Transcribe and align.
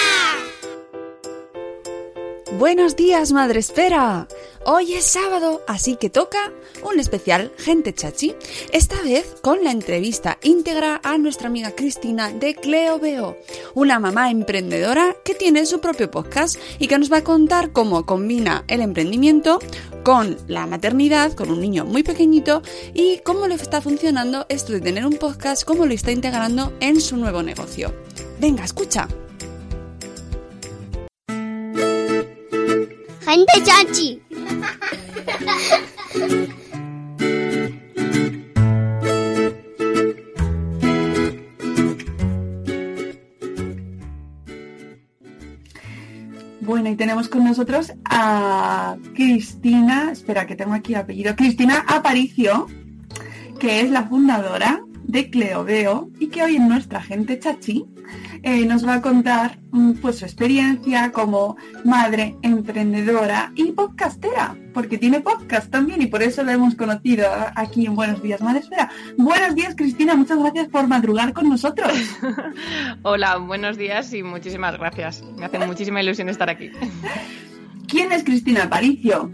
Buenos 2.57 2.95
días, 2.95 3.33
Madre 3.33 3.59
Espera. 3.59 4.29
Hoy 4.67 4.95
es 4.95 5.05
sábado, 5.05 5.61
así 5.67 5.95
que 5.95 6.09
toca 6.09 6.51
un 6.83 6.99
especial 6.99 7.51
Gente 7.55 7.93
Chachi. 7.93 8.35
Esta 8.71 8.99
vez 9.03 9.35
con 9.43 9.63
la 9.63 9.69
entrevista 9.69 10.39
íntegra 10.41 10.99
a 11.03 11.19
nuestra 11.19 11.49
amiga 11.49 11.75
Cristina 11.75 12.31
de 12.31 12.55
Cleo 12.55 12.97
Veo, 12.97 13.37
una 13.75 13.99
mamá 13.99 14.31
emprendedora 14.31 15.17
que 15.23 15.35
tiene 15.35 15.67
su 15.67 15.81
propio 15.81 16.09
podcast 16.09 16.55
y 16.79 16.87
que 16.87 16.97
nos 16.97 17.13
va 17.13 17.17
a 17.17 17.23
contar 17.23 17.73
cómo 17.73 18.07
combina 18.07 18.65
el 18.67 18.81
emprendimiento 18.81 19.59
con 20.03 20.35
la 20.47 20.65
maternidad, 20.65 21.33
con 21.33 21.51
un 21.51 21.61
niño 21.61 21.85
muy 21.85 22.01
pequeñito 22.01 22.63
y 22.95 23.19
cómo 23.19 23.45
le 23.45 23.53
está 23.53 23.81
funcionando 23.81 24.47
esto 24.49 24.73
de 24.73 24.81
tener 24.81 25.05
un 25.05 25.17
podcast, 25.17 25.63
cómo 25.63 25.85
lo 25.85 25.93
está 25.93 26.11
integrando 26.11 26.73
en 26.79 27.01
su 27.01 27.17
nuevo 27.17 27.43
negocio. 27.43 27.93
Venga, 28.39 28.65
escucha. 28.65 29.07
Gente 33.25 33.63
Chachi. 33.63 34.24
Bueno, 46.61 46.89
y 46.89 46.95
tenemos 46.95 47.29
con 47.29 47.43
nosotros 47.43 47.93
a 48.05 48.97
Cristina, 49.13 50.11
espera 50.11 50.47
que 50.47 50.55
tengo 50.55 50.73
aquí 50.73 50.93
el 50.93 50.99
apellido, 50.99 51.35
Cristina 51.35 51.85
Aparicio, 51.87 52.67
que 53.59 53.81
es 53.81 53.91
la 53.91 54.03
fundadora 54.03 54.83
de 55.03 55.29
Cleoveo 55.29 56.09
y 56.19 56.27
que 56.27 56.41
hoy 56.41 56.55
en 56.55 56.67
nuestra 56.67 57.01
gente 57.01 57.37
chachi 57.39 57.85
eh, 58.45 58.63
nos 58.63 58.87
va 58.87 58.93
a 58.93 59.01
contar 59.01 59.57
mm, 59.71 59.93
pues 59.93 60.19
su 60.19 60.25
experiencia 60.25 61.11
como 61.11 61.57
madre 61.83 62.37
emprendedora 62.43 63.51
y 63.55 63.71
podcastera, 63.71 64.55
porque 64.71 64.99
tiene 64.99 65.19
podcast 65.19 65.71
también 65.71 66.03
y 66.03 66.05
por 66.05 66.21
eso 66.21 66.43
la 66.43 66.53
hemos 66.53 66.75
conocido 66.75 67.25
aquí 67.55 67.87
en 67.87 67.95
Buenos 67.95 68.21
Días 68.21 68.41
Madre 68.41 68.59
Espera. 68.59 68.91
Buenos 69.17 69.55
días 69.55 69.73
Cristina, 69.75 70.13
muchas 70.13 70.37
gracias 70.37 70.67
por 70.67 70.87
madrugar 70.87 71.33
con 71.33 71.49
nosotros. 71.49 71.91
Hola, 73.01 73.37
buenos 73.37 73.77
días 73.77 74.13
y 74.13 74.21
muchísimas 74.21 74.77
gracias. 74.77 75.23
Me 75.39 75.45
hace 75.45 75.57
muchísima 75.65 76.03
ilusión 76.03 76.29
estar 76.29 76.47
aquí. 76.47 76.69
¿Quién 77.87 78.11
es 78.11 78.23
Cristina 78.23 78.65
Aparicio? 78.65 79.31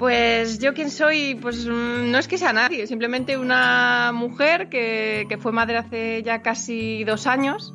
Pues 0.00 0.58
yo 0.60 0.72
quién 0.72 0.90
soy, 0.90 1.34
pues 1.34 1.66
mm, 1.66 2.10
no 2.10 2.18
es 2.18 2.26
que 2.26 2.38
sea 2.38 2.54
nadie, 2.54 2.86
simplemente 2.86 3.36
una 3.36 4.12
mujer 4.14 4.70
que, 4.70 5.26
que 5.28 5.36
fue 5.36 5.52
madre 5.52 5.76
hace 5.76 6.22
ya 6.22 6.40
casi 6.40 7.04
dos 7.04 7.26
años. 7.26 7.74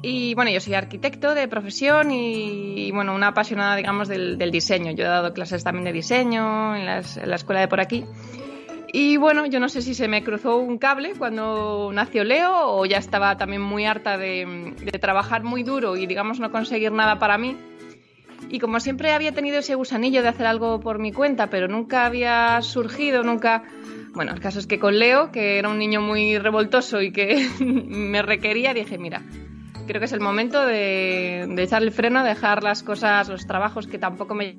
Y 0.00 0.34
bueno, 0.34 0.50
yo 0.50 0.58
soy 0.60 0.72
arquitecto 0.72 1.34
de 1.34 1.46
profesión 1.46 2.10
y, 2.10 2.90
bueno, 2.92 3.14
una 3.14 3.28
apasionada, 3.28 3.76
digamos, 3.76 4.08
del, 4.08 4.38
del, 4.38 4.50
diseño. 4.50 4.92
Yo 4.92 5.04
he 5.04 5.08
dado 5.08 5.34
clases 5.34 5.62
también 5.62 5.84
de 5.84 5.92
diseño 5.92 6.76
en, 6.76 6.86
las, 6.86 7.18
en 7.18 7.28
la 7.28 7.36
escuela 7.36 7.60
de 7.60 7.68
por 7.68 7.80
aquí. 7.80 8.06
Y 8.90 9.18
bueno, 9.18 9.44
yo 9.44 9.60
no 9.60 9.68
sé 9.68 9.82
si 9.82 9.94
se 9.94 10.08
me 10.08 10.24
cruzó 10.24 10.56
un 10.56 10.78
cable 10.78 11.12
cuando 11.18 11.90
nació 11.92 12.24
Leo 12.24 12.52
o 12.54 12.86
ya 12.86 12.96
estaba 12.96 13.36
también 13.36 13.60
muy 13.60 13.84
harta 13.84 14.16
de, 14.16 14.74
de 14.80 14.98
trabajar 14.98 15.42
muy 15.42 15.62
duro 15.62 15.94
y, 15.98 16.06
digamos, 16.06 16.40
no 16.40 16.50
conseguir 16.50 16.90
nada 16.92 17.18
para 17.18 17.36
mí. 17.36 17.54
Y 18.54 18.60
como 18.60 18.78
siempre 18.78 19.10
había 19.10 19.32
tenido 19.32 19.58
ese 19.58 19.74
gusanillo 19.74 20.22
de 20.22 20.28
hacer 20.28 20.46
algo 20.46 20.78
por 20.78 21.00
mi 21.00 21.10
cuenta, 21.10 21.50
pero 21.50 21.66
nunca 21.66 22.06
había 22.06 22.62
surgido, 22.62 23.24
nunca... 23.24 23.64
Bueno, 24.12 24.32
el 24.32 24.38
caso 24.38 24.60
es 24.60 24.68
que 24.68 24.78
con 24.78 24.96
Leo, 24.96 25.32
que 25.32 25.58
era 25.58 25.68
un 25.68 25.76
niño 25.76 26.00
muy 26.00 26.38
revoltoso 26.38 27.02
y 27.02 27.10
que 27.10 27.50
me 27.58 28.22
requería, 28.22 28.72
dije, 28.72 28.96
mira, 28.96 29.22
creo 29.88 29.98
que 29.98 30.04
es 30.04 30.12
el 30.12 30.20
momento 30.20 30.64
de, 30.64 31.46
de 31.48 31.62
echar 31.64 31.82
el 31.82 31.90
freno, 31.90 32.22
dejar 32.22 32.62
las 32.62 32.84
cosas, 32.84 33.28
los 33.28 33.44
trabajos 33.44 33.88
que 33.88 33.98
tampoco 33.98 34.36
me 34.36 34.56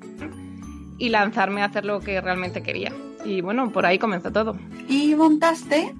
y 0.98 1.08
lanzarme 1.08 1.62
a 1.62 1.64
hacer 1.64 1.86
lo 1.86 2.00
que 2.00 2.20
realmente 2.20 2.62
quería. 2.62 2.92
Y 3.24 3.40
bueno, 3.40 3.72
por 3.72 3.86
ahí 3.86 3.98
comenzó 3.98 4.30
todo. 4.30 4.58
Y 4.90 5.14
montaste 5.14 5.94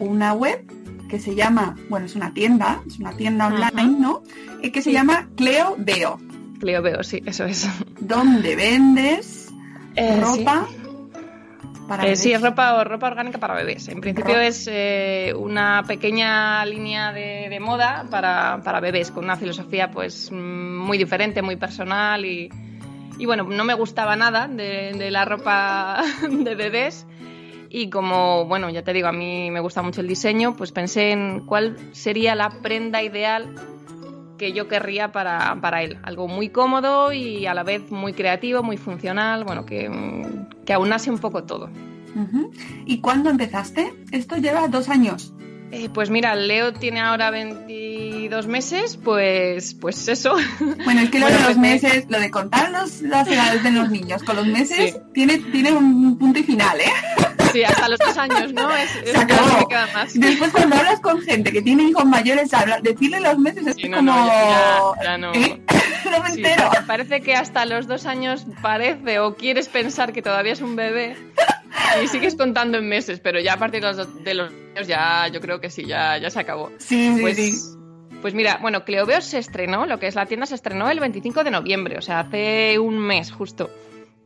una 0.00 0.32
web 0.32 0.64
que 1.10 1.18
se 1.18 1.34
llama, 1.34 1.76
bueno, 1.90 2.06
es 2.06 2.16
una 2.16 2.32
tienda, 2.32 2.80
es 2.86 2.98
una 2.98 3.12
tienda 3.12 3.48
online, 3.48 3.98
¿no? 4.00 4.22
Eh, 4.62 4.72
que 4.72 4.80
se 4.80 4.90
llama 4.90 5.28
Cleo 5.36 5.74
Veo. 5.76 6.18
Cleo 6.60 6.82
Veo, 6.82 7.02
sí, 7.02 7.22
eso 7.26 7.44
es. 7.44 7.68
¿Dónde 8.00 8.56
vendes 8.56 9.52
Eh, 9.94 10.20
ropa 10.20 10.66
para 11.88 12.02
Eh, 12.02 12.06
bebés? 12.06 12.20
sí, 12.20 12.32
es 12.32 12.42
ropa, 12.42 12.82
ropa 12.84 13.06
orgánica 13.06 13.38
para 13.38 13.54
bebés. 13.54 13.88
En 13.88 14.00
principio 14.00 14.34
Ropa. 14.34 14.46
es 14.46 14.68
eh, 14.70 15.32
una 15.36 15.84
pequeña 15.86 16.64
línea 16.66 17.12
de, 17.12 17.48
de 17.48 17.60
moda 17.60 18.06
para, 18.10 18.60
para 18.64 18.80
bebés, 18.80 19.10
con 19.10 19.24
una 19.24 19.36
filosofía 19.36 19.90
pues 19.90 20.30
mm, 20.32 20.76
muy 20.78 20.98
diferente, 20.98 21.42
muy 21.42 21.56
personal 21.56 22.24
y, 22.24 22.50
y 23.18 23.26
bueno, 23.26 23.44
no 23.44 23.64
me 23.64 23.74
gustaba 23.74 24.16
nada 24.16 24.48
de, 24.48 24.92
de 24.94 25.10
la 25.10 25.24
ropa 25.24 26.02
de 26.30 26.54
bebés. 26.54 27.06
Y 27.68 27.90
como, 27.90 28.44
bueno, 28.46 28.70
ya 28.70 28.82
te 28.82 28.92
digo, 28.92 29.08
a 29.08 29.12
mí 29.12 29.50
me 29.50 29.60
gusta 29.60 29.82
mucho 29.82 30.00
el 30.00 30.08
diseño, 30.08 30.56
pues 30.56 30.72
pensé 30.72 31.10
en 31.12 31.40
cuál 31.46 31.76
sería 31.92 32.34
la 32.34 32.50
prenda 32.62 33.02
ideal 33.02 33.54
que 34.38 34.52
yo 34.52 34.68
querría 34.68 35.12
para, 35.12 35.58
para 35.60 35.82
él. 35.82 35.98
Algo 36.02 36.28
muy 36.28 36.48
cómodo 36.50 37.12
y 37.12 37.46
a 37.46 37.54
la 37.54 37.62
vez 37.62 37.90
muy 37.90 38.12
creativo, 38.12 38.62
muy 38.62 38.76
funcional, 38.76 39.44
bueno, 39.44 39.64
que, 39.66 39.90
que 40.64 40.72
aunase 40.72 41.10
un 41.10 41.18
poco 41.18 41.44
todo. 41.44 41.70
¿Y 42.86 43.00
cuándo 43.00 43.28
empezaste? 43.30 43.92
Esto 44.10 44.36
lleva 44.38 44.68
dos 44.68 44.88
años. 44.88 45.32
Eh, 45.72 45.88
pues 45.92 46.10
mira, 46.10 46.34
Leo 46.36 46.72
tiene 46.72 47.00
ahora 47.00 47.30
22 47.30 48.46
meses, 48.46 48.96
pues, 49.02 49.74
pues 49.74 50.06
eso. 50.08 50.36
Bueno, 50.84 51.00
es 51.00 51.10
que 51.10 51.18
lo 51.18 51.26
Bueno, 51.26 51.38
de 51.40 51.44
los 51.48 51.56
empecé- 51.56 51.86
meses, 51.88 52.06
lo 52.08 52.20
de 52.20 52.30
contar 52.30 52.70
los- 52.70 53.02
las 53.02 53.26
edades 53.28 53.62
de 53.64 53.72
los 53.72 53.90
niños 53.90 54.22
con 54.22 54.36
los 54.36 54.46
meses, 54.46 54.92
Sí. 54.92 54.98
tiene, 55.12 55.38
tiene 55.38 55.72
un 55.72 56.16
punto 56.18 56.38
y 56.38 56.42
final, 56.44 56.78
¿eh? 56.80 56.84
Sí, 57.56 57.64
hasta 57.64 57.88
los 57.88 57.98
dos 57.98 58.16
años, 58.18 58.52
¿no? 58.52 58.70
Es, 58.76 58.94
es 58.96 59.10
Se 59.12 59.18
acabó. 59.18 59.46
lo 59.46 59.52
que 59.54 59.60
me 59.60 59.66
queda 59.68 59.88
más. 59.94 60.14
Después 60.14 60.50
cuando 60.52 60.76
hablas 60.76 61.00
con 61.00 61.20
gente 61.22 61.52
que 61.52 61.62
tiene 61.62 61.84
hijos 61.84 62.04
mayores, 62.04 62.52
habla- 62.54 62.80
decirle 62.80 63.20
los 63.20 63.38
meses 63.38 63.66
es 63.66 63.76
Sí, 63.76 63.88
no, 63.88 63.98
como... 63.98 64.12
no, 64.12 64.26
ya- 64.26 65.02
ya 65.02 65.18
no. 65.18 65.32
¿Eh? 65.34 65.60
no 66.10 66.22
me 66.22 66.30
Sí, 66.32 66.36
entero. 66.44 66.70
parece 66.86 67.20
que 67.20 67.34
hasta 67.34 67.64
los 67.64 67.86
dos 67.86 68.06
años 68.06 68.46
parece 68.62 69.18
o 69.20 69.34
quieres 69.34 69.68
pensar 69.68 70.12
que 70.12 70.22
todavía 70.22 70.52
es 70.52 70.60
un 70.60 70.76
bebé 70.76 71.16
y 72.02 72.08
sigues 72.08 72.34
contando 72.34 72.78
en 72.78 72.88
meses, 72.88 73.20
pero 73.20 73.40
ya 73.40 73.54
a 73.54 73.56
partir 73.58 73.80
de 73.82 73.92
los, 73.92 74.24
de 74.24 74.34
los 74.34 74.50
años 74.74 74.86
ya 74.86 75.28
yo 75.28 75.40
creo 75.40 75.60
que 75.60 75.70
sí, 75.70 75.84
ya, 75.86 76.18
ya 76.18 76.30
se 76.30 76.40
acabó. 76.40 76.70
Sí, 76.78 77.14
sí, 77.14 77.20
Pues, 77.20 77.36
sí. 77.36 77.52
pues 78.22 78.34
mira, 78.34 78.58
bueno, 78.60 78.84
Cleoveo 78.84 79.20
se 79.20 79.38
estrenó, 79.38 79.86
lo 79.86 79.98
que 79.98 80.06
es 80.06 80.14
la 80.14 80.26
tienda 80.26 80.46
se 80.46 80.54
estrenó 80.54 80.90
el 80.90 81.00
25 81.00 81.44
de 81.44 81.50
noviembre, 81.50 81.96
o 81.98 82.02
sea, 82.02 82.20
hace 82.20 82.78
un 82.78 82.98
mes 82.98 83.30
justo. 83.32 83.70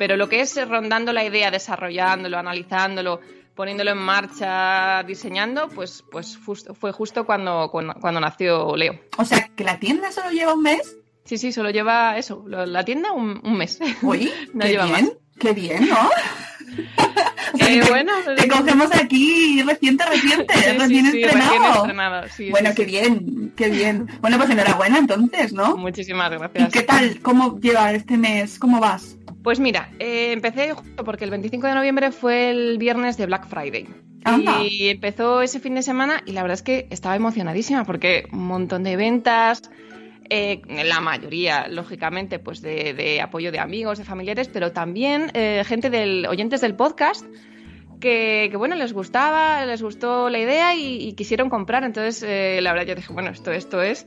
Pero 0.01 0.17
lo 0.17 0.31
que 0.31 0.41
es 0.41 0.57
rondando 0.67 1.13
la 1.13 1.25
idea, 1.25 1.51
desarrollándolo, 1.51 2.39
analizándolo, 2.39 3.21
poniéndolo 3.55 3.91
en 3.91 3.99
marcha, 3.99 5.03
diseñando, 5.03 5.69
pues, 5.69 6.03
pues 6.11 6.39
justo- 6.43 6.73
fue 6.73 6.91
justo 6.91 7.27
cuando, 7.27 7.69
cuando, 7.71 7.93
cuando 8.01 8.19
nació 8.19 8.75
Leo. 8.77 8.95
O 9.19 9.27
sea, 9.27 9.51
que 9.55 9.63
la 9.63 9.79
tienda 9.79 10.11
solo 10.11 10.31
lleva 10.31 10.55
un 10.55 10.63
mes. 10.63 10.97
Sí, 11.27 11.37
sí, 11.37 11.53
solo 11.53 11.69
lleva 11.69 12.17
eso, 12.17 12.43
la 12.49 12.83
tienda 12.83 13.13
un, 13.13 13.43
un 13.45 13.59
mes. 13.59 13.79
Oye, 14.03 14.33
No 14.55 14.61
qué 14.65 14.71
lleva 14.71 14.87
bien, 14.87 15.05
más. 15.05 15.13
qué 15.39 15.53
bien, 15.53 15.87
¿no? 15.91 16.09
Eh, 17.59 17.81
bueno, 17.89 18.13
te 18.37 18.49
cogemos 18.49 18.95
aquí 18.95 19.63
reciente, 19.63 20.05
reciente, 20.05 20.55
Sí, 20.55 20.79
recién 20.79 21.11
sí, 21.11 21.23
estrenado. 21.23 21.53
recién 21.59 21.75
estrenado, 21.77 22.27
sí, 22.37 22.51
bueno, 22.51 22.71
qué 22.75 22.85
bien, 22.85 23.53
qué 23.57 23.69
bien. 23.71 24.07
Bueno, 24.21 24.39
pues 24.39 24.51
enhorabuena 24.51 24.99
entonces, 24.99 25.53
¿no? 25.53 25.77
Muchísimas 25.77 26.33
¿Y 26.33 26.37
gracias. 26.37 26.73
qué 26.73 26.83
tal? 26.83 27.21
¿Cómo 27.23 27.59
lleva 27.61 27.93
este 27.93 28.17
mes? 28.17 28.59
¿Cómo 28.59 28.81
vas? 28.81 29.17
Pues 29.43 29.59
mira, 29.59 29.91
eh, 29.99 30.33
empecé 30.33 30.73
justo 30.75 31.03
porque 31.05 31.25
el 31.25 31.31
25 31.31 31.67
de 31.67 31.75
noviembre 31.75 32.13
fue 32.13 32.51
el 32.51 32.79
viernes 32.79 33.17
de 33.17 33.27
Black 33.27 33.49
Friday. 33.49 33.89
Anda. 34.25 34.63
Y 34.63 34.91
empezó 34.91 35.41
ese 35.41 35.61
fin 35.61 35.75
de 35.75 35.83
semana 35.83 36.23
y 36.27 36.33
la 36.33 36.43
verdad 36.43 36.57
es 36.57 36.63
que 36.63 36.87
estaba 36.91 37.17
emocionadísima 37.17 37.85
porque 37.85 38.27
un 38.33 38.47
montón 38.47 38.83
de 38.85 38.97
ventas, 38.97 39.63
eh, 40.31 40.63
la 40.85 41.01
mayoría, 41.01 41.67
lógicamente, 41.69 42.39
pues 42.39 42.63
de, 42.63 43.21
apoyo 43.21 43.51
de 43.51 43.59
amigos, 43.59 43.99
de 43.99 44.05
familiares, 44.05 44.49
pero 44.49 44.73
también 44.73 45.31
eh, 45.35 45.63
gente 45.67 45.91
del 45.91 46.27
oyentes 46.27 46.61
del 46.61 46.77
podcast 46.77 47.27
que, 48.01 48.51
bueno, 48.57 48.77
les 48.77 48.93
gustaba, 48.93 49.67
les 49.67 49.83
gustó 49.83 50.31
la 50.31 50.39
idea 50.39 50.75
y, 50.75 51.13
quisieron 51.13 51.51
comprar. 51.51 51.85
Entonces, 51.85 52.25
eh, 52.27 52.61
la 52.63 52.73
verdad, 52.73 52.87
yo 52.87 52.95
dije, 52.95 53.13
bueno, 53.13 53.31
esto, 53.31 53.53
esto 53.53 53.83
es. 53.83 54.07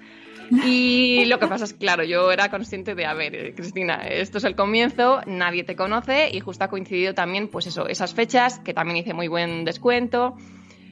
Y 0.65 1.25
lo 1.25 1.39
que 1.39 1.47
pasa 1.47 1.65
es 1.65 1.73
claro, 1.73 2.03
yo 2.03 2.31
era 2.31 2.49
consciente 2.49 2.95
de, 2.95 3.05
a 3.05 3.13
ver, 3.13 3.53
Cristina, 3.55 4.07
esto 4.07 4.39
es 4.39 4.43
el 4.43 4.55
comienzo, 4.55 5.21
nadie 5.25 5.63
te 5.63 5.75
conoce 5.75 6.29
y 6.31 6.39
justo 6.41 6.65
ha 6.65 6.67
coincidido 6.69 7.13
también, 7.13 7.47
pues 7.47 7.67
eso, 7.67 7.87
esas 7.87 8.13
fechas, 8.13 8.59
que 8.59 8.73
también 8.73 8.97
hice 8.97 9.13
muy 9.13 9.27
buen 9.27 9.63
descuento 9.65 10.35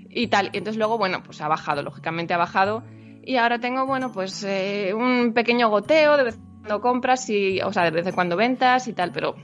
y 0.10 0.28
tal. 0.28 0.50
Entonces 0.54 0.78
luego, 0.78 0.98
bueno, 0.98 1.22
pues 1.24 1.42
ha 1.42 1.48
bajado, 1.48 1.84
lógicamente 1.84 2.34
ha 2.34 2.38
bajado. 2.38 2.84
Y 3.24 3.38
ahora 3.38 3.60
tengo, 3.60 3.86
bueno, 3.86 4.12
pues 4.12 4.44
eh, 4.44 4.94
un 4.96 5.34
pequeño 5.34 5.70
goteo 5.70 6.18
de 6.18 6.24
vez 6.24 6.36
en 6.36 6.62
cuando 6.62 6.82
compras 6.82 7.30
y, 7.30 7.62
o 7.62 7.72
sea, 7.72 7.84
de 7.84 7.92
vez 7.92 8.08
en 8.08 8.14
cuando 8.14 8.36
ventas 8.36 8.88
y 8.88 8.94
tal, 8.94 9.12
pero, 9.12 9.36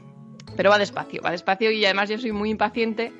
pero 0.56 0.70
va 0.70 0.78
despacio, 0.78 1.22
va 1.22 1.32
despacio 1.32 1.72
y 1.72 1.86
además 1.86 2.10
yo 2.10 2.18
soy 2.18 2.32
muy 2.32 2.50
impaciente. 2.50 3.14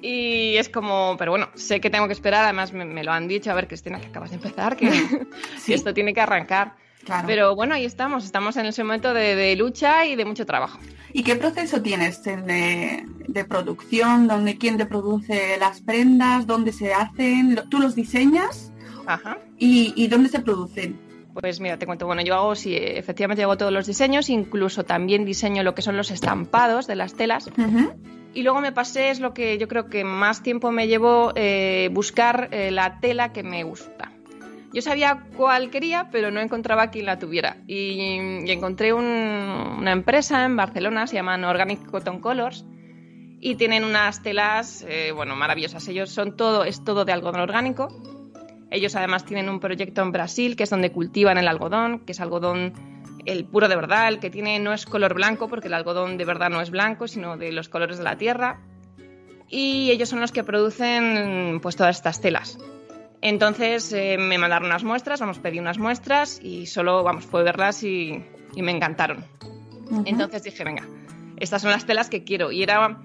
Y 0.00 0.56
es 0.56 0.68
como, 0.68 1.16
pero 1.18 1.32
bueno, 1.32 1.48
sé 1.54 1.80
que 1.80 1.90
tengo 1.90 2.06
que 2.06 2.12
esperar, 2.12 2.44
además 2.44 2.72
me, 2.72 2.84
me 2.84 3.02
lo 3.02 3.12
han 3.12 3.26
dicho, 3.26 3.50
a 3.50 3.54
ver 3.54 3.66
Cristina, 3.66 4.00
que 4.00 4.06
acabas 4.06 4.30
de 4.30 4.36
empezar, 4.36 4.76
que, 4.76 4.88
que 5.66 5.74
esto 5.74 5.92
tiene 5.92 6.14
que 6.14 6.20
arrancar. 6.20 6.76
Claro. 7.04 7.26
Pero 7.26 7.56
bueno, 7.56 7.74
ahí 7.74 7.84
estamos, 7.84 8.24
estamos 8.24 8.56
en 8.56 8.66
ese 8.66 8.84
momento 8.84 9.14
de, 9.14 9.34
de 9.34 9.56
lucha 9.56 10.04
y 10.04 10.14
de 10.14 10.24
mucho 10.24 10.44
trabajo. 10.44 10.78
¿Y 11.12 11.22
qué 11.22 11.36
proceso 11.36 11.80
tienes 11.80 12.22
de, 12.22 13.04
de 13.26 13.44
producción? 13.44 14.28
¿Dónde, 14.28 14.58
¿Quién 14.58 14.76
te 14.76 14.84
produce 14.84 15.56
las 15.58 15.80
prendas? 15.80 16.46
¿Dónde 16.46 16.72
se 16.72 16.92
hacen? 16.92 17.58
¿Tú 17.70 17.78
los 17.78 17.94
diseñas? 17.94 18.72
Ajá. 19.08 19.38
¿Y, 19.58 19.92
y 19.96 20.06
dónde 20.08 20.28
se 20.28 20.40
producen? 20.40 21.00
Pues 21.40 21.60
mira, 21.60 21.78
te 21.78 21.86
cuento, 21.86 22.06
bueno, 22.06 22.22
yo 22.22 22.34
hago, 22.34 22.54
sí, 22.54 22.74
efectivamente 22.76 23.42
hago 23.42 23.56
todos 23.56 23.72
los 23.72 23.86
diseños, 23.86 24.28
incluso 24.28 24.84
también 24.84 25.24
diseño 25.24 25.62
lo 25.62 25.74
que 25.74 25.82
son 25.82 25.96
los 25.96 26.10
estampados 26.10 26.86
de 26.86 26.96
las 26.96 27.14
telas. 27.14 27.48
Y 28.34 28.42
luego 28.42 28.60
me 28.60 28.72
pasé, 28.72 29.10
es 29.10 29.20
lo 29.20 29.32
que 29.34 29.56
yo 29.56 29.66
creo 29.68 29.86
que 29.88 30.04
más 30.04 30.42
tiempo 30.42 30.70
me 30.72 30.86
llevó 30.88 31.32
eh, 31.36 31.88
buscar 31.92 32.48
eh, 32.52 32.70
la 32.70 33.00
tela 33.00 33.32
que 33.32 33.42
me 33.42 33.62
gusta. 33.62 34.12
Yo 34.72 34.82
sabía 34.82 35.24
cuál 35.36 35.70
quería, 35.70 36.08
pero 36.12 36.30
no 36.30 36.40
encontraba 36.40 36.90
quien 36.90 37.06
la 37.06 37.18
tuviera. 37.18 37.56
Y, 37.66 38.18
y 38.44 38.50
encontré 38.50 38.92
un- 38.92 39.04
una 39.78 39.92
empresa 39.92 40.44
en 40.44 40.56
Barcelona, 40.56 41.06
se 41.06 41.14
llaman 41.14 41.44
Organic 41.44 41.86
Cotton 41.86 42.20
Colors, 42.20 42.66
y 43.40 43.54
tienen 43.54 43.84
unas 43.84 44.22
telas, 44.22 44.84
eh, 44.88 45.12
bueno, 45.14 45.36
maravillosas. 45.36 45.86
Ellos 45.88 46.10
son 46.10 46.36
todo, 46.36 46.64
es 46.64 46.84
todo 46.84 47.04
de 47.04 47.12
algodón 47.12 47.40
orgánico. 47.40 47.88
Ellos 48.70 48.94
además 48.96 49.24
tienen 49.24 49.48
un 49.48 49.60
proyecto 49.60 50.02
en 50.02 50.12
Brasil, 50.12 50.56
que 50.56 50.64
es 50.64 50.70
donde 50.70 50.92
cultivan 50.92 51.38
el 51.38 51.48
algodón, 51.48 52.00
que 52.00 52.12
es 52.12 52.20
algodón 52.20 52.72
el 53.24 53.44
puro 53.44 53.68
de 53.68 53.76
verdad, 53.76 54.08
el 54.08 54.20
que 54.20 54.30
tiene 54.30 54.58
no 54.58 54.72
es 54.72 54.86
color 54.86 55.14
blanco, 55.14 55.48
porque 55.48 55.68
el 55.68 55.74
algodón 55.74 56.16
de 56.16 56.24
verdad 56.24 56.50
no 56.50 56.60
es 56.60 56.70
blanco, 56.70 57.08
sino 57.08 57.36
de 57.36 57.52
los 57.52 57.68
colores 57.68 57.98
de 57.98 58.04
la 58.04 58.16
tierra. 58.16 58.60
Y 59.48 59.90
ellos 59.90 60.08
son 60.08 60.20
los 60.20 60.32
que 60.32 60.44
producen 60.44 61.58
pues 61.62 61.76
todas 61.76 61.96
estas 61.96 62.20
telas. 62.20 62.58
Entonces 63.20 63.92
eh, 63.92 64.16
me 64.18 64.38
mandaron 64.38 64.68
unas 64.68 64.84
muestras, 64.84 65.20
vamos, 65.20 65.38
pedí 65.38 65.58
unas 65.58 65.78
muestras 65.78 66.38
y 66.42 66.66
solo, 66.66 67.02
vamos, 67.02 67.26
fue 67.26 67.42
verlas 67.42 67.82
y, 67.82 68.22
y 68.54 68.62
me 68.62 68.70
encantaron. 68.70 69.24
Ujú. 69.90 70.04
Entonces 70.06 70.42
dije, 70.42 70.64
venga, 70.64 70.86
estas 71.38 71.62
son 71.62 71.70
las 71.70 71.86
telas 71.86 72.08
que 72.08 72.24
quiero. 72.24 72.52
Y 72.52 72.62
era, 72.62 73.00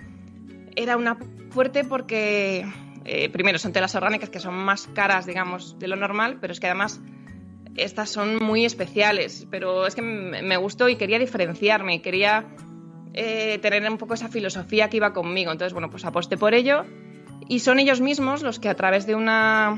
era 0.75 0.97
una 0.97 1.17
fuerte 1.49 1.83
porque, 1.83 2.65
eh, 3.05 3.29
primero, 3.29 3.57
son 3.59 3.73
telas 3.73 3.95
orgánicas 3.95 4.29
que 4.29 4.39
son 4.39 4.53
más 4.55 4.87
caras, 4.93 5.25
digamos, 5.25 5.77
de 5.79 5.87
lo 5.87 5.95
normal, 5.95 6.37
pero 6.39 6.53
es 6.53 6.59
que 6.59 6.67
además 6.67 7.01
estas 7.75 8.09
son 8.09 8.37
muy 8.37 8.65
especiales. 8.65 9.47
Pero 9.49 9.85
es 9.87 9.95
que 9.95 10.01
me 10.01 10.57
gustó 10.57 10.89
y 10.89 10.95
quería 10.95 11.19
diferenciarme, 11.19 12.01
quería 12.01 12.45
eh, 13.13 13.59
tener 13.61 13.89
un 13.89 13.97
poco 13.97 14.13
esa 14.13 14.27
filosofía 14.29 14.89
que 14.89 14.97
iba 14.97 15.13
conmigo. 15.13 15.51
Entonces, 15.51 15.73
bueno, 15.73 15.89
pues 15.89 16.05
aposté 16.05 16.37
por 16.37 16.53
ello. 16.53 16.85
Y 17.47 17.59
son 17.59 17.79
ellos 17.79 17.99
mismos 18.01 18.41
los 18.41 18.59
que 18.59 18.69
a 18.69 18.75
través 18.75 19.05
de 19.05 19.15
una, 19.15 19.77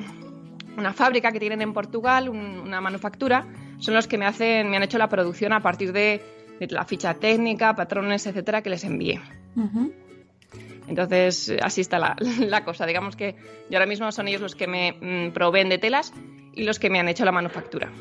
fábrica 0.94 1.32
que 1.32 1.40
tienen 1.40 1.62
en 1.62 1.74
Portugal, 1.74 2.30
un- 2.30 2.60
una 2.60 2.80
manufactura, 2.80 3.48
son 3.80 3.94
los 3.94 4.08
que 4.08 4.18
me 4.18 4.26
hacen, 4.26 4.70
me 4.70 4.78
han 4.78 4.84
hecho 4.84 4.98
la 4.98 5.10
producción 5.10 5.52
a 5.52 5.62
partir 5.62 5.92
de, 5.92 6.22
la 6.70 6.86
ficha 6.86 7.14
técnica, 7.16 7.76
patrones, 7.76 8.26
etcétera, 8.28 8.62
que 8.62 8.70
les 8.70 8.84
envié. 8.84 9.20
Ujú. 9.56 9.92
Entonces, 10.88 11.54
así 11.62 11.82
está 11.82 12.00
la, 12.00 12.16
la 12.40 12.64
cosa. 12.64 12.86
Digamos 12.86 13.16
que 13.16 13.36
yo 13.70 13.78
ahora 13.78 13.86
mismo 13.86 14.12
son 14.12 14.28
ellos 14.28 14.42
los 14.42 14.56
que 14.56 14.68
me 14.68 14.94
mm, 15.00 15.34
proveen 15.34 15.70
de 15.70 15.78
telas 15.78 16.14
y 16.56 16.64
los 16.64 16.80
que 16.80 16.90
me 16.90 17.00
han 17.00 17.08
hecho 17.10 17.26
la 17.26 17.32
manufactura. 17.32 17.92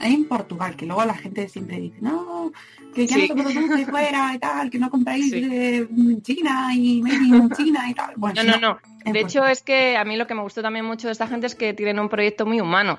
En 0.00 0.24
Portugal, 0.26 0.76
que 0.76 0.86
luego 0.86 1.04
la 1.04 1.14
gente 1.14 1.48
siempre 1.48 1.78
dice, 1.80 1.98
no, 2.00 2.52
que 2.94 3.06
ya 3.06 3.16
Sí. 3.16 3.28
no 3.34 3.48
se 3.48 3.54
produce 3.54 3.86
fuera 3.86 4.32
y 4.34 4.38
tal, 4.38 4.70
que 4.70 4.78
no 4.78 4.90
compráis 4.90 5.30
Sí. 5.30 5.40
de 5.40 5.86
mm, 5.90 6.20
China 6.22 6.68
y 6.74 6.98
in 7.00 7.50
China 7.50 7.88
y 7.90 7.94
tal. 7.94 8.14
Bueno, 8.16 8.42
No, 8.44 8.52
no, 8.52 8.58
no. 8.60 8.78
en 9.04 9.12
De 9.12 9.20
hecho, 9.20 9.44
es 9.46 9.62
que 9.62 9.96
a 9.96 10.04
mí 10.04 10.16
lo 10.16 10.26
que 10.26 10.34
me 10.34 10.42
gustó 10.42 10.62
también 10.62 10.84
mucho 10.84 11.08
de 11.08 11.12
esta 11.12 11.26
gente 11.26 11.46
es 11.46 11.54
que 11.54 11.74
tienen 11.74 11.98
un 11.98 12.08
proyecto 12.08 12.46
muy 12.46 12.60
humano. 12.60 12.98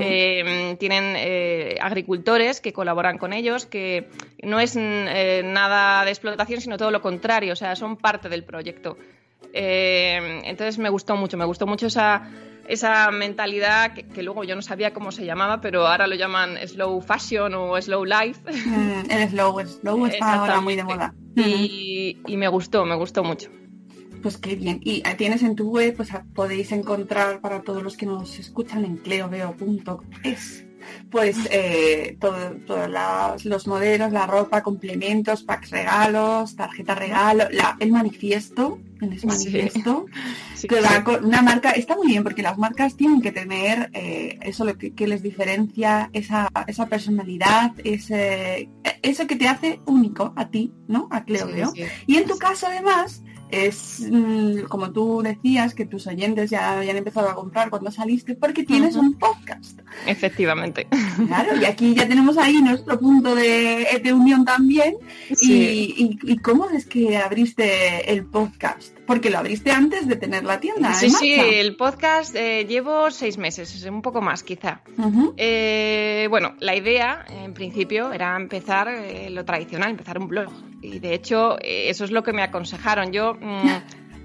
Eh, 0.00 0.76
tienen 0.80 1.14
eh, 1.16 1.76
agricultores 1.80 2.60
que 2.60 2.72
colaboran 2.72 3.18
con 3.18 3.32
ellos, 3.32 3.66
que 3.66 4.08
no 4.42 4.58
es 4.60 4.74
eh, 4.76 5.42
nada 5.44 6.04
de 6.04 6.10
explotación, 6.10 6.60
sino 6.60 6.76
todo 6.78 6.90
lo 6.90 7.00
contrario, 7.00 7.52
o 7.52 7.56
sea, 7.56 7.76
son 7.76 7.96
parte 7.96 8.28
del 8.28 8.44
proyecto. 8.44 8.96
Eh, 9.52 10.40
entonces 10.44 10.78
me 10.78 10.88
gustó 10.88 11.16
mucho, 11.16 11.36
me 11.36 11.44
gustó 11.44 11.66
mucho 11.66 11.86
esa, 11.88 12.22
esa 12.66 13.10
mentalidad 13.10 13.94
que, 13.94 14.06
que 14.06 14.22
luego 14.22 14.44
yo 14.44 14.54
no 14.54 14.62
sabía 14.62 14.92
cómo 14.92 15.12
se 15.12 15.24
llamaba, 15.24 15.60
pero 15.60 15.86
ahora 15.86 16.06
lo 16.06 16.14
llaman 16.14 16.56
slow 16.66 17.00
fashion 17.00 17.54
o 17.54 17.80
slow 17.80 18.04
life. 18.04 18.40
Mm, 18.66 19.10
el 19.10 19.28
slow, 19.28 19.60
el 19.60 19.68
slow 19.68 20.06
está 20.06 20.34
ahora 20.34 20.60
muy 20.60 20.76
de 20.76 20.84
moda. 20.84 21.14
Y, 21.36 22.18
y 22.26 22.36
me 22.36 22.48
gustó, 22.48 22.84
me 22.84 22.94
gustó 22.94 23.24
mucho. 23.24 23.50
Pues 24.22 24.38
qué 24.38 24.54
bien. 24.54 24.80
Y 24.82 25.02
tienes 25.16 25.42
en 25.42 25.56
tu 25.56 25.70
web, 25.70 25.96
pues 25.96 26.10
podéis 26.34 26.70
encontrar 26.72 27.40
para 27.40 27.62
todos 27.62 27.82
los 27.82 27.96
que 27.96 28.06
nos 28.06 28.38
escuchan 28.38 28.84
en 28.84 28.96
cleoveo.es 28.96 30.66
pues 31.10 31.36
eh, 31.50 32.16
todo- 32.20 32.56
todos 32.66 32.88
los 33.44 33.66
modelos, 33.66 34.12
la 34.12 34.26
ropa, 34.26 34.62
complementos, 34.62 35.42
packs 35.42 35.70
regalos, 35.70 36.56
tarjeta 36.56 36.94
regalo, 36.94 37.44
la- 37.50 37.76
el 37.80 37.90
manifiesto, 37.92 38.78
el 39.00 39.18
manifiesto, 39.24 40.06
Sí, 40.56 40.68
que 40.68 40.76
sí. 40.76 40.82
va 40.82 41.02
con 41.02 41.24
una 41.24 41.42
marca, 41.42 41.70
está 41.72 41.96
muy 41.96 42.06
bien 42.06 42.22
porque 42.22 42.42
las 42.42 42.56
marcas 42.56 42.96
tienen 42.96 43.20
que 43.20 43.32
tener 43.32 43.90
eh, 43.94 44.38
eso 44.42 44.64
lo 44.64 44.78
que, 44.78 44.94
que 44.94 45.08
les 45.08 45.22
diferencia, 45.22 46.08
esa, 46.12 46.48
esa 46.68 46.86
personalidad, 46.86 47.72
ese, 47.82 48.68
eso 49.02 49.26
que 49.26 49.36
te 49.36 49.48
hace 49.48 49.80
único 49.86 50.32
a 50.36 50.48
ti, 50.50 50.72
¿no? 50.86 51.08
A 51.10 51.24
Cleo 51.24 51.48
sí. 51.74 51.82
Y 52.06 52.16
en 52.18 52.26
tu 52.28 52.36
caso, 52.38 52.66
además, 52.68 53.22
es 53.52 54.00
mm, 54.10 54.62
como 54.68 54.90
tú 54.90 55.22
decías, 55.22 55.74
que 55.74 55.86
tus 55.86 56.06
oyentes 56.08 56.50
ya 56.50 56.72
habían 56.72 56.96
empezado 56.96 57.28
a 57.28 57.34
comprar 57.34 57.70
cuando 57.70 57.90
saliste, 57.90 58.34
porque 58.34 58.64
tienes 58.64 58.96
un 58.96 59.18
podcast. 59.18 59.78
Efectivamente. 60.06 60.86
Claro, 61.26 61.56
y 61.60 61.64
aquí 61.66 61.94
ya 61.94 62.08
tenemos 62.08 62.36
ahí 62.38 62.60
nuestro 62.62 62.98
punto 62.98 63.34
de, 63.34 64.00
de 64.02 64.12
unión 64.12 64.44
también. 64.44 64.96
Sí. 65.34 65.94
Y, 65.96 66.04
y- 66.04 66.32
y 66.32 66.38
cómo 66.38 66.68
es 66.70 66.86
que 66.86 67.16
abriste 67.18 68.10
el 68.12 68.24
podcast? 68.26 68.96
Porque 69.06 69.28
lo 69.30 69.38
abriste 69.38 69.70
antes 69.70 70.06
de 70.08 70.16
tener 70.16 70.44
la 70.44 70.58
tienda. 70.60 70.94
Sí, 70.94 71.10
sí, 71.10 71.34
el 71.34 71.76
podcast 71.76 72.34
eh, 72.34 72.64
llevo 72.66 73.10
seis 73.10 73.36
meses, 73.36 73.84
un 73.84 74.00
poco 74.00 74.22
más 74.22 74.42
quizá. 74.42 74.80
Eh, 75.36 76.26
bueno, 76.30 76.54
la 76.60 76.74
idea 76.76 77.24
en 77.28 77.52
principio 77.52 78.12
era 78.12 78.36
empezar 78.36 78.88
eh, 78.88 79.28
lo 79.30 79.44
tradicional, 79.44 79.90
empezar 79.90 80.18
un 80.18 80.28
blog. 80.28 80.50
Y 80.82 80.98
de 80.98 81.14
hecho, 81.14 81.58
eh, 81.60 81.90
eso 81.90 82.04
es 82.04 82.10
lo 82.10 82.22
que 82.22 82.32
me 82.32 82.42
aconsejaron. 82.42 83.12
Yo, 83.12 83.34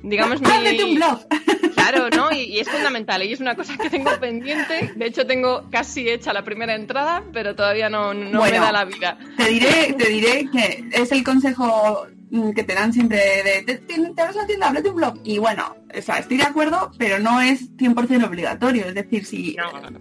digamos, 0.04 0.42
mi- 0.42 0.48
Ábrete 0.52 0.84
un 0.84 0.96
blog. 0.96 1.20
Claro, 1.78 2.10
¿no? 2.10 2.32
Y, 2.34 2.40
y 2.40 2.60
es 2.60 2.68
fundamental. 2.68 3.24
Y 3.24 3.32
es 3.32 3.40
una 3.40 3.56
cosa 3.56 3.78
que 3.78 3.90
tengo 3.90 4.10
pendiente. 4.20 4.92
De 4.96 5.06
hecho, 5.06 5.26
tengo 5.26 5.70
casi 5.72 6.10
hecha 6.10 6.34
la 6.34 6.44
primera 6.44 6.76
entrada, 6.76 7.24
pero 7.32 7.56
todavía 7.56 7.90
no, 7.90 8.14
no 8.14 8.42
me 8.44 8.52
da 8.52 8.72
la 8.74 8.84
vida. 8.84 9.18
Te 9.38 9.46
diré, 9.50 9.94
te 9.98 10.10
diré 10.10 10.50
que 10.52 10.84
es 10.92 11.12
el 11.14 11.24
consejo 11.24 12.08
mm, 12.12 12.17
que 12.56 12.64
te 12.64 12.74
dan 12.74 12.92
siempre 12.94 13.18
de, 13.66 13.76
te, 13.78 14.12
vas 14.16 14.36
a 14.36 14.42
la 14.42 14.48
tienda, 14.48 14.68
ábrete 14.68 14.90
un 14.90 14.96
blog. 14.96 15.20
Y 15.24 15.38
bueno, 15.38 15.76
o 15.98 16.02
sea, 16.02 16.18
estoy 16.20 16.38
de 16.38 16.44
acuerdo, 16.44 16.92
pero 16.98 17.20
no 17.20 17.40
es 17.42 17.72
100% 17.78 18.26
obligatorio. 18.26 18.86
Es 18.86 18.96
decir, 18.96 19.26
si 19.26 19.56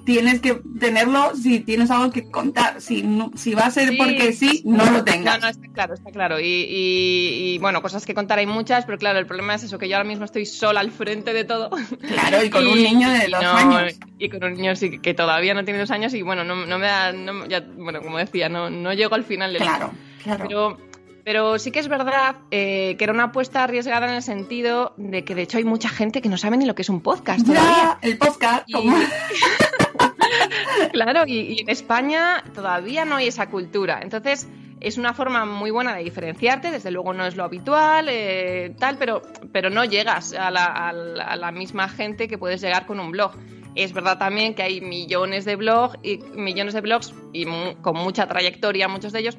tienes 0.05 0.41
que 0.41 0.61
tenerlo, 0.81 1.35
si 1.37 1.61
tienes 1.61 1.91
algo 1.91 2.11
que 2.11 2.31
contar, 2.31 2.81
si, 2.81 3.03
no- 3.03 3.31
si 3.37 3.55
va 3.55 3.67
a 3.67 3.71
ser 3.71 3.91
Sí. 3.91 3.97
porque 3.97 4.33
sí, 4.33 4.63
no 4.65 4.85
lo 4.91 5.05
tengas. 5.05 5.37
No, 5.39 5.45
no, 5.47 5.49
está 5.51 5.69
claro, 5.73 5.95
está 5.95 6.11
claro. 6.11 6.41
Y, 6.41 6.45
y- 6.47 7.55
y, 7.55 7.59
bueno, 7.59 7.81
cosas 7.83 8.05
que 8.05 8.15
contar 8.15 8.39
hay 8.39 8.47
muchas, 8.47 8.85
pero 8.85 8.99
claro, 8.99 9.19
el 9.19 9.27
problema 9.27 9.55
es 9.55 9.63
eso, 9.63 9.79
que 9.79 9.89
yo 9.89 9.97
ahora 9.97 10.09
mismo 10.09 10.25
estoy 10.25 10.47
sola 10.47 10.81
al 10.81 10.91
frente 10.91 11.33
de 11.33 11.45
todo. 11.45 11.71
Claro, 12.09 12.43
y 12.45 12.51
con 12.51 12.67
un 12.67 12.83
niño 12.83 13.09
de 13.11 13.29
dos 13.29 13.45
años. 13.45 13.95
Y 14.19 14.29
con 14.29 14.43
un 14.45 14.55
niño 14.55 14.75
sí, 14.77 14.99
que 14.99 15.15
todavía 15.15 15.55
no 15.55 15.65
tiene 15.65 15.79
dos 15.81 15.91
años 15.91 16.13
y 16.15 16.23
bueno, 16.23 16.43
no, 16.45 16.67
no 16.67 16.79
me 16.79 16.87
da, 16.87 17.13
no- 17.13 17.47
ya, 17.47 17.61
bueno, 17.77 18.01
como 18.03 18.19
decía, 18.19 18.49
no, 18.49 18.69
no 18.71 18.93
llego 18.95 19.15
al 19.15 19.25
final 19.25 19.53
del 19.53 19.63
Claro, 19.63 19.93
claro. 20.23 20.45
Pero, 20.49 20.79
pero 21.27 21.59
sí 21.59 21.73
que 21.73 21.81
es 21.81 21.89
verdad 21.89 22.37
eh, 22.53 22.95
que 22.97 23.03
era 23.03 23.13
una 23.13 23.25
apuesta 23.25 23.65
arriesgada 23.65 24.07
en 24.07 24.15
el 24.15 24.23
sentido 24.23 24.95
de 24.97 25.25
que 25.25 25.35
de 25.35 25.43
hecho 25.43 25.59
hay 25.59 25.65
mucha 25.65 25.89
gente 25.89 26.23
que 26.23 26.29
no 26.29 26.39
sabe 26.39 26.57
ni 26.57 26.67
lo 26.67 26.77
que 26.77 26.83
es 26.83 26.89
un 26.89 27.01
podcast 27.01 27.45
todavía. 27.45 27.73
Ya, 27.73 27.99
el 28.09 28.17
podcast, 28.17 28.63
Y-. 28.69 28.75
Claro, 30.93 31.25
y, 31.27 31.39
y 31.41 31.61
en 31.63 31.69
España 31.71 32.45
todavía 32.55 33.05
no 33.05 33.17
hay 33.17 33.27
esa 33.29 33.49
cultura. 33.49 33.99
Entonces, 34.03 34.47
es 34.81 34.99
una 34.99 35.15
forma 35.15 35.45
muy 35.47 35.71
buena 35.73 35.95
de 35.97 36.05
diferenciarte, 36.05 36.71
desde 36.71 36.91
luego 36.93 37.13
no 37.13 37.27
es 37.27 37.35
lo 37.37 37.43
habitual, 37.45 38.07
eh, 38.09 38.75
tal, 38.79 38.97
pero, 38.97 39.23
pero 39.53 39.69
no 39.69 39.85
llegas 39.85 40.33
a 40.33 40.51
la, 40.53 40.65
a 40.67 40.93
la- 40.93 41.25
a 41.25 41.37
la 41.37 41.51
misma 41.51 41.89
gente 41.89 42.29
que 42.29 42.39
puedes 42.39 42.61
llegar 42.61 42.87
con 42.87 43.01
un 43.01 43.11
blog. 43.11 43.33
Es 43.75 43.93
verdad 43.93 44.17
también 44.19 44.55
que 44.55 44.63
hay 44.63 44.81
millones 44.81 45.45
de 45.45 45.57
blogs 45.57 45.99
y 46.03 46.19
millones 46.35 46.73
de 46.73 46.81
blogs 46.81 47.13
y 47.33 47.45
con 47.83 47.97
mucha 47.97 48.27
trayectoria, 48.27 48.89
muchos 48.89 49.13
de 49.13 49.21
ellos, 49.21 49.37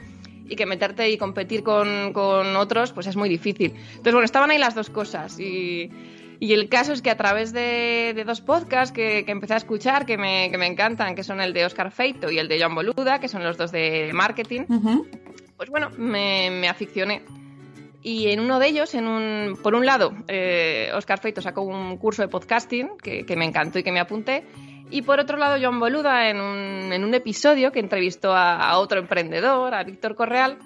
y 0.50 0.56
que 0.56 0.66
meterte 0.66 1.10
y 1.10 1.18
competir 1.18 1.64
con, 1.64 2.14
con 2.14 2.56
otros, 2.56 2.92
pues 2.94 3.08
es 3.08 3.16
muy 3.16 3.30
difícil. 3.30 3.74
Entonces, 3.76 4.14
bueno, 4.14 4.26
estaban 4.26 4.52
ahí 4.52 4.58
las 4.58 4.76
dos 4.76 4.90
cosas. 4.90 5.40
Y, 5.40 5.90
y 6.40 6.54
el 6.54 6.70
caso 6.70 6.94
es 6.94 7.02
que 7.02 7.10
a 7.10 7.18
través 7.18 7.52
de, 7.54 8.14
de 8.16 8.24
dos 8.24 8.42
podcasts 8.42 8.94
que, 8.94 9.24
que 9.26 9.32
empecé 9.32 9.56
a 9.56 9.58
escuchar, 9.58 10.06
que 10.06 10.18
me, 10.18 10.50
que 10.52 10.58
me 10.58 10.68
encantan, 10.68 11.16
que 11.16 11.24
son 11.24 11.42
el 11.42 11.54
de 11.54 11.66
Oscar 11.66 11.92
Feito 11.92 12.32
y 12.32 12.40
el 12.40 12.48
de 12.48 12.62
John 12.62 12.76
Boluda, 12.76 13.20
que 13.20 13.28
son 13.28 13.44
los 13.44 13.58
dos 13.58 13.72
de 13.72 14.12
marketing, 14.14 14.62
Ujú. 14.70 15.08
pues 15.58 15.70
bueno, 15.70 15.90
me, 15.98 16.50
me 16.52 16.68
aficioné. 16.70 17.24
Y 18.04 18.30
en 18.30 18.40
uno 18.40 18.60
de 18.60 18.68
ellos, 18.68 18.94
en 18.94 19.08
un, 19.08 19.58
por 19.62 19.76
un 19.76 19.86
lado, 19.86 20.14
eh, 20.28 20.92
Oscar 20.96 21.20
Feito 21.20 21.42
sacó 21.42 21.64
un 21.64 21.98
curso 21.98 22.22
de 22.22 22.30
podcasting 22.30 22.92
que, 23.02 23.26
que 23.26 23.36
me 23.36 23.44
encantó 23.44 23.80
y 23.80 23.84
que 23.84 23.92
me 23.92 24.00
apunté. 24.00 24.46
Y 24.90 25.02
por 25.02 25.20
otro 25.20 25.38
lado, 25.38 25.58
John 25.62 25.80
Boluda, 25.80 26.30
en 26.30 26.40
un, 26.40 27.14
episodio 27.14 27.72
que 27.72 27.80
entrevistó 27.80 28.34
a, 28.34 28.70
a 28.70 28.78
otro 28.80 29.00
emprendedor, 29.00 29.74
a 29.74 29.84
Víctor 29.84 30.16
Correal, 30.16 30.58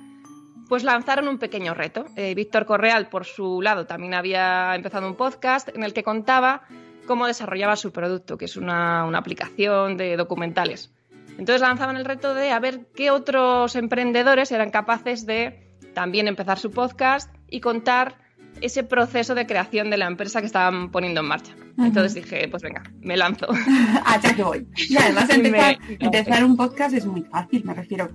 pues 0.72 0.86
lanzaron 0.86 1.28
un 1.28 1.38
pequeño 1.38 1.74
reto. 1.74 2.06
Eh, 2.16 2.34
Víctor 2.34 2.66
Correal, 2.66 3.10
por 3.10 3.26
su 3.26 3.62
lado, 3.62 3.86
también 3.86 4.14
había 4.14 4.74
empezado 4.74 5.06
un 5.06 5.16
podcast 5.16 5.68
en 5.68 5.84
el 5.84 5.94
que 5.94 6.02
contaba 6.02 6.62
cómo 7.08 7.28
desarrollaba 7.28 7.76
su 7.76 7.92
producto, 7.92 8.38
que 8.38 8.46
es 8.46 8.56
una, 8.56 9.04
una 9.04 9.18
aplicación 9.18 9.98
de 9.98 10.16
documentales. 10.16 10.94
Entonces 11.38 11.60
lanzaban 11.60 11.98
el 11.98 12.06
reto 12.06 12.34
de 12.34 12.52
a 12.52 12.60
ver 12.62 12.88
qué 12.96 13.12
otros 13.12 13.76
emprendedores 13.76 14.50
eran 14.54 14.72
capaces 14.72 15.26
de 15.26 15.76
también 15.94 16.30
empezar 16.30 16.58
su 16.58 16.72
podcast 16.72 17.30
y 17.50 17.60
contar 17.60 18.16
ese 18.62 18.84
proceso 18.84 19.36
de 19.36 19.46
creación 19.46 19.90
de 19.90 19.98
la 19.98 20.08
empresa 20.08 20.40
que 20.40 20.46
estaban 20.48 20.92
poniendo 20.92 21.22
en 21.22 21.28
marcha. 21.28 21.54
Entonces 21.78 22.14
dije, 22.14 22.48
pues 22.50 22.62
venga, 22.64 22.84
me 23.02 23.18
lanzo. 23.18 23.48
Allá 24.06 24.34
que 24.36 24.44
voy. 24.44 24.68
Y 24.90 24.98
además 24.98 25.30
empezar, 25.32 25.78
me- 25.90 25.96
empezar 26.00 26.44
un 26.44 26.56
podcast 26.58 26.94
es 26.96 27.06
muy 27.06 27.22
fácil, 27.24 27.64
me 27.66 27.74
refiero. 27.74 28.10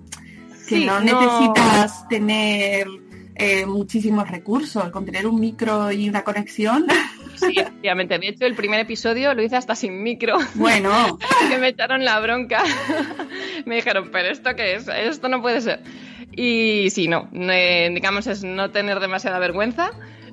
Que 0.69 0.77
Sí, 0.79 0.85
no, 0.85 1.01
no- 1.01 1.21
necesitas 1.21 2.09
tener 2.09 2.87
eh, 3.37 3.67
muchísimos 3.67 4.29
recursos, 4.31 4.89
con 4.91 5.05
tener 5.05 5.27
un 5.27 5.39
micro 5.41 5.93
y 5.93 6.09
una 6.09 6.25
conexión. 6.25 6.87
Sí, 7.37 7.53
efectivamente. 7.59 8.19
De 8.19 8.29
hecho, 8.29 8.47
el 8.47 8.55
primer 8.55 8.81
episodio 8.81 9.35
lo 9.35 9.43
hice 9.43 9.57
hasta 9.57 9.75
sin 9.75 10.03
micro. 10.03 10.39
Bueno, 10.55 11.19
que 11.51 11.59
me 11.59 11.69
echaron 11.69 12.05
la 12.05 12.19
bronca. 12.21 12.63
me 13.67 13.75
dijeron, 13.77 14.09
pero 14.11 14.29
¿esto 14.31 14.57
qué 14.57 14.77
es? 14.77 14.89
Esto 14.89 15.29
no 15.29 15.43
puede 15.43 15.61
ser. 15.61 15.83
Y 16.33 16.89
sí, 16.91 17.09
no, 17.09 17.29
eh, 17.33 17.91
digamos 17.95 18.27
es 18.27 18.43
no 18.43 18.71
tener 18.71 19.01
demasiada 19.01 19.39
vergüenza 19.39 19.91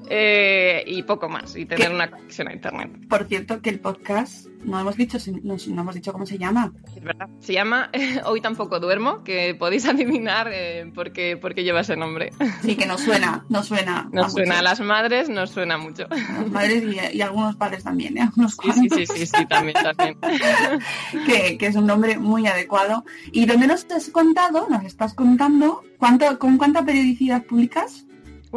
eh, 0.10 0.84
y 0.86 1.04
poco 1.04 1.30
más, 1.30 1.56
y 1.56 1.66
tener 1.66 1.88
¿Qué? 1.88 1.94
una 1.94 2.10
conexión 2.10 2.48
a 2.48 2.54
internet. 2.54 2.92
por 3.10 3.26
cierto, 3.26 3.62
que 3.62 3.70
el 3.70 3.80
podcast, 3.80 4.48
no 4.64 4.80
hemos 4.80 4.96
dicho, 4.96 5.18
no, 5.44 5.56
no 5.68 5.82
hemos 5.82 5.96
dicho 5.96 6.12
cómo 6.12 6.26
se 6.26 6.38
llama. 6.38 6.72
Es 6.96 7.04
verdad. 7.04 7.30
Se 7.40 7.54
llama 7.54 7.90
Hoy 8.26 8.42
tampoco 8.42 8.80
duermo, 8.80 9.24
que 9.24 9.56
podéis 9.56 9.86
adivinar 9.88 10.50
eh, 10.52 10.92
por, 10.94 11.12
qué, 11.12 11.38
por 11.38 11.54
qué 11.54 11.64
lleva 11.64 11.82
ese 11.82 11.96
nombre. 11.96 12.32
Sí, 12.62 12.76
que 12.76 12.86
nos 12.86 13.02
suena, 13.02 13.46
nos 13.50 13.68
suena. 13.68 14.10
Nos 14.14 14.28
a 14.28 14.30
suena 14.30 14.60
a 14.60 14.62
las 14.62 14.80
madres, 14.80 15.30
nos 15.30 15.50
suena 15.52 15.78
mucho. 15.78 16.08
A 16.10 16.16
las 16.16 16.52
madres 16.52 16.84
y, 16.84 17.18
y 17.18 17.22
a 17.22 17.26
algunos 17.26 17.56
padres 17.56 17.84
también, 17.84 18.18
¿eh? 18.18 18.22
A 18.22 18.32
unos 18.36 18.58
Sí, 18.62 18.72
sí, 18.72 18.90
sí, 18.90 19.06
sí, 19.06 19.26
sí, 19.26 19.46
también, 19.48 19.76
también. 19.82 20.18
que, 21.26 21.58
que 21.58 21.66
es 21.66 21.76
un 21.76 21.88
nombre 21.88 22.18
muy 22.18 22.46
adecuado. 22.48 23.04
¿Y 23.32 23.46
dónde 23.46 23.68
nos 23.68 23.86
has 23.92 24.10
contado, 24.10 24.68
nos 24.70 24.84
estás 24.84 25.14
contando, 25.14 25.84
cuánto, 25.98 26.38
con 26.40 26.58
cuánta 26.58 26.84
periodicidad 26.86 27.44
publicas? 27.44 28.06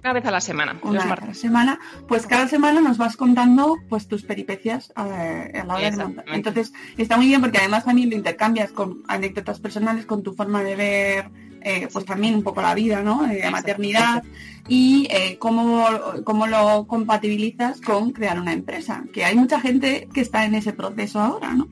Una 0.02 0.12
vez 0.12 0.24
a 0.26 0.30
la 0.30 0.40
semana, 0.40 0.78
Una 0.82 1.04
vez 1.04 1.22
a 1.22 1.26
la 1.26 1.34
semana. 1.34 1.78
Pues 2.06 2.26
cada 2.26 2.48
semana 2.48 2.80
nos 2.80 2.98
vas 2.98 3.16
contando 3.16 3.76
pues 3.88 4.06
tus 4.06 4.22
peripecias 4.24 4.92
eh, 4.96 5.58
a 5.58 5.64
la 5.64 5.74
hora 5.74 5.90
de 5.90 5.96
montar. 5.96 6.24
Entonces 6.28 6.72
está 6.98 7.16
muy 7.16 7.26
bien 7.26 7.40
porque 7.40 7.58
además 7.58 7.84
también 7.84 8.10
lo 8.10 8.16
intercambias 8.16 8.72
con 8.72 9.02
anécdotas 9.08 9.58
personales, 9.58 10.04
con 10.04 10.22
tu 10.22 10.34
forma 10.34 10.62
de 10.62 10.76
ver 10.76 11.30
eh, 11.68 11.88
pues 11.92 12.04
también 12.04 12.34
un 12.36 12.44
poco 12.44 12.62
la 12.62 12.74
vida, 12.74 13.02
¿no? 13.02 13.26
Eh, 13.26 13.38
Exacto. 13.38 13.50
maternidad 13.50 14.22
y 14.68 15.08
eh, 15.10 15.36
cómo, 15.38 15.84
cómo 16.24 16.46
lo 16.46 16.86
compatibilizas 16.86 17.80
con 17.80 18.12
crear 18.12 18.38
una 18.38 18.52
empresa. 18.52 19.02
Que 19.12 19.24
hay 19.24 19.34
mucha 19.34 19.60
gente 19.60 20.08
que 20.14 20.20
está 20.20 20.44
en 20.44 20.54
ese 20.54 20.72
proceso 20.72 21.18
ahora, 21.18 21.54
¿no? 21.54 21.66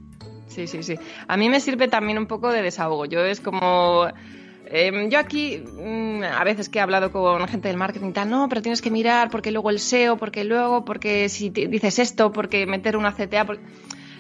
Sí, 0.49 0.67
sí, 0.67 0.83
sí. 0.83 0.99
A 1.29 1.37
mí 1.37 1.49
me 1.49 1.61
sirve 1.61 1.87
también 1.87 2.19
un 2.19 2.27
poco 2.27 2.51
de 2.51 2.63
desahogo. 2.63 3.05
Yo 3.05 3.21
es 3.21 3.41
como... 3.41 4.09
em, 4.75 5.09
yo 5.09 5.19
aquí, 5.19 5.63
mm, 5.81 6.23
a 6.25 6.43
veces 6.45 6.69
que 6.69 6.79
he 6.79 6.83
hablado 6.83 7.13
con 7.13 7.47
gente 7.49 7.69
del 7.69 7.77
marketing 7.77 8.13
tal, 8.13 8.29
no, 8.29 8.49
pero 8.49 8.61
tienes 8.61 8.83
que 8.83 8.91
mirar 8.91 9.31
porque 9.31 9.51
luego 9.53 9.71
el 9.71 9.79
SEO, 9.79 10.17
porque 10.17 10.43
luego, 10.45 10.85
porque 10.85 11.29
si 11.29 11.51
dices 11.51 11.99
esto, 11.99 12.33
porque 12.33 12.67
meter 12.67 12.97
una 12.97 13.13
CTA... 13.13 13.45
porque- 13.47 13.63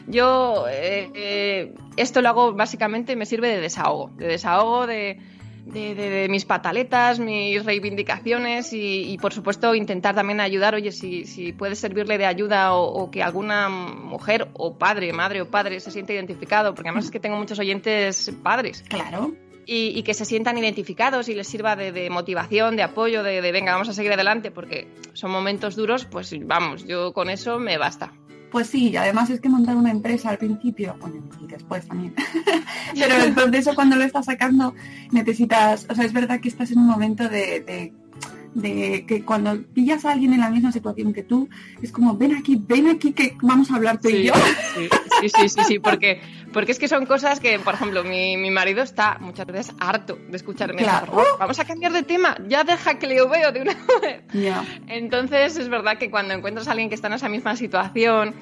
Yo 0.06 0.66
eh, 0.70 1.10
eh, 1.14 1.74
esto 1.96 2.20
lo 2.20 2.28
hago 2.28 2.52
básicamente, 2.52 3.16
me 3.16 3.26
sirve 3.26 3.48
de 3.48 3.60
desahogo, 3.60 4.10
de 4.16 4.26
desahogo 4.28 4.86
de, 4.86 5.18
de, 5.66 6.26
mis 6.28 6.44
pataletas, 6.44 7.18
mis 7.18 7.64
reivindicaciones 7.64 8.72
y, 8.74 9.10
y, 9.12 9.16
por 9.18 9.32
supuesto 9.32 9.74
intentar 9.74 10.14
también 10.14 10.40
ayudar, 10.40 10.74
oye, 10.74 10.92
si, 10.92 11.24
si 11.24 11.52
puede 11.52 11.74
servirle 11.74 12.18
de 12.18 12.26
ayuda 12.26 12.74
o, 12.74 12.84
o 12.84 13.10
que 13.10 13.22
alguna 13.22 13.70
mujer 13.70 14.48
o 14.52 14.76
padre, 14.76 15.12
madre 15.14 15.40
o 15.40 15.50
padre 15.50 15.80
se 15.80 15.90
siente 15.90 16.12
identificado, 16.12 16.74
porque 16.74 16.90
además 16.90 17.06
es 17.06 17.10
que 17.10 17.18
tengo 17.20 17.36
muchos 17.38 17.58
oyentes 17.58 18.30
padres 18.42 18.84
Claro. 18.88 19.34
Y, 19.66 19.98
y 19.98 20.02
que 20.02 20.14
se 20.14 20.24
sientan 20.24 20.58
identificados 20.58 21.28
y 21.28 21.34
les 21.34 21.46
sirva 21.46 21.76
de, 21.76 22.10
motivación, 22.10 22.76
de 22.76 22.82
apoyo, 22.82 23.22
de, 23.22 23.40
venga, 23.52 23.72
vamos 23.72 23.88
a 23.88 23.92
seguir 23.92 24.12
adelante, 24.12 24.50
porque 24.50 24.88
son 25.12 25.30
momentos 25.30 25.76
duros, 25.76 26.04
pues 26.04 26.34
vamos, 26.46 26.86
yo 26.86 27.12
con 27.12 27.30
eso 27.30 27.58
me 27.58 27.78
basta. 27.78 28.12
Pues 28.50 28.68
sí, 28.68 28.90
y 28.90 28.96
además 28.96 29.30
es 29.30 29.40
que 29.40 29.48
montar 29.48 29.74
una 29.74 29.90
empresa 29.90 30.30
al 30.30 30.38
principio, 30.38 30.94
bueno, 31.00 31.24
y 31.42 31.46
después 31.48 31.88
también, 31.88 32.14
pero 32.94 33.16
el 33.16 33.34
proceso 33.34 33.74
cuando 33.74 33.96
lo 33.96 34.04
estás 34.04 34.26
sacando 34.26 34.74
necesitas, 35.10 35.86
o 35.90 35.94
sea, 35.94 36.04
es 36.04 36.12
verdad 36.12 36.40
que 36.40 36.48
estás 36.48 36.70
en 36.70 36.78
un 36.78 36.86
momento 36.86 37.28
de, 37.28 37.92
de 38.54 39.04
que 39.06 39.24
cuando 39.24 39.62
pillas 39.74 40.04
a 40.04 40.12
alguien 40.12 40.32
en 40.32 40.40
la 40.40 40.48
misma 40.50 40.70
situación 40.72 41.12
que 41.12 41.22
tú, 41.22 41.48
es 41.82 41.90
como, 41.92 42.16
ven 42.16 42.34
aquí, 42.36 42.56
ven 42.60 42.88
aquí 42.88 43.12
que 43.12 43.36
vamos 43.42 43.70
a 43.70 43.76
hablar 43.76 44.00
tú 44.00 44.08
y 44.08 44.12
Sí, 44.12 44.22
yo. 44.24 44.34
sí, 44.34 44.88
sí, 45.20 45.28
sí, 45.28 45.48
sí, 45.48 45.60
sí, 45.66 45.78
porque, 45.80 46.20
porque 46.52 46.72
es 46.72 46.78
que 46.78 46.86
son 46.88 47.04
cosas 47.06 47.40
que, 47.40 47.58
por 47.58 47.74
ejemplo, 47.74 48.04
mi, 48.04 48.36
mi 48.36 48.50
marido 48.50 48.82
está 48.82 49.18
muchas 49.20 49.46
veces 49.46 49.74
harto 49.80 50.18
de 50.30 50.36
escucharme. 50.36 50.82
Claro. 50.82 51.06
"Por 51.12 51.24
favor, 51.24 51.38
Vamos 51.40 51.58
a 51.58 51.64
cambiar 51.64 51.92
de 51.92 52.02
tema, 52.04 52.36
ya 52.48 52.62
deja 52.64 52.98
que 52.98 53.06
le 53.08 53.14
veo 53.26 53.52
de 53.52 53.60
una 53.62 53.74
vez. 54.02 54.22
Entonces 54.86 55.56
es 55.56 55.68
verdad 55.68 55.98
que 55.98 56.10
cuando 56.10 56.34
encuentras 56.34 56.68
a 56.68 56.72
alguien 56.72 56.88
que 56.88 56.94
está 56.94 57.08
en 57.08 57.14
esa 57.14 57.28
misma 57.28 57.56
situación, 57.56 58.34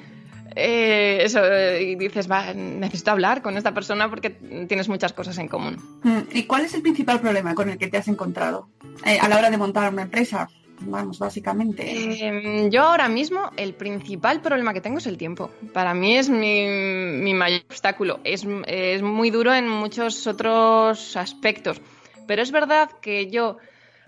eh, 0.55 1.19
eso, 1.21 1.39
eh, 1.43 1.83
y 1.83 1.95
dices, 1.95 2.29
va, 2.29 2.53
necesito 2.53 3.11
hablar 3.11 3.41
con 3.41 3.57
esta 3.57 3.73
persona 3.73 4.09
porque 4.09 4.29
tienes 4.29 4.89
muchas 4.89 5.13
cosas 5.13 5.37
en 5.37 5.47
común. 5.47 5.77
Mm, 6.03 6.19
¿Y 6.33 6.43
cuál 6.43 6.65
es 6.65 6.73
el 6.73 6.81
principal 6.81 7.19
problema 7.19 7.55
con 7.55 7.69
el 7.69 7.77
que 7.77 7.87
te 7.87 7.97
has 7.97 8.07
encontrado 8.07 8.69
eh, 9.05 9.19
a 9.19 9.27
la 9.27 9.37
hora 9.37 9.49
de 9.49 9.57
montar 9.57 9.91
una 9.91 10.03
empresa? 10.03 10.49
Vamos, 10.85 11.19
básicamente. 11.19 11.83
Eh, 11.85 12.69
yo 12.69 12.83
ahora 12.83 13.07
mismo 13.07 13.51
el 13.57 13.73
principal 13.73 14.41
problema 14.41 14.73
que 14.73 14.81
tengo 14.81 14.97
es 14.97 15.07
el 15.07 15.17
tiempo. 15.17 15.49
Para 15.71 15.93
mí 15.93 16.17
es 16.17 16.29
mi, 16.29 16.67
mi 16.67 17.33
mayor 17.33 17.61
obstáculo. 17.69 18.19
Es, 18.23 18.45
es 18.67 19.01
muy 19.01 19.29
duro 19.29 19.53
en 19.53 19.69
muchos 19.69 20.27
otros 20.27 21.15
aspectos. 21.15 21.81
Pero 22.27 22.41
es 22.41 22.51
verdad 22.51 22.89
que 23.01 23.29
yo, 23.29 23.57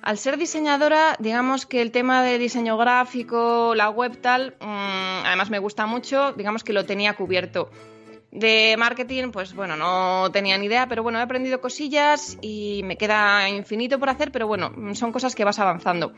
al 0.06 0.20
ser 0.20 0.38
diseñadora, 0.38 1.16
digamos 1.20 1.66
que 1.66 1.82
el 1.82 1.92
tema 1.92 2.22
de 2.22 2.38
diseño 2.38 2.78
gráfico, 2.78 3.74
la 3.74 3.90
web 3.90 4.22
tal, 4.22 4.56
mm, 4.62 5.26
además 5.26 5.50
me 5.50 5.58
gusta 5.58 5.88
mucho, 5.88 6.32
digamos 6.34 6.64
que 6.64 6.74
lo 6.74 6.86
tenía 6.86 7.16
cubierto. 7.16 7.72
De 8.32 8.76
marketing, 8.78 9.32
pues 9.32 9.56
bueno, 9.56 9.76
no 9.76 10.30
tenía 10.32 10.60
ni 10.60 10.68
idea, 10.68 10.88
pero 10.88 11.02
bueno, 11.02 11.18
he 11.18 11.24
aprendido 11.24 11.60
cosillas 11.60 12.38
y 12.42 12.82
me 12.84 12.98
queda 12.98 13.50
infinito 13.50 13.98
por 13.98 14.10
hacer, 14.10 14.32
pero 14.32 14.46
bueno, 14.46 14.72
son 14.94 15.12
cosas 15.12 15.34
que 15.34 15.44
vas 15.44 15.58
avanzando. 15.58 16.14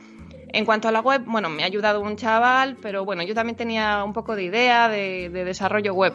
En 0.50 0.66
cuanto 0.66 0.90
a 0.90 0.92
la 0.92 1.00
web, 1.00 1.24
bueno, 1.26 1.48
me 1.50 1.64
ha 1.64 1.68
ayudado 1.68 2.02
un 2.02 2.18
chaval, 2.18 2.76
pero 2.82 3.06
bueno, 3.06 3.24
yo 3.24 3.34
también 3.34 3.56
tenía 3.56 4.04
un 4.04 4.12
poco 4.12 4.36
de 4.36 4.44
idea 4.44 4.90
de, 4.90 5.30
desarrollo 5.30 5.94
web. 5.94 6.14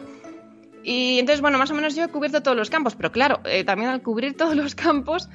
Y 0.83 1.17
entonces, 1.17 1.41
bueno, 1.41 1.57
más 1.57 1.71
o 1.71 1.73
menos 1.73 1.95
yo 1.95 2.03
he 2.03 2.07
cubierto 2.09 2.43
todos 2.43 2.57
los 2.57 2.69
campos, 2.69 2.95
pero 2.95 3.11
claro, 3.11 3.39
eh, 3.45 3.63
también 3.63 3.89
al 3.89 4.03
cubrir 4.03 4.37
todos 4.37 4.55
los 4.55 4.75
campos, 4.75 5.27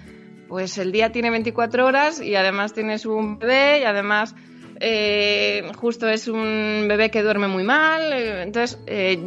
pues 0.48 0.78
el 0.78 0.92
día 0.92 1.12
tiene 1.12 1.30
24 1.30 1.86
horas 1.86 2.20
y 2.20 2.34
además 2.34 2.72
tienes 2.72 3.06
un 3.06 3.38
bebé 3.38 3.80
y 3.80 3.84
además 3.84 4.34
eh, 4.80 5.70
justo 5.76 6.08
es 6.08 6.28
un 6.28 6.86
bebé 6.88 7.10
que 7.10 7.22
duerme 7.22 7.48
muy 7.48 7.64
mal. 7.64 8.12
Eh, 8.12 8.42
entonces, 8.42 8.78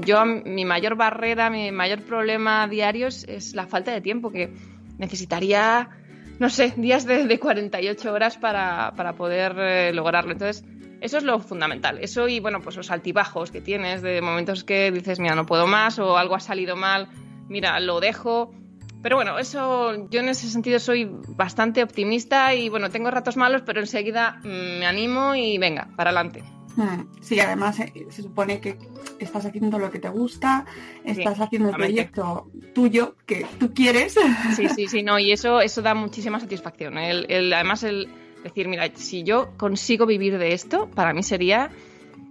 yo 0.06 0.26
mi 0.26 0.66
mayor 0.66 0.96
barrera, 0.96 1.50
mi 1.50 1.72
mayor 1.72 2.02
problema 2.04 2.68
diario 2.68 3.08
es, 3.08 3.54
la 3.54 3.68
falta 3.68 3.92
de 3.92 4.02
tiempo, 4.02 4.32
que 4.32 4.52
necesitaría 4.98 5.90
no 6.42 6.50
sé, 6.50 6.74
días 6.76 7.06
de, 7.06 7.40
48 7.40 8.12
horas 8.12 8.36
para, 8.36 9.14
poder 9.16 9.56
eh, 9.60 9.94
lograrlo. 9.94 10.32
Entonces, 10.32 10.66
eso 11.00 11.20
es 11.20 11.24
lo 11.24 11.40
fundamental. 11.40 12.00
Eso 12.02 12.28
y, 12.28 12.40
bueno, 12.40 12.62
pues 12.62 12.76
los 12.76 12.90
altibajos 12.90 13.52
que 13.52 13.62
tienes 13.62 14.02
de 14.02 14.24
momentos 14.24 14.64
que 14.64 14.92
dices, 14.92 15.20
mira, 15.20 15.36
no 15.36 15.46
puedo 15.46 15.68
más 15.68 16.00
o 16.00 16.18
algo 16.18 16.34
ha 16.34 16.40
salido 16.40 16.76
mal, 16.76 17.10
mira, 17.48 17.80
lo 17.80 18.00
dejo. 18.00 18.56
Pero 19.02 19.16
bueno, 19.16 19.40
eso 19.40 20.08
yo 20.10 20.20
en 20.20 20.30
ese 20.30 20.48
sentido 20.48 20.80
soy 20.80 21.10
bastante 21.28 21.84
optimista 21.84 22.54
y 22.54 22.70
bueno, 22.70 22.90
tengo 22.90 23.10
ratos 23.10 23.38
malos, 23.38 23.64
pero 23.66 23.80
enseguida 23.80 24.40
mm, 24.44 24.80
me 24.80 24.86
animo 24.86 25.36
y 25.36 25.58
venga, 25.58 25.90
para 25.96 26.12
adelante. 26.12 26.44
Hmm. 26.76 27.04
Sí, 27.22 27.40
además 27.40 27.80
eh, 27.80 28.08
se 28.10 28.22
supone 28.22 28.62
que 28.62 28.78
estás 29.20 29.46
haciendo 29.46 29.78
lo 29.78 29.92
que 29.92 30.00
te 30.00 30.10
gusta, 30.10 30.66
estás 31.04 31.40
haciendo 31.40 31.70
el 31.70 31.76
proyecto 31.76 32.50
tuyo 32.74 33.16
que 33.26 33.46
tú 33.60 33.74
quieres. 33.74 34.16
Sí, 34.56 34.68
sí, 34.70 34.88
sí, 34.88 35.04
no, 35.04 35.20
y 35.20 35.32
eso, 35.32 35.62
eso 35.62 35.82
da 35.82 35.94
muchísima 35.94 36.40
satisfacción. 36.40 36.98
El, 36.98 37.52
además, 37.54 37.84
el 37.84 38.10
decir, 38.44 38.68
mira, 38.68 38.90
si 38.96 39.24
yo 39.24 39.52
consigo 39.58 40.06
vivir 40.06 40.38
de 40.38 40.54
esto, 40.54 40.90
para 40.90 41.14
mí 41.14 41.24
sería, 41.24 41.70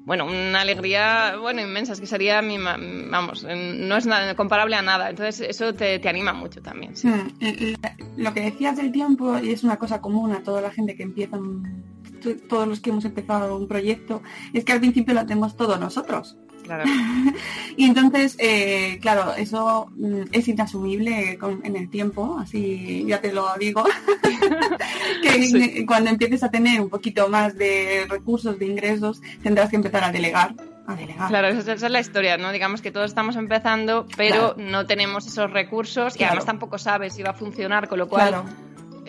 bueno, 0.04 0.24
una 0.24 0.62
alegría, 0.62 1.36
bueno, 1.40 1.60
inmensa, 1.60 1.92
es 1.92 2.00
que 2.00 2.06
sería 2.06 2.40
mi, 2.42 2.56
vamos, 2.58 3.44
no 3.44 3.96
es 3.96 4.06
nada, 4.06 4.34
comparable 4.34 4.76
a 4.76 4.82
nada. 4.82 5.10
Entonces, 5.10 5.40
eso 5.48 5.74
te, 5.74 6.00
anima 6.08 6.32
mucho 6.32 6.62
también. 6.62 6.94
Hmm. 7.02 7.28
Lo 8.16 8.32
que 8.32 8.40
decías 8.40 8.76
del 8.76 8.92
tiempo, 8.92 9.38
y 9.38 9.52
es 9.52 9.62
una 9.62 9.78
cosa 9.78 10.00
común 10.00 10.32
a 10.32 10.42
toda 10.42 10.60
la 10.60 10.70
gente 10.70 10.96
que 10.96 11.02
empieza 11.02 11.38
todos 12.48 12.68
los 12.68 12.80
que 12.80 12.90
hemos 12.90 13.04
empezado 13.04 13.56
un 13.56 13.68
proyecto, 13.68 14.22
es 14.52 14.64
que 14.64 14.72
al 14.72 14.80
principio 14.80 15.14
lo 15.14 15.20
hacemos 15.20 15.56
todos 15.56 15.78
nosotros. 15.78 16.36
y 17.76 17.84
entonces, 17.84 18.36
eh, 18.38 18.98
claro, 19.00 19.34
eso 19.34 19.90
mm, 19.96 20.22
es 20.32 20.48
inasumible 20.48 21.38
en 21.62 21.76
el 21.76 21.90
tiempo, 21.90 22.38
así 22.40 23.04
ya 23.06 23.20
te 23.20 23.32
lo 23.32 23.46
digo, 23.58 23.84
que 25.22 25.84
cuando 25.86 26.10
empieces 26.10 26.42
a 26.42 26.50
tener 26.50 26.80
un 26.80 26.88
poquito 26.88 27.28
más 27.28 27.56
de 27.56 28.06
recursos, 28.08 28.58
de 28.58 28.66
ingresos, 28.66 29.20
tendrás 29.42 29.70
que 29.70 29.76
empezar 29.76 30.04
a 30.04 30.12
delegar. 30.12 30.54
A 30.86 30.94
delegar. 30.94 31.28
Claro, 31.28 31.48
esa, 31.48 31.72
es 31.72 31.82
la 31.82 32.00
historia, 32.00 32.36
¿no? 32.36 32.50
Digamos 32.52 32.80
que 32.82 32.90
todos 32.90 33.06
estamos 33.06 33.36
empezando, 33.36 34.06
pero 34.16 34.54
no 34.56 34.86
tenemos 34.86 35.26
esos 35.26 35.50
recursos 35.50 36.18
y 36.18 36.24
además 36.24 36.46
tampoco 36.46 36.78
sabes 36.78 37.14
si 37.14 37.22
va 37.22 37.30
a 37.30 37.34
funcionar, 37.34 37.88
con 37.88 37.98
lo 37.98 38.08
cual 38.08 38.44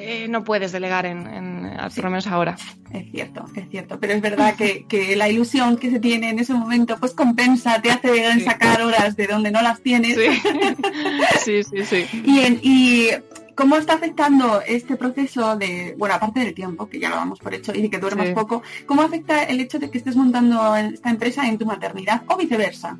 eh, 0.01 0.27
no 0.27 0.43
puedes 0.43 0.71
delegar 0.71 1.05
en, 1.05 1.27
en 1.27 1.77
por 1.95 2.03
lo 2.03 2.09
menos 2.09 2.27
ahora. 2.27 2.57
Es 2.93 3.09
cierto, 3.11 3.45
es 3.55 3.69
cierto. 3.69 3.99
Pero 3.99 4.13
es 4.13 4.21
verdad 4.21 4.55
que, 4.55 5.15
la 5.15 5.29
ilusión 5.29 5.77
que 5.77 5.89
se 5.91 5.99
tiene 5.99 6.29
en 6.29 6.39
ese 6.39 6.53
momento 6.53 6.97
pues 6.99 7.13
compensa, 7.13 7.81
te 7.81 7.91
hace 7.91 8.39
sacar 8.41 8.81
horas 8.81 9.15
de 9.15 9.27
donde 9.27 9.51
no 9.51 9.61
las 9.61 9.81
tienes. 9.81 10.17
Sí, 11.43 11.63
sí, 11.63 11.85
sí. 11.85 12.05
y, 12.23 13.09
cómo 13.55 13.75
está 13.75 13.93
afectando 13.93 14.61
este 14.65 14.95
proceso 14.95 15.55
de, 15.55 15.93
bueno, 15.97 16.15
aparte 16.15 16.39
del 16.39 16.53
tiempo, 16.53 16.89
que 16.89 16.99
ya 16.99 17.09
lo 17.09 17.15
damos 17.15 17.39
por 17.39 17.53
hecho, 17.53 17.73
y 17.75 17.81
de 17.81 17.89
que 17.89 17.99
duermas 17.99 18.29
poco, 18.29 18.63
¿cómo 18.87 19.03
afecta 19.03 19.43
el 19.43 19.59
hecho 19.59 19.77
de 19.77 19.91
que 19.91 19.99
estés 19.99 20.15
montando 20.15 20.75
esta 20.75 21.09
empresa 21.09 21.47
en 21.47 21.57
tu 21.57 21.65
maternidad 21.65 22.23
o 22.27 22.37
viceversa? 22.37 22.97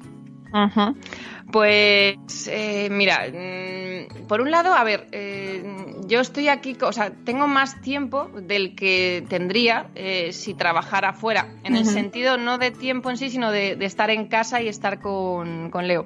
Pues 1.51 2.48
eh, 2.48 2.88
mira, 2.89 3.27
mm, 3.27 4.27
por 4.27 4.41
un 4.41 4.51
lado, 4.51 4.74
a 4.74 4.84
ver, 4.84 5.08
eh, 5.12 5.63
yo 6.08 6.22
estoy 6.22 6.48
aquí, 6.48 6.77
o 6.81 6.93
sea, 6.93 7.12
tengo 7.25 7.48
más 7.48 7.81
tiempo 7.81 8.29
del 8.34 8.75
que 8.75 9.25
tendría 9.27 9.88
eh, 9.96 10.31
si 10.31 10.53
trabajara 10.53 11.13
fuera, 11.13 11.50
en 11.63 11.75
el 11.75 11.86
sentido 11.86 12.38
no 12.38 12.58
de 12.58 12.72
tiempo 12.72 13.10
en 13.10 13.17
sí, 13.17 13.29
sino 13.29 13.51
de, 13.51 13.77
estar 13.81 14.10
en 14.10 14.27
casa 14.27 14.62
y 14.62 14.70
estar 14.70 15.01
con, 15.01 15.72
Leo. 15.84 16.05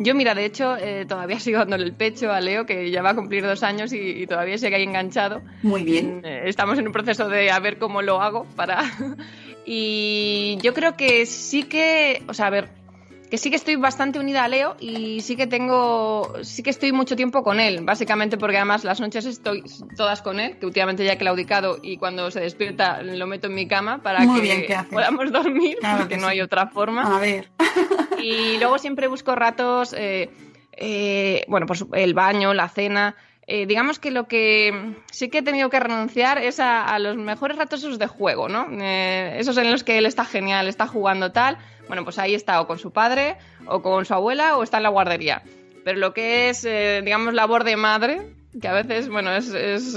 Yo, 0.00 0.14
mira, 0.14 0.34
de 0.34 0.44
hecho, 0.44 0.76
todavía 1.08 1.38
sigo 1.40 1.58
dándole 1.58 1.84
el 1.84 1.92
pecho 1.92 2.32
a 2.32 2.40
Leo, 2.40 2.66
que 2.66 2.90
ya 2.90 3.02
va 3.02 3.10
a 3.10 3.14
cumplir 3.14 3.44
dos 3.44 3.62
años 3.62 3.92
y, 3.92 3.98
y 3.98 4.26
todavía 4.26 4.58
sigue 4.58 4.76
ahí 4.76 4.82
enganchado. 4.82 5.42
Muy 5.62 5.84
bien. 5.84 6.22
estamos 6.24 6.78
en 6.78 6.86
un 6.86 6.92
proceso 6.92 7.28
de 7.28 7.50
a 7.50 7.60
ver 7.60 7.78
cómo 7.78 8.02
lo 8.02 8.20
hago 8.20 8.44
para... 8.56 8.82
y 9.66 10.58
yo 10.62 10.74
creo 10.74 10.96
que 10.96 11.26
sí 11.26 11.64
que, 11.64 12.22
o 12.26 12.34
sea, 12.34 12.46
a 12.46 12.50
ver, 12.50 12.77
que 13.28 13.38
sí 13.38 13.50
que 13.50 13.56
estoy 13.56 13.76
bastante 13.76 14.18
unida 14.18 14.44
a 14.44 14.48
Leo 14.48 14.76
y 14.80 15.20
sí 15.20 15.36
que 15.36 15.46
tengo, 15.46 16.32
sí 16.42 16.62
que 16.62 16.70
estoy 16.70 16.92
mucho 16.92 17.16
tiempo 17.16 17.42
con 17.42 17.60
él, 17.60 17.80
básicamente 17.82 18.38
porque 18.38 18.56
además 18.56 18.84
las 18.84 19.00
noches 19.00 19.26
estoy 19.26 19.64
todas 19.96 20.22
con 20.22 20.40
él, 20.40 20.58
que 20.58 20.66
últimamente 20.66 21.04
ya 21.04 21.12
he 21.12 21.18
claudicado 21.18 21.78
y 21.82 21.96
cuando 21.96 22.30
se 22.30 22.40
despierta 22.40 23.02
lo 23.02 23.26
meto 23.26 23.48
en 23.48 23.54
mi 23.54 23.66
cama 23.66 24.02
para 24.02 24.20
que 24.20 24.76
podamos 24.90 25.32
dormir, 25.32 25.78
porque 25.98 26.16
no 26.16 26.26
hay 26.26 26.40
otra 26.40 26.68
forma. 26.68 27.16
A 27.16 27.20
ver. 27.20 27.50
y 28.22 28.58
luego 28.58 28.78
siempre 28.78 29.08
busco 29.08 29.34
ratos, 29.34 29.92
eh, 29.92 30.30
eh, 30.72 31.44
bueno, 31.48 31.66
pues 31.66 31.84
el 31.92 32.14
baño, 32.14 32.54
la 32.54 32.68
cena. 32.68 33.16
Eh, 33.50 33.64
digamos 33.66 33.98
que 33.98 34.10
lo 34.10 34.28
que 34.28 34.94
sí 35.10 35.30
que 35.30 35.38
he 35.38 35.42
tenido 35.42 35.70
que 35.70 35.80
renunciar 35.80 36.36
es 36.36 36.60
a, 36.60 36.98
los 36.98 37.16
mejores 37.16 37.56
ratos 37.56 37.80
esos 37.80 37.98
de 37.98 38.06
juego, 38.06 38.46
¿no? 38.48 38.68
esos 38.82 39.56
en 39.56 39.72
los 39.72 39.84
que 39.84 39.96
él 39.96 40.04
está 40.04 40.26
genial, 40.26 40.68
está 40.68 40.86
jugando 40.86 41.32
tal 41.32 41.56
bueno, 41.88 42.04
pues 42.04 42.18
ahí 42.18 42.34
está 42.34 42.60
o 42.60 42.66
con 42.66 42.78
su 42.78 42.92
padre 42.92 43.36
o 43.66 43.82
con 43.82 44.04
su 44.04 44.14
abuela 44.14 44.56
o 44.56 44.62
está 44.62 44.76
en 44.76 44.84
la 44.84 44.90
guardería. 44.90 45.42
Pero 45.84 45.98
lo 45.98 46.12
que 46.12 46.50
es, 46.50 46.64
eh, 46.64 47.00
digamos, 47.02 47.34
labor 47.34 47.64
de 47.64 47.76
madre, 47.76 48.20
que 48.60 48.68
a 48.68 48.72
veces, 48.72 49.08
bueno, 49.08 49.32
es, 49.32 49.96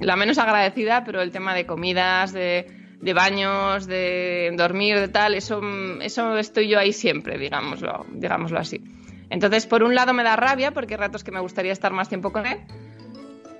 la 0.00 0.16
menos 0.16 0.38
agradecida, 0.38 1.04
pero 1.04 1.20
el 1.20 1.32
tema 1.32 1.54
de 1.54 1.66
comidas, 1.66 2.32
de, 2.32 2.66
baños, 3.14 3.86
de 3.86 4.52
dormir, 4.56 4.98
de 4.98 5.08
tal, 5.08 5.34
eso, 5.34 5.60
eso 6.00 6.38
estoy 6.38 6.68
yo 6.68 6.78
ahí 6.78 6.92
siempre, 6.92 7.38
digámoslo, 7.38 8.06
digámoslo 8.12 8.58
así. 8.58 8.80
Entonces, 9.30 9.66
por 9.66 9.82
un 9.82 9.94
lado 9.94 10.12
me 10.12 10.22
da 10.22 10.36
rabia, 10.36 10.70
porque 10.70 10.94
hay 10.94 11.00
ratos 11.00 11.24
que 11.24 11.32
me 11.32 11.40
gustaría 11.40 11.72
estar 11.72 11.92
más 11.92 12.08
tiempo 12.08 12.30
con 12.32 12.46
él, 12.46 12.58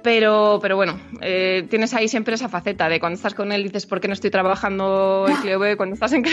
pero, 0.02 0.58
pero 0.60 0.76
bueno, 0.76 1.00
eh, 1.20 1.66
tienes 1.68 1.94
ahí 1.94 2.08
siempre 2.08 2.34
esa 2.34 2.48
faceta 2.48 2.88
de 2.88 3.00
cuando 3.00 3.16
estás 3.16 3.34
con 3.34 3.52
él 3.52 3.62
dices, 3.62 3.86
¿por 3.86 4.00
qué 4.00 4.08
no 4.08 4.14
estoy 4.14 4.30
trabajando 4.30 5.26
en 5.28 5.36
Cleo 5.36 5.76
Cuando 5.76 5.94
estás 5.94 6.12
en 6.12 6.24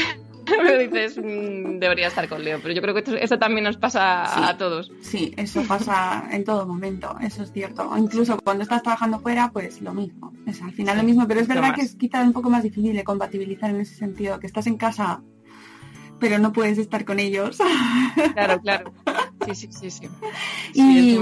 dices, 0.79 1.17
mm, 1.17 1.79
debería 1.79 2.07
estar 2.07 2.27
con 2.27 2.43
Leo. 2.43 2.59
Pero 2.61 2.73
yo 2.73 2.81
creo 2.81 2.95
que 2.95 3.03
eso 3.21 3.39
también 3.39 3.63
nos 3.63 3.77
pasa 3.77 4.49
a 4.49 4.57
todos. 4.57 4.91
Sí, 5.01 5.33
eso 5.37 5.63
pasa 5.63 6.27
en 6.31 6.43
todo 6.43 6.65
momento, 6.65 7.15
eso 7.21 7.43
es 7.43 7.51
cierto. 7.51 7.91
incluso 7.97 8.39
cuando 8.43 8.63
estás 8.63 8.81
trabajando 8.83 9.19
fuera, 9.19 9.51
pues 9.51 9.81
lo 9.81 9.93
mismo. 9.93 10.33
Es 10.45 10.61
al 10.61 10.71
final 10.71 10.97
lo 10.97 11.03
mismo, 11.03 11.27
pero 11.27 11.39
es 11.39 11.47
verdad 11.47 11.75
que 11.75 11.81
es 11.81 11.95
quizá 11.95 12.21
un 12.21 12.33
poco 12.33 12.49
más 12.49 12.63
difícil 12.63 12.95
de 12.95 13.03
compatibilizar 13.03 13.69
en 13.69 13.81
ese 13.81 13.95
sentido, 13.95 14.39
que 14.39 14.47
estás 14.47 14.67
en 14.67 14.77
casa 14.77 15.21
pero 16.19 16.37
no 16.37 16.51
puedes 16.51 16.77
estar 16.77 17.05
con 17.05 17.17
ellos. 17.17 17.59
Claro, 18.33 18.59
claro. 18.61 18.93
Sí, 19.45 19.55
sí, 19.55 19.69
sí, 19.71 19.89
sí. 19.89 20.09
y, 20.73 21.17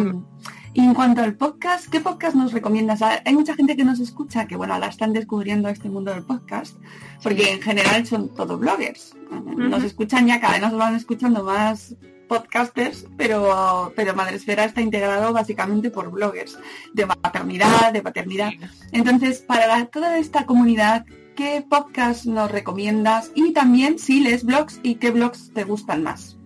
y 0.73 0.81
en 0.81 0.93
cuanto 0.93 1.21
al 1.21 1.35
podcast, 1.35 1.87
¿qué 1.89 1.99
podcast 1.99 2.35
nos 2.35 2.51
recomiendas? 2.51 3.01
Hay 3.01 3.33
mucha 3.33 3.55
gente 3.55 3.75
que 3.75 3.83
nos 3.83 3.99
escucha 3.99 4.47
que, 4.47 4.55
bueno, 4.55 4.77
la 4.77 4.87
están 4.87 5.13
descubriendo 5.13 5.69
este 5.69 5.89
mundo 5.89 6.13
del 6.13 6.23
podcast, 6.23 6.75
porque 7.23 7.51
en 7.51 7.61
general 7.61 8.05
son 8.05 8.29
todos 8.29 8.59
bloggers. 8.59 9.15
Nos 9.55 9.83
escuchan 9.83 10.27
ya, 10.27 10.39
cada 10.39 10.53
vez 10.53 10.61
nos 10.61 10.77
van 10.77 10.95
escuchando 10.95 11.43
más 11.43 11.95
podcasters, 12.27 13.05
pero, 13.17 13.93
pero 13.95 14.13
Madresfera 14.13 14.65
está 14.65 14.81
integrado 14.81 15.33
básicamente 15.33 15.89
por 15.89 16.11
bloggers 16.11 16.57
de 16.93 17.05
maternidad, 17.05 17.93
de 17.93 18.01
paternidad. 18.01 18.51
Entonces, 18.91 19.39
para 19.39 19.85
toda 19.85 20.17
esta 20.17 20.45
comunidad, 20.45 21.05
¿qué 21.35 21.65
podcast 21.67 22.25
nos 22.25 22.51
recomiendas? 22.51 23.31
Y 23.33 23.53
también 23.53 23.97
si 23.97 24.19
lees 24.19 24.43
blogs 24.43 24.79
y 24.83 24.95
qué 24.95 25.11
blogs 25.11 25.51
te 25.53 25.63
gustan 25.63 26.03
más. 26.03 26.36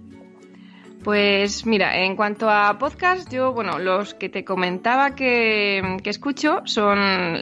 Pues 1.03 1.65
mira, 1.65 1.97
en 2.03 2.15
cuanto 2.15 2.49
a 2.49 2.77
podcast, 2.77 3.31
yo, 3.31 3.53
bueno, 3.53 3.79
los 3.79 4.13
que 4.13 4.29
te 4.29 4.45
comentaba 4.45 5.15
que, 5.15 5.97
escucho 6.05 6.61
son 6.65 6.99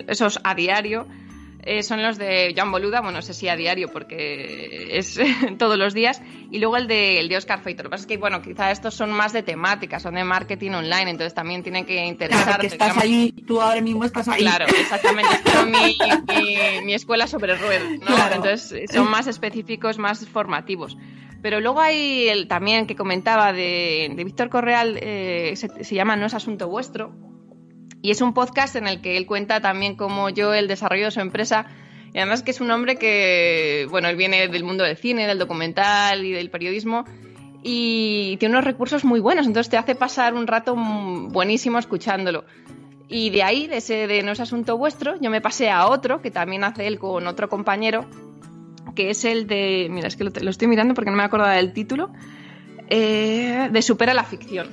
esos 0.07 0.39
a 0.45 0.55
diario, 0.55 1.05
eh, 1.63 1.83
son 1.83 2.01
los 2.01 2.17
de 2.17 2.55
John 2.57 2.71
Boluda, 2.71 3.01
bueno, 3.01 3.17
no 3.17 3.21
sé 3.21 3.33
si 3.33 3.49
a 3.49 3.57
diario 3.57 3.89
porque 3.91 4.97
es 4.97 5.19
todos 5.57 5.77
los 5.77 5.93
días, 5.93 6.21
y 6.51 6.59
luego 6.59 6.77
el 6.77 6.87
de, 6.87 7.19
el 7.19 7.27
de 7.27 7.35
Oscar 7.35 7.61
Feito. 7.61 7.83
Lo 7.83 7.89
que 7.89 7.91
pasa 7.91 8.03
es 8.03 8.07
que, 8.07 8.15
bueno, 8.15 8.41
quizá 8.41 8.71
estos 8.71 8.93
son 8.93 9.11
más 9.11 9.33
de 9.33 9.43
temática, 9.43 9.99
son 9.99 10.15
de 10.15 10.23
marketing 10.23 10.71
online, 10.71 11.11
entonces 11.11 11.33
también 11.33 11.61
tienen 11.61 11.85
que 11.85 12.05
interesar. 12.05 12.45
Claro, 12.45 12.61
que 12.61 12.67
estás 12.67 12.97
ahí, 12.97 13.33
tú 13.45 13.59
ahora 13.59 13.81
mismo 13.81 14.05
estás 14.05 14.29
ahí. 14.29 14.39
Claro, 14.39 14.67
exactamente, 14.67 15.33
es 15.43 15.65
mi, 15.65 16.85
mi, 16.85 16.93
escuela 16.93 17.27
sobre 17.27 17.55
ruedas, 17.55 17.99
¿no? 18.07 18.35
Entonces 18.35 18.89
son 18.89 19.11
más 19.11 19.27
específicos, 19.27 19.97
más 19.97 20.25
formativos. 20.29 20.95
Pero 21.41 21.61
luego 21.61 21.79
hay 21.79 22.27
el 22.27 22.47
también 22.47 22.85
que 22.85 22.95
comentaba 22.95 23.53
de, 23.53 24.11
Víctor 24.15 24.49
Correal, 24.49 24.97
eh, 25.01 25.53
se, 25.55 25.95
llama 25.95 26.15
No 26.15 26.25
es 26.25 26.33
asunto 26.33 26.67
vuestro, 26.67 27.13
y 28.01 28.11
es 28.11 28.21
un 28.21 28.33
podcast 28.33 28.75
en 28.75 28.87
el 28.87 29.01
que 29.01 29.17
él 29.17 29.25
cuenta 29.25 29.61
también 29.61 29.95
cómo 29.95 30.29
yo 30.29 30.53
el 30.53 30.67
desarrollo 30.67 31.05
de 31.05 31.11
su 31.11 31.19
empresa 31.19 31.65
Y 32.13 32.17
además 32.17 32.43
que 32.43 32.51
es 32.51 32.61
un 32.61 32.71
hombre 32.71 32.95
que, 32.95 33.87
bueno, 33.89 34.07
él 34.07 34.15
viene 34.15 34.47
del 34.47 34.63
mundo 34.63 34.83
del 34.83 34.97
cine, 34.97 35.27
del 35.27 35.37
documental 35.37 36.25
y 36.25 36.31
del 36.31 36.49
periodismo 36.49 37.05
y 37.61 38.37
tiene 38.37 38.55
unos 38.55 38.65
recursos 38.65 39.03
muy 39.03 39.19
buenos, 39.19 39.45
entonces 39.45 39.69
te 39.69 39.77
hace 39.77 39.95
pasar 39.95 40.33
un 40.33 40.47
rato 40.47 40.75
buenísimo 40.75 41.77
escuchándolo. 41.77 42.45
Y 43.07 43.31
de 43.31 43.43
ahí, 43.43 43.67
de 43.67 43.77
ese 43.77 44.07
de 44.07 44.23
No 44.23 44.31
es 44.31 44.39
asunto 44.39 44.77
vuestro, 44.77 45.19
yo 45.19 45.29
me 45.29 45.41
pasé 45.41 45.69
a 45.69 45.87
otro 45.87 46.21
que 46.21 46.31
también 46.31 46.63
hace 46.63 46.87
él 46.87 46.99
con 46.99 47.27
otro 47.27 47.49
compañero, 47.49 48.05
que 48.99 49.11
es 49.11 49.23
el 49.23 49.47
de. 49.47 49.87
Mira, 49.89 50.09
es 50.09 50.17
que 50.17 50.25
lo, 50.25 50.49
estoy 50.49 50.67
mirando 50.67 50.93
porque 50.93 51.09
no 51.09 51.15
me 51.15 51.23
acuerdo 51.23 51.47
del 51.47 51.71
título. 51.71 52.11
Eh, 52.89 53.69
de 53.71 53.81
Supera 53.81 54.13
la 54.13 54.25
ficción. 54.25 54.67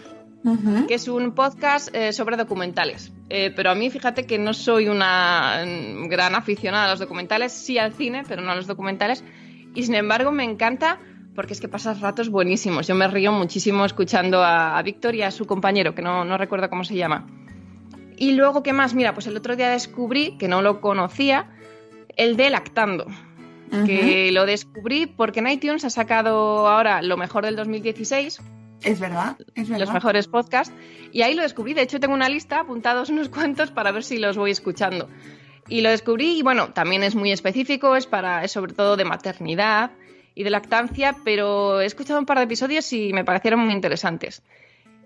que 0.88 0.94
es 0.94 1.06
un 1.06 1.30
podcast 1.32 1.94
eh, 1.94 2.12
sobre 2.12 2.36
documentales. 2.36 3.12
Eh, 3.30 3.52
pero 3.54 3.70
a 3.70 3.76
mí, 3.76 3.88
fíjate 3.88 4.26
que 4.26 4.36
no 4.36 4.52
soy 4.52 4.88
una 4.88 5.64
gran 6.08 6.34
aficionada 6.34 6.86
a 6.86 6.90
los 6.90 6.98
documentales, 6.98 7.52
sí 7.52 7.78
al 7.78 7.92
cine, 7.92 8.24
pero 8.26 8.42
no 8.42 8.50
a 8.50 8.56
los 8.56 8.66
documentales. 8.66 9.22
Y 9.76 9.84
sin 9.84 9.94
embargo, 9.94 10.32
me 10.32 10.42
encanta 10.42 10.98
porque 11.36 11.52
es 11.52 11.60
que 11.60 11.68
pasas 11.68 12.00
ratos 12.00 12.28
buenísimos. 12.28 12.88
Yo 12.88 12.96
me 12.96 13.06
río 13.06 13.30
muchísimo 13.30 13.84
escuchando 13.84 14.42
a, 14.42 14.82
Víctor 14.82 15.14
y 15.14 15.22
a 15.22 15.30
su 15.30 15.46
compañero, 15.46 15.94
que 15.94 16.02
no, 16.02 16.24
no 16.24 16.36
recuerdo 16.36 16.68
cómo 16.68 16.82
se 16.82 16.96
llama. 16.96 17.28
Y 18.16 18.32
luego, 18.32 18.64
¿qué 18.64 18.72
más? 18.72 18.92
Mira, 18.92 19.14
pues 19.14 19.28
el 19.28 19.36
otro 19.36 19.54
día 19.54 19.70
descubrí, 19.70 20.36
que 20.36 20.48
no 20.48 20.62
lo 20.62 20.80
conocía, 20.80 21.48
el 22.16 22.36
de 22.36 22.50
Lactando. 22.50 23.06
Que 23.70 24.30
lo 24.32 24.46
descubrí 24.46 25.06
porque 25.06 25.40
en 25.40 25.48
iTunes 25.48 25.84
ha 25.84 25.90
sacado 25.90 26.68
ahora 26.68 27.02
lo 27.02 27.16
mejor 27.16 27.44
del 27.44 27.56
2016. 27.56 28.40
Es 28.82 29.00
verdad, 29.00 29.36
es 29.54 29.68
verdad. 29.68 29.86
Los 29.86 29.92
mejores 29.92 30.28
podcasts. 30.28 30.72
Y 31.12 31.22
ahí 31.22 31.34
lo 31.34 31.42
descubrí. 31.42 31.74
De 31.74 31.82
hecho, 31.82 31.98
tengo 31.98 32.14
una 32.14 32.28
lista, 32.28 32.60
apuntados 32.60 33.10
unos 33.10 33.28
cuantos, 33.30 33.70
para 33.70 33.90
ver 33.92 34.04
si 34.04 34.18
los 34.18 34.36
voy 34.36 34.50
escuchando. 34.50 35.08
Y 35.68 35.80
lo 35.80 35.90
descubrí 35.90 36.38
y 36.38 36.42
bueno, 36.42 36.72
también 36.72 37.02
es 37.02 37.14
muy 37.14 37.32
específico, 37.32 37.96
es 37.96 38.06
para, 38.06 38.44
es 38.44 38.52
sobre 38.52 38.72
todo 38.72 38.96
de 38.96 39.04
maternidad 39.04 39.90
y 40.34 40.44
de 40.44 40.50
lactancia, 40.50 41.16
pero 41.24 41.80
he 41.80 41.86
escuchado 41.86 42.20
un 42.20 42.26
par 42.26 42.38
de 42.38 42.44
episodios 42.44 42.92
y 42.92 43.12
me 43.12 43.24
parecieron 43.24 43.60
muy 43.60 43.72
interesantes. 43.72 44.42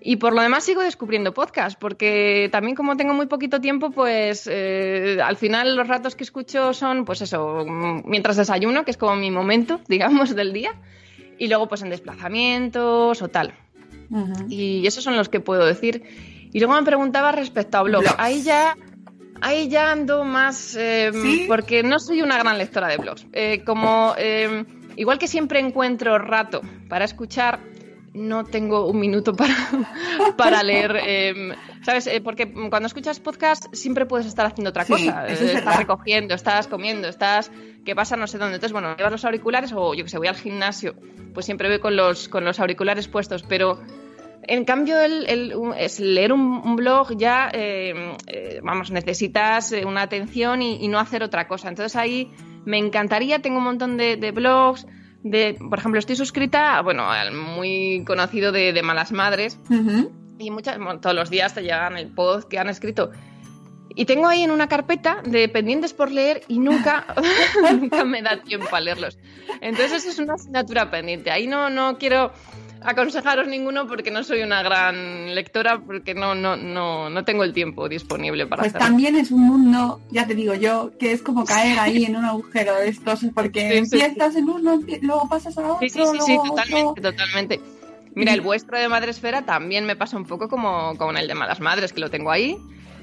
Y 0.02 0.16
por 0.16 0.34
lo 0.34 0.40
demás 0.40 0.64
sigo 0.64 0.80
descubriendo 0.80 1.34
podcast, 1.34 1.78
porque 1.78 2.48
también 2.50 2.74
como 2.74 2.96
tengo 2.96 3.12
muy 3.12 3.26
poquito 3.26 3.60
tiempo, 3.60 3.90
pues 3.90 4.48
eh, 4.50 5.18
al 5.22 5.36
final 5.36 5.76
los 5.76 5.86
ratos 5.88 6.16
que 6.16 6.24
escucho 6.24 6.72
son, 6.72 7.04
pues 7.04 7.20
eso, 7.20 7.66
mientras 8.04 8.36
desayuno, 8.36 8.84
que 8.84 8.92
es 8.92 8.96
como 8.96 9.14
mi 9.16 9.30
momento, 9.30 9.80
digamos, 9.88 10.34
del 10.34 10.52
día, 10.54 10.72
y 11.38 11.48
luego 11.48 11.68
pues 11.68 11.82
en 11.82 11.90
desplazamientos 11.90 13.20
o 13.20 13.28
tal. 13.28 13.54
Y 14.48 14.86
esos 14.86 15.04
son 15.04 15.16
los 15.16 15.28
que 15.28 15.38
puedo 15.38 15.64
decir. 15.64 16.02
Y 16.52 16.58
luego 16.58 16.74
me 16.74 16.82
preguntaba 16.82 17.30
respecto 17.30 17.78
a 17.78 17.82
blogs. 17.82 18.12
Ahí 18.18 18.42
ya, 18.42 18.76
ahí 19.40 19.68
ya 19.68 19.92
ando 19.92 20.24
más, 20.24 20.74
eh, 20.76 21.12
porque 21.46 21.84
no 21.84 22.00
soy 22.00 22.22
una 22.22 22.36
gran 22.36 22.58
lectora 22.58 22.88
de 22.88 22.96
blogs. 22.96 23.26
Eh, 23.32 23.62
como 23.64 24.14
igual 24.96 25.18
que 25.18 25.28
siempre 25.28 25.60
encuentro 25.60 26.18
rato 26.18 26.60
para 26.88 27.04
escuchar 27.04 27.60
no 28.12 28.44
tengo 28.44 28.86
un 28.86 28.98
minuto 28.98 29.34
para, 29.34 29.54
para 30.36 30.62
leer, 30.62 30.96
em, 31.04 31.52
¿sabes? 31.82 32.06
Eh, 32.06 32.20
porque 32.20 32.52
cuando 32.52 32.86
escuchas 32.86 33.20
podcast 33.20 33.72
siempre 33.72 34.06
puedes 34.06 34.26
estar 34.26 34.46
haciendo 34.46 34.70
otra 34.70 34.84
cosa. 34.84 35.26
estás 35.26 35.76
recogiendo, 35.76 36.34
estás 36.34 36.66
comiendo, 36.66 37.08
estás... 37.08 37.50
¿Qué 37.84 37.94
pasa? 37.94 38.16
No 38.16 38.26
sé 38.26 38.36
dónde. 38.36 38.56
Entonces, 38.56 38.72
bueno, 38.72 38.94
llevas 38.96 39.12
los 39.12 39.24
auriculares 39.24 39.72
o 39.74 39.94
yo 39.94 40.04
que 40.04 40.10
sé, 40.10 40.18
voy 40.18 40.26
al 40.26 40.36
gimnasio, 40.36 40.94
pues 41.32 41.46
siempre 41.46 41.68
voy 41.68 41.78
con 41.78 41.96
los, 41.96 42.28
con 42.28 42.44
los 42.44 42.60
auriculares 42.60 43.08
puestos, 43.08 43.42
pero... 43.42 43.80
En 44.42 44.64
cambio, 44.64 44.98
el, 44.98 45.54
es 45.76 46.00
leer 46.00 46.32
un, 46.32 46.74
blog 46.74 47.16
ya, 47.16 47.50
em, 47.52 48.16
eh, 48.26 48.60
vamos, 48.62 48.90
necesitas 48.90 49.70
eh, 49.70 49.84
una 49.84 50.02
atención 50.02 50.62
y, 50.62 50.88
no 50.88 50.98
hacer 50.98 51.22
otra 51.22 51.46
cosa. 51.46 51.68
Entonces 51.68 51.94
ahí 51.94 52.32
me 52.64 52.78
encantaría, 52.78 53.40
tengo 53.40 53.58
un 53.58 53.64
montón 53.64 53.96
de 53.98 54.32
blogs, 54.32 54.86
de, 55.22 55.58
por 55.68 55.78
ejemplo, 55.78 55.98
estoy 55.98 56.16
suscrita, 56.16 56.80
bueno, 56.82 57.10
al 57.10 57.32
muy 57.32 58.04
conocido 58.06 58.52
de, 58.52 58.80
Malas 58.82 59.12
Madres. 59.12 59.58
Y 60.38 60.50
muchas, 60.50 60.78
todos 61.00 61.14
los 61.14 61.30
días 61.30 61.54
te 61.54 61.62
llegan 61.62 61.96
el 61.98 62.08
post 62.08 62.48
que 62.48 62.58
han 62.58 62.68
escrito. 62.68 63.10
Y 63.94 64.04
tengo 64.04 64.28
ahí 64.28 64.42
en 64.42 64.50
una 64.50 64.68
carpeta 64.68 65.20
de 65.24 65.48
pendientes 65.48 65.92
por 65.92 66.10
leer 66.10 66.42
y 66.48 66.58
nunca, 66.58 67.06
nunca 67.72 68.04
me 68.04 68.22
da 68.22 68.40
tiempo 68.40 68.74
a 68.74 68.80
leerlos. 68.80 69.18
Entonces, 69.60 70.04
eso 70.04 70.10
es 70.10 70.18
una 70.18 70.34
asignatura 70.34 70.90
pendiente. 70.90 71.30
Ahí 71.30 71.46
no, 71.46 71.70
no 71.70 71.98
quiero 71.98 72.32
aconsejaros 72.82 73.46
ninguno 73.46 73.86
porque 73.86 74.10
no 74.10 74.22
soy 74.24 74.42
una 74.42 74.62
gran 74.62 75.34
lectora, 75.34 75.80
porque 75.80 76.14
no, 76.14 76.34
no, 76.34 76.56
no, 76.56 77.10
no 77.10 77.24
tengo 77.24 77.44
el 77.44 77.52
tiempo 77.52 77.88
disponible 77.88 78.46
para 78.46 78.62
Pues 78.62 78.72
también 78.72 79.16
es 79.16 79.30
un 79.30 79.42
mundo, 79.42 80.00
ya 80.10 80.26
te 80.26 80.34
digo 80.34 80.54
yo, 80.54 80.92
que 80.98 81.12
es 81.12 81.22
como 81.22 81.44
caer 81.44 81.78
ahí 81.78 82.04
en 82.04 82.16
un 82.16 82.24
agujero 82.24 82.74
de 82.76 82.88
estos, 82.88 83.20
porque 83.34 83.78
empiezas 83.78 84.36
en 84.36 84.48
uno, 84.48 84.80
luego 85.02 85.28
pasas 85.28 85.56
a 85.58 85.74
otro. 85.74 85.78
Sí, 85.80 85.90
sí, 85.90 86.18
sí, 86.26 86.38
totalmente, 86.44 87.00
totalmente. 87.00 87.60
Mira, 88.14 88.34
el 88.34 88.40
vuestro 88.40 88.78
de 88.78 88.88
Madresfera 88.88 89.42
también 89.42 89.86
me 89.86 89.96
pasa 89.96 90.16
un 90.16 90.24
poco 90.24 90.48
como 90.48 90.96
con 90.96 91.16
el 91.16 91.28
de 91.28 91.34
Malas 91.34 91.60
Madres, 91.60 91.92
que 91.92 92.00
lo 92.00 92.10
tengo 92.10 92.30
ahí. 92.30 92.56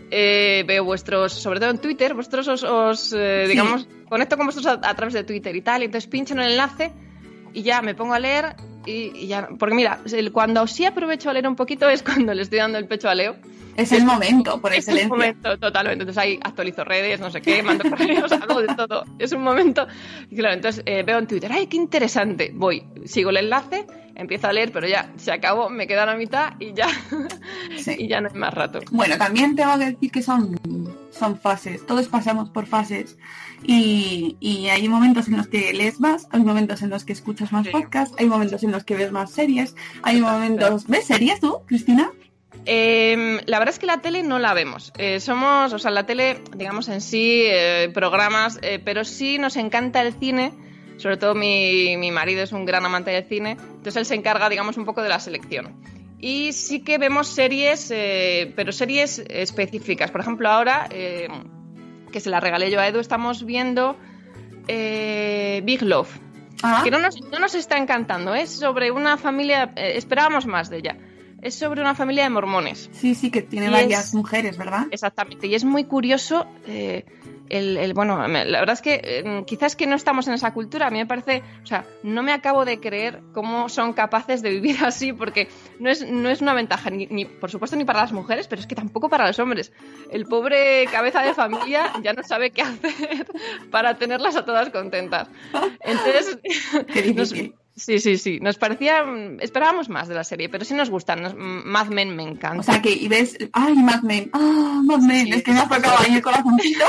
Eh, 0.09 0.63
veo 0.67 0.83
vuestros, 0.83 1.33
sobre 1.33 1.59
todo 1.59 1.69
en 1.69 1.79
Twitter, 1.79 2.13
vuestros 2.13 2.47
os, 2.47 3.13
eh, 3.13 3.45
digamos, 3.47 3.87
conecto 4.07 4.37
con 4.37 4.45
vosotros 4.45 4.79
a, 4.81 4.95
través 4.95 5.13
de 5.13 5.23
Twitter 5.23 5.55
y 5.55 5.61
tal, 5.61 5.81
y 5.81 5.85
entonces 5.85 6.09
pincho 6.09 6.33
en 6.33 6.39
el 6.39 6.51
enlace 6.51 6.93
y 7.53 7.63
ya 7.63 7.81
me 7.81 7.95
pongo 7.95 8.13
a 8.13 8.19
leer 8.19 8.55
y, 8.88 9.27
ya, 9.27 9.49
porque 9.60 9.75
mira, 9.75 9.99
cuando 10.31 10.65
sí 10.65 10.86
aprovecho 10.86 11.29
a 11.29 11.33
leer 11.33 11.47
un 11.47 11.55
poquito 11.55 11.89
es 11.89 12.03
cuando 12.03 12.33
le 12.33 12.41
estoy 12.41 12.60
dando 12.60 12.77
el 12.77 12.88
pecho 12.88 13.10
a 13.10 13.15
Leo. 13.15 13.36
Es 13.75 13.91
el 13.91 14.05
momento, 14.05 14.60
por 14.60 14.73
excelencia. 14.73 14.93
Es 15.01 15.03
el 15.03 15.10
momento, 15.10 15.60
totalmente. 15.60 16.03
Entonces 16.03 16.17
ahí 16.17 16.39
actualizo 16.41 16.83
redes, 16.83 17.19
no 17.19 17.29
sé 17.29 17.41
qué, 17.41 17.62
mando 17.62 17.83
correos, 17.89 18.31
hago 18.31 18.62
de 18.62 18.73
todo. 18.75 19.03
Es 19.19 19.33
un 19.33 19.43
momento. 19.43 19.86
Y 20.31 20.36
claro, 20.36 20.55
entonces 20.55 20.81
eh, 20.86 21.03
veo 21.03 21.19
en 21.19 21.27
Twitter, 21.27 21.51
¡ay, 21.51 21.67
qué 21.67 21.77
interesante! 21.77 22.51
Voy, 22.55 22.86
sigo 23.05 23.29
el 23.29 23.38
enlace, 23.38 23.86
empiezo 24.17 24.47
a 24.47 24.53
leer, 24.53 24.71
pero 24.71 24.88
ya 24.88 25.12
se 25.15 25.32
acabó, 25.32 25.69
me 25.69 25.88
queda 25.88 26.06
la 26.06 26.15
mitad 26.15 26.53
y 26.60 26.73
ya, 26.73 26.88
y 27.97 28.08
ya 28.08 28.19
no 28.19 28.30
hay 28.30 28.36
más 28.36 28.53
rato. 28.53 28.80
Bueno, 28.91 29.17
también 29.17 29.56
tengo 29.56 29.77
que 29.77 29.86
decir 29.86 30.12
que 30.12 30.21
son, 30.21 30.60
son 31.12 31.39
fases, 31.39 31.86
todos 31.86 32.08
pasamos 32.08 32.49
por 32.49 32.65
fases. 32.65 33.17
Y, 33.63 34.36
hay 34.69 34.88
momentos 34.88 35.27
en 35.27 35.38
los 35.38 35.47
que 35.47 35.73
lees 35.73 35.99
más, 35.99 36.27
hay 36.32 36.41
momentos 36.41 36.82
en 36.82 36.89
los 36.89 37.06
que 37.06 37.13
escuchas 37.13 37.51
más 37.51 37.67
podcasts, 37.67 38.15
hay 38.19 38.27
momentos 38.27 38.63
en 38.63 38.71
los 38.71 38.84
que 38.84 38.95
ves 38.95 39.12
más 39.12 39.32
series, 39.32 39.75
hay 40.03 40.21
momentos... 40.21 40.86
¿Ves 40.88 41.06
series 41.06 41.39
tú, 41.39 41.62
Cristina? 41.65 42.12
Em, 42.65 43.39
la 43.45 43.60
verdad 43.60 43.73
es 43.73 43.80
que 43.80 43.86
la 43.86 44.01
tele 44.01 44.23
no 44.23 44.39
la 44.39 44.53
vemos. 44.53 44.91
Eh, 44.97 45.19
somos, 45.19 45.73
o 45.73 45.80
sea, 45.80 45.89
la 45.89 46.06
tele, 46.06 46.41
digamos 46.56 46.89
en 46.89 47.01
sí, 47.01 47.43
eh, 47.45 47.89
programas, 47.93 48.60
eh, 48.62 48.80
pero 48.84 49.06
sí 49.06 49.38
nos 49.38 49.56
encanta 49.56 50.01
el 50.01 50.13
cine. 50.13 50.53
Sobre 50.97 51.17
todo 51.17 51.36
mi, 51.36 51.95
mi, 51.97 52.12
marido 52.12 52.43
es 52.43 52.51
un 52.51 52.65
gran 52.65 52.86
amante 52.86 53.12
del 53.12 53.23
cine, 53.25 53.51
entonces 53.51 53.95
él 53.97 54.05
se 54.05 54.15
encarga, 54.15 54.49
digamos, 54.49 54.77
un 54.77 54.86
poco 54.86 55.01
de 55.01 55.10
la 55.10 55.19
selección. 55.19 55.75
Y 56.19 56.53
sí 56.53 56.79
que 56.79 56.97
vemos 56.97 57.27
series, 57.27 57.93
pero 58.55 58.71
series 58.71 59.19
específicas. 59.29 60.10
Por 60.10 60.21
ejemplo, 60.21 60.49
ahora 60.49 60.89
que 62.12 62.19
se 62.19 62.29
la 62.29 62.39
regalé 62.39 62.71
yo 62.71 62.79
a 62.79 62.88
Edu, 62.88 62.99
estamos 62.99 63.45
viendo 63.45 63.95
eh, 64.67 65.62
Big 65.63 65.81
Love. 65.81 66.10
Ah. 66.63 66.81
Que 66.83 66.91
no 66.91 66.99
nos, 66.99 67.21
no 67.21 67.39
nos, 67.39 67.53
está 67.53 67.77
encantando, 67.77 68.33
es 68.33 68.49
sobre 68.49 68.89
una 68.91 69.17
familia, 69.17 69.71
eh, 69.75 69.93
esperábamos 69.95 70.45
más 70.45 70.69
de 70.69 70.77
ella. 70.77 70.97
Es 71.41 71.53
sobre 71.53 71.81
una 71.81 71.93
familia 71.93 72.23
de 72.23 72.31
mormones. 72.31 72.89
Sí, 72.93 73.13
sí, 73.13 73.29
que 73.29 73.43
tiene 73.43 73.69
varias 73.69 74.15
mujeres, 74.15 74.57
¿verdad? 74.57 74.88
Exactamente, 74.89 75.45
y 75.45 75.53
es 75.53 75.63
muy 75.63 75.83
curioso 75.83 76.47
eh, 77.49 77.77
el, 77.79 77.93
bueno, 77.93 78.27
la 78.27 78.60
verdad 78.60 78.73
es 78.73 78.81
que 78.81 79.01
eh, 79.03 79.43
quizás 79.45 79.75
que 79.75 79.88
no 79.88 79.95
estamos 79.95 80.27
en 80.27 80.33
esa 80.33 80.53
cultura. 80.53 80.88
A 80.88 80.89
mí 80.89 80.97
me 80.97 81.05
parece, 81.05 81.43
o 81.63 81.65
sea, 81.65 81.86
no 82.03 82.23
me 82.23 82.31
acabo 82.33 82.65
de 82.65 82.79
creer 82.79 83.21
cómo 83.33 83.69
son 83.69 83.93
capaces 83.93 84.41
de 84.41 84.49
vivir 84.49 84.77
así, 84.86 85.13
porque 85.13 85.47
no 85.79 85.89
es, 85.89 86.05
no 86.10 86.29
es 86.29 86.41
una 86.41 86.53
ventaja, 86.53 86.89
ni, 86.89 87.25
por 87.25 87.51
supuesto, 87.51 87.75
ni 87.75 87.86
para 87.86 88.01
las 88.01 88.12
mujeres, 88.12 88.47
pero 88.47 88.62
es 88.62 88.67
que 88.67 88.75
tampoco 88.75 89.10
para 89.10 89.27
los 89.27 89.39
hombres. 89.39 89.71
El 90.12 90.25
pobre 90.25 90.86
cabeza 90.91 91.21
de 91.21 91.33
familia 91.33 91.91
ya 92.01 92.13
no 92.13 92.23
sabe 92.23 92.51
qué 92.51 92.62
hacer 92.62 93.27
para 93.71 93.97
tenerlas 93.97 94.36
a 94.36 94.45
todas 94.45 94.69
contentas. 94.69 95.27
Entonces, 95.81 96.39
Sí, 97.77 97.99
sí, 97.99 98.17
sí. 98.17 98.39
Nos 98.41 98.57
parecía. 98.57 99.05
Esperábamos 99.39 99.88
más 99.88 100.07
de 100.07 100.15
la 100.15 100.23
serie, 100.23 100.49
pero 100.49 100.65
sí 100.65 100.73
nos 100.73 100.89
gustan. 100.89 101.36
Mad 101.38 101.88
Men 101.88 102.15
me 102.15 102.23
encanta. 102.23 102.60
O 102.60 102.63
sea 102.63 102.81
que, 102.81 102.91
y 102.91 103.07
ves. 103.07 103.38
¡Ay, 103.53 103.75
Mad 103.75 104.01
Men! 104.01 104.31
¡Ah, 104.33 104.81
Mad 104.83 105.01
Men! 105.01 105.31
es 105.31 105.43
que 105.43 105.51
me 105.51 105.60
ha 105.60 105.69
tocado 105.69 105.95
ahí 105.99 106.15
el 106.15 106.21
corazoncito. 106.23 106.86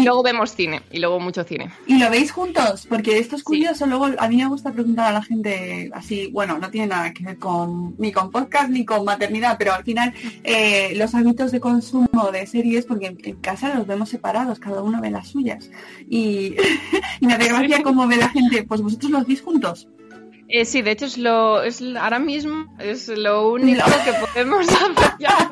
Y 0.00 0.04
luego 0.04 0.22
vemos 0.22 0.54
cine, 0.54 0.82
y 0.90 0.98
luego 0.98 1.20
mucho 1.20 1.44
cine. 1.44 1.70
¿Y 1.86 1.98
lo 1.98 2.10
veis 2.10 2.32
juntos? 2.32 2.86
Porque 2.88 3.18
esto 3.18 3.36
es 3.36 3.42
curioso. 3.42 3.86
Luego, 3.86 4.08
a 4.18 4.28
mí 4.28 4.36
me 4.36 4.46
gusta 4.46 4.72
preguntar 4.72 5.08
a 5.08 5.12
la 5.12 5.22
gente 5.22 5.90
así. 5.92 6.28
Bueno, 6.32 6.58
no 6.58 6.70
tiene 6.70 6.88
nada 6.88 7.12
que 7.12 7.24
ver 7.24 7.38
con 7.38 7.94
ni 7.98 8.12
con 8.12 8.30
podcast 8.30 8.70
ni 8.70 8.84
con 8.84 9.04
maternidad, 9.04 9.56
pero 9.58 9.72
al 9.72 9.84
final 9.84 10.12
eh, 10.44 10.94
los 10.96 11.14
hábitos 11.14 11.52
de 11.52 11.60
consumo 11.60 12.30
de 12.32 12.46
series, 12.46 12.86
porque 12.86 13.06
en, 13.06 13.36
casa 13.40 13.74
los 13.74 13.86
vemos 13.86 14.08
separados, 14.08 14.58
cada 14.58 14.82
uno 14.82 15.00
ve 15.00 15.10
las 15.10 15.28
suyas. 15.28 15.70
Y, 16.08 16.56
y 17.20 17.26
me 17.26 17.34
hace 17.34 17.48
gracia 17.48 17.82
cómo 17.82 18.06
ve 18.06 18.16
la 18.16 18.28
gente. 18.28 18.62
Pues 18.62 18.80
vosotros 18.80 19.10
los 19.10 19.26
veis 19.26 19.42
juntos? 19.42 19.88
Eh, 20.52 20.64
sí, 20.64 20.82
de 20.82 20.90
hecho 20.90 21.06
es 21.06 21.16
lo 21.16 21.62
es 21.62 21.80
ahora 21.80 22.18
mismo 22.18 22.66
es 22.80 23.06
lo 23.06 23.52
único 23.52 23.84
que 24.04 24.12
podemos 24.12 24.68
hacer 24.68 24.90
ya 25.20 25.50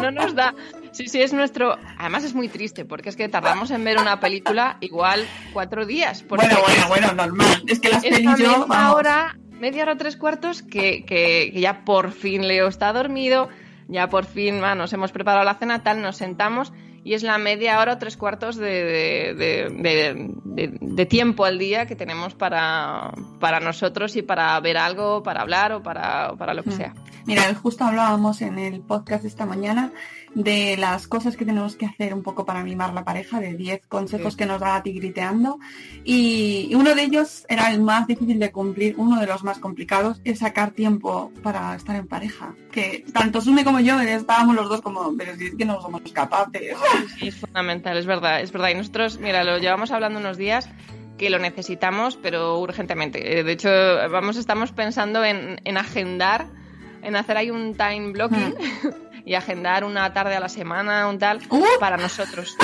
No 0.00 0.10
nos 0.12 0.36
da. 0.36 0.54
Sí, 0.96 1.08
sí, 1.08 1.20
es 1.20 1.34
nuestro. 1.34 1.76
Además 1.98 2.24
es 2.24 2.34
muy 2.34 2.48
triste 2.48 2.86
porque 2.86 3.10
es 3.10 3.16
que 3.16 3.28
tardamos 3.28 3.70
en 3.70 3.84
ver 3.84 3.98
una 3.98 4.18
película 4.18 4.78
igual 4.80 5.26
cuatro 5.52 5.84
días. 5.84 6.24
Bueno, 6.26 6.56
bueno, 6.66 6.88
bueno, 6.88 7.12
normal. 7.12 7.64
Es 7.66 7.80
que 7.80 7.90
las 7.90 8.02
películas. 8.02 8.38
Media 8.38 8.92
hora, 8.94 9.36
media 9.60 9.82
hora, 9.82 9.98
tres 9.98 10.16
cuartos, 10.16 10.62
que, 10.62 11.04
que, 11.04 11.50
que, 11.52 11.60
ya 11.60 11.84
por 11.84 12.12
fin 12.12 12.48
Leo 12.48 12.66
está 12.66 12.94
dormido, 12.94 13.50
ya 13.88 14.08
por 14.08 14.24
fin 14.24 14.58
nos 14.60 14.90
hemos 14.94 15.12
preparado 15.12 15.44
la 15.44 15.56
cena, 15.56 15.82
tal, 15.82 16.00
nos 16.00 16.16
sentamos 16.16 16.72
y 17.06 17.14
es 17.14 17.22
la 17.22 17.38
media 17.38 17.78
hora 17.78 17.92
o 17.92 17.98
tres 17.98 18.16
cuartos 18.16 18.56
de, 18.56 19.32
de, 19.34 20.30
de, 20.80 21.06
tiempo 21.06 21.44
al 21.44 21.56
día 21.56 21.86
que 21.86 21.94
tenemos 21.94 22.34
para, 22.34 23.12
para, 23.38 23.60
nosotros 23.60 24.16
y 24.16 24.22
para 24.22 24.58
ver 24.58 24.76
algo, 24.76 25.22
para 25.22 25.42
hablar 25.42 25.72
o 25.72 25.84
para, 25.84 26.32
para 26.36 26.52
lo 26.52 26.64
que 26.64 26.72
sea. 26.72 26.94
Mira, 27.24 27.42
justo 27.54 27.84
hablábamos 27.84 28.42
en 28.42 28.58
el 28.58 28.80
podcast 28.80 29.24
esta 29.24 29.46
mañana 29.46 29.92
de 30.36 30.76
las 30.76 31.06
cosas 31.06 31.34
que 31.34 31.46
tenemos 31.46 31.76
que 31.76 31.86
hacer 31.86 32.12
un 32.12 32.22
poco 32.22 32.44
para 32.44 32.62
mimar 32.62 32.92
la 32.92 33.04
pareja, 33.04 33.40
de 33.40 33.54
10 33.54 33.86
consejos 33.86 34.34
sí. 34.34 34.36
que 34.36 34.44
nos 34.44 34.60
da 34.60 34.76
a 34.76 34.82
ti 34.82 34.92
griteando. 34.92 35.58
Y 36.04 36.70
uno 36.74 36.94
de 36.94 37.04
ellos 37.04 37.46
era 37.48 37.72
el 37.72 37.80
más 37.80 38.06
difícil 38.06 38.38
de 38.38 38.52
cumplir, 38.52 38.96
uno 38.98 39.18
de 39.18 39.26
los 39.26 39.42
más 39.44 39.58
complicados, 39.58 40.20
es 40.24 40.40
sacar 40.40 40.72
tiempo 40.72 41.32
para 41.42 41.74
estar 41.74 41.96
en 41.96 42.06
pareja. 42.06 42.54
Que 42.70 43.06
tanto 43.14 43.40
Sune 43.40 43.64
como 43.64 43.80
yo 43.80 43.98
estábamos 43.98 44.54
los 44.54 44.68
dos 44.68 44.82
como, 44.82 45.16
pero 45.16 45.34
si 45.36 45.46
es 45.46 45.54
que 45.54 45.64
no 45.64 45.80
somos 45.80 46.02
capaces. 46.12 46.76
Sí, 47.18 47.28
es 47.28 47.36
fundamental, 47.36 47.96
es 47.96 48.04
verdad, 48.04 48.42
es 48.42 48.52
verdad. 48.52 48.68
Y 48.68 48.74
nosotros, 48.74 49.18
mira, 49.18 49.42
lo 49.42 49.56
llevamos 49.56 49.90
hablando 49.90 50.18
unos 50.18 50.36
días 50.36 50.68
que 51.16 51.30
lo 51.30 51.38
necesitamos, 51.38 52.18
pero 52.22 52.58
urgentemente. 52.60 53.42
De 53.42 53.52
hecho, 53.52 53.70
vamos, 54.10 54.36
estamos 54.36 54.72
pensando 54.72 55.24
en, 55.24 55.62
en 55.64 55.78
agendar, 55.78 56.46
en 57.00 57.16
hacer 57.16 57.38
ahí 57.38 57.50
un 57.50 57.74
time 57.74 58.12
blocking. 58.12 58.50
Mm 58.50 59.05
y 59.26 59.34
agendar 59.34 59.84
una 59.84 60.12
tarde 60.12 60.36
a 60.36 60.40
la 60.40 60.48
semana, 60.48 61.08
un 61.08 61.18
tal, 61.18 61.40
uh. 61.50 61.64
para 61.80 61.96
nosotros. 61.96 62.56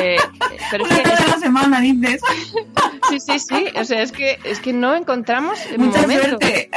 Eh, 0.00 0.18
pero 0.70 0.84
es 0.84 0.94
que 0.94 1.02
es... 1.02 1.20
a 1.20 1.26
la 1.26 1.38
semana, 1.38 1.80
dices. 1.80 2.20
sí, 3.08 3.18
sí, 3.18 3.38
sí. 3.38 3.66
O 3.74 3.84
sea, 3.84 4.02
es 4.02 4.12
que, 4.12 4.38
es 4.44 4.60
que 4.60 4.74
no 4.74 4.94
encontramos 4.94 5.58
el 5.70 5.78
Mucha 5.78 6.02
momento. 6.02 6.28
Suerte. 6.28 6.70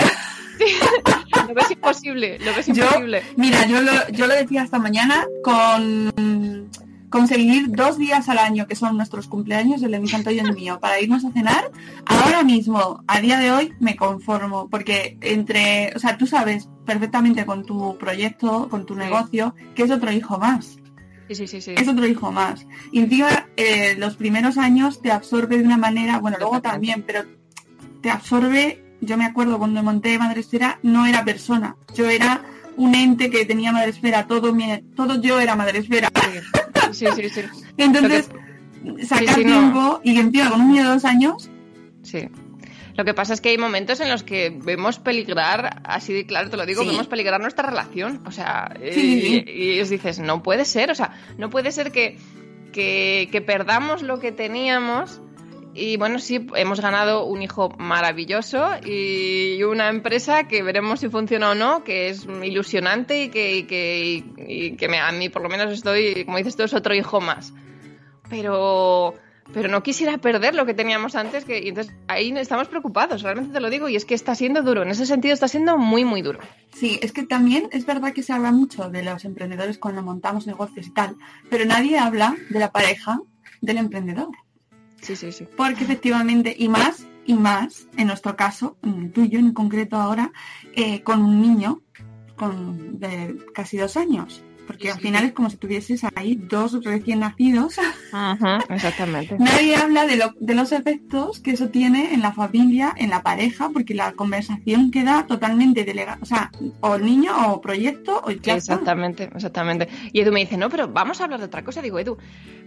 lo 1.47 1.53
ves 1.53 1.69
imposible, 1.69 2.39
lo 2.39 2.55
ves 2.55 2.69
imposible. 2.69 3.23
Yo, 3.27 3.33
mira, 3.35 3.65
yo 3.65 3.81
lo, 3.81 4.07
yo 4.07 4.25
lo 4.25 4.33
decía 4.33 4.63
esta 4.63 4.79
mañana 4.79 5.27
con 5.43 6.71
conseguir 7.09 7.71
dos 7.71 7.97
días 7.97 8.29
al 8.29 8.37
año, 8.37 8.67
que 8.67 8.75
son 8.75 8.97
nuestros 8.97 9.27
cumpleaños, 9.27 9.81
el 9.83 9.91
de 9.91 9.99
mi 9.99 10.07
santo 10.07 10.31
y 10.31 10.39
el 10.39 10.53
mío, 10.53 10.79
para 10.79 10.99
irnos 10.99 11.25
a 11.25 11.31
cenar, 11.31 11.71
ahora 12.05 12.43
mismo, 12.43 13.03
a 13.07 13.19
día 13.19 13.39
de 13.39 13.51
hoy, 13.51 13.73
me 13.79 13.95
conformo, 13.95 14.69
porque 14.69 15.17
entre, 15.21 15.93
o 15.95 15.99
sea, 15.99 16.17
tú 16.17 16.27
sabes 16.27 16.69
perfectamente 16.85 17.45
con 17.45 17.65
tu 17.65 17.97
proyecto, 17.97 18.69
con 18.69 18.85
tu 18.85 18.95
negocio, 18.95 19.55
que 19.75 19.83
es 19.83 19.91
otro 19.91 20.11
hijo 20.11 20.37
más. 20.37 20.77
Sí, 21.29 21.47
sí, 21.47 21.61
sí. 21.61 21.73
Es 21.75 21.87
otro 21.87 22.05
hijo 22.05 22.31
más. 22.31 22.67
Y 22.91 22.99
encima, 22.99 23.47
eh, 23.57 23.95
los 23.97 24.15
primeros 24.15 24.57
años 24.57 25.01
te 25.01 25.11
absorbe 25.11 25.57
de 25.57 25.63
una 25.63 25.77
manera, 25.77 26.19
bueno, 26.19 26.37
luego 26.39 26.61
también, 26.61 27.03
pero 27.05 27.23
te 28.01 28.11
absorbe, 28.11 28.83
yo 29.01 29.17
me 29.17 29.25
acuerdo 29.25 29.57
cuando 29.57 29.81
monté 29.81 30.19
Madresfera, 30.19 30.79
no 30.83 31.05
era 31.07 31.25
persona, 31.25 31.75
yo 31.95 32.07
era 32.09 32.43
un 32.77 32.95
ente 32.95 33.29
que 33.29 33.45
tenía 33.45 33.71
Madresfera, 33.71 34.27
todo, 34.27 34.53
mi, 34.53 34.81
todo 34.95 35.21
yo 35.21 35.39
era 35.39 35.55
Madresfera. 35.55 36.09
Sí, 36.91 37.05
sí, 37.15 37.29
sí. 37.29 37.41
Entonces, 37.77 38.29
que... 38.83 39.05
sacar 39.05 39.35
tiempo 39.35 39.79
no. 39.79 40.01
y 40.03 40.17
encima 40.17 40.49
con 40.49 40.61
un 40.61 40.71
niño 40.71 40.83
de 40.83 40.89
dos 40.89 41.05
años. 41.05 41.49
Sí. 42.03 42.29
Lo 42.95 43.03
que 43.03 43.13
pasa 43.13 43.33
es 43.33 43.41
que 43.41 43.49
hay 43.49 43.57
momentos 43.57 43.99
en 43.99 44.09
los 44.09 44.23
que 44.23 44.57
vemos 44.63 44.99
peligrar, 44.99 45.81
así 45.83 46.13
de 46.13 46.25
claro 46.25 46.49
te 46.49 46.55
lo 46.55 46.65
digo, 46.65 46.83
sí. 46.83 46.89
vemos 46.89 47.07
peligrar 47.07 47.41
nuestra 47.41 47.67
relación. 47.67 48.21
O 48.25 48.31
sea, 48.31 48.73
sí. 48.93 49.43
y, 49.45 49.75
y, 49.75 49.81
os 49.81 49.89
dices, 49.89 50.19
no 50.19 50.41
puede 50.41 50.63
ser, 50.63 50.91
o 50.91 50.95
sea, 50.95 51.13
no 51.37 51.49
puede 51.49 51.73
ser 51.73 51.91
que, 51.91 52.17
que, 52.71 53.27
que 53.31 53.41
perdamos 53.41 54.01
lo 54.01 54.19
que 54.19 54.31
teníamos. 54.31 55.21
Y 55.77 55.97
bueno, 55.97 56.19
sí, 56.19 56.47
hemos 56.55 56.79
ganado 56.79 57.25
un 57.25 57.41
hijo 57.41 57.69
maravilloso 57.77 58.65
y 58.85 59.61
una 59.63 59.89
empresa 59.89 60.47
que 60.47 60.63
veremos 60.63 61.01
si 61.01 61.09
funciona 61.09 61.51
o 61.51 61.55
no, 61.55 61.83
que 61.83 62.07
es 62.07 62.25
ilusionante 62.43 63.23
y 63.23 63.29
que, 63.29 63.67
que, 63.67 64.77
que 64.77 64.87
me, 64.87 64.99
a 64.99 65.11
mí 65.11 65.27
por 65.27 65.41
lo 65.41 65.49
menos 65.49 65.73
estoy, 65.73 66.23
como 66.23 66.37
dices 66.37 66.55
tú, 66.55 66.63
es 66.63 66.73
otro 66.73 66.95
hijo 66.95 67.19
más. 67.19 67.53
Pero, 68.29 69.15
pero 69.53 69.67
no 69.67 69.83
quisiera 69.83 70.17
perder 70.17 70.55
lo 70.55 70.65
que 70.65 70.73
teníamos 70.73 71.13
antes, 71.15 71.43
que 71.43 71.67
entonces 71.67 71.93
ahí 72.07 72.31
estamos 72.37 72.69
preocupados, 72.69 73.21
realmente 73.21 73.51
te 73.51 73.59
lo 73.59 73.69
digo, 73.69 73.89
y 73.89 73.97
es 73.97 74.05
que 74.05 74.15
está 74.15 74.33
siendo 74.33 74.61
duro, 74.61 74.83
en 74.83 74.91
ese 74.91 75.05
sentido 75.05 75.33
está 75.33 75.49
siendo 75.49 75.77
muy, 75.77 76.05
muy 76.05 76.21
duro. 76.21 76.39
Sí, 76.73 76.99
es 77.01 77.11
que 77.11 77.23
también 77.23 77.67
es 77.73 77.85
verdad 77.85 78.13
que 78.13 78.23
se 78.23 78.31
habla 78.31 78.53
mucho 78.53 78.89
de 78.89 79.03
los 79.03 79.25
emprendedores 79.25 79.77
cuando 79.77 80.01
montamos 80.01 80.47
negocios 80.47 80.87
y 80.87 80.91
tal, 80.91 81.17
pero 81.49 81.65
nadie 81.65 81.99
habla 81.99 82.33
de 82.49 82.59
la 82.59 82.71
pareja 82.71 83.19
del 83.59 83.77
emprendedor. 83.77 84.29
Sí, 85.05 85.15
sí, 85.15 85.31
sí. 85.31 85.47
Porque 85.55 85.83
efectivamente, 85.83 86.55
y 86.57 86.67
más, 86.67 87.05
y 87.27 87.35
más, 87.35 87.87
en 87.95 88.07
nuestro 88.07 88.35
caso, 88.35 88.75
tú 89.13 89.21
y 89.21 89.29
yo 89.29 89.37
en 89.37 89.53
concreto 89.53 89.97
ahora, 89.97 90.31
eh, 90.73 91.03
con 91.03 91.21
un 91.21 91.39
niño 91.41 91.83
con 92.35 92.99
de 92.99 93.37
casi 93.53 93.77
dos 93.77 93.97
años. 93.97 94.43
Porque 94.65 94.91
al 94.91 94.99
final 94.99 95.25
es 95.25 95.33
como 95.33 95.49
si 95.49 95.57
tuvieses 95.57 96.01
ahí 96.15 96.35
dos 96.35 96.83
recién 96.83 97.19
nacidos. 97.19 97.75
Ajá, 98.11 98.59
exactamente. 98.69 99.37
Nadie 99.39 99.75
habla 99.75 100.05
de, 100.05 100.17
lo, 100.17 100.33
de, 100.39 100.55
los 100.55 100.71
efectos 100.71 101.39
que 101.39 101.51
eso 101.51 101.69
tiene 101.69 102.13
en 102.13 102.21
la 102.21 102.31
familia, 102.31 102.93
en 102.97 103.09
la 103.09 103.21
pareja, 103.21 103.69
porque 103.69 103.93
la 103.93 104.13
conversación 104.13 104.91
queda 104.91 105.25
totalmente 105.27 105.83
delegada. 105.83 106.17
O 106.21 106.25
sea, 106.25 106.51
o 106.81 106.95
el 106.95 107.05
niño, 107.05 107.53
o 107.53 107.61
proyecto, 107.61 108.21
o 108.23 108.29
el 108.29 108.41
Exactamente, 108.43 109.29
exactamente. 109.35 109.87
Y 110.11 110.21
Edu 110.21 110.31
me 110.31 110.39
dice, 110.39 110.57
no, 110.57 110.69
pero 110.69 110.87
vamos 110.87 111.21
a 111.21 111.25
hablar 111.25 111.39
de 111.39 111.45
otra 111.47 111.63
cosa. 111.63 111.81
Digo, 111.81 111.99
Edu, 111.99 112.17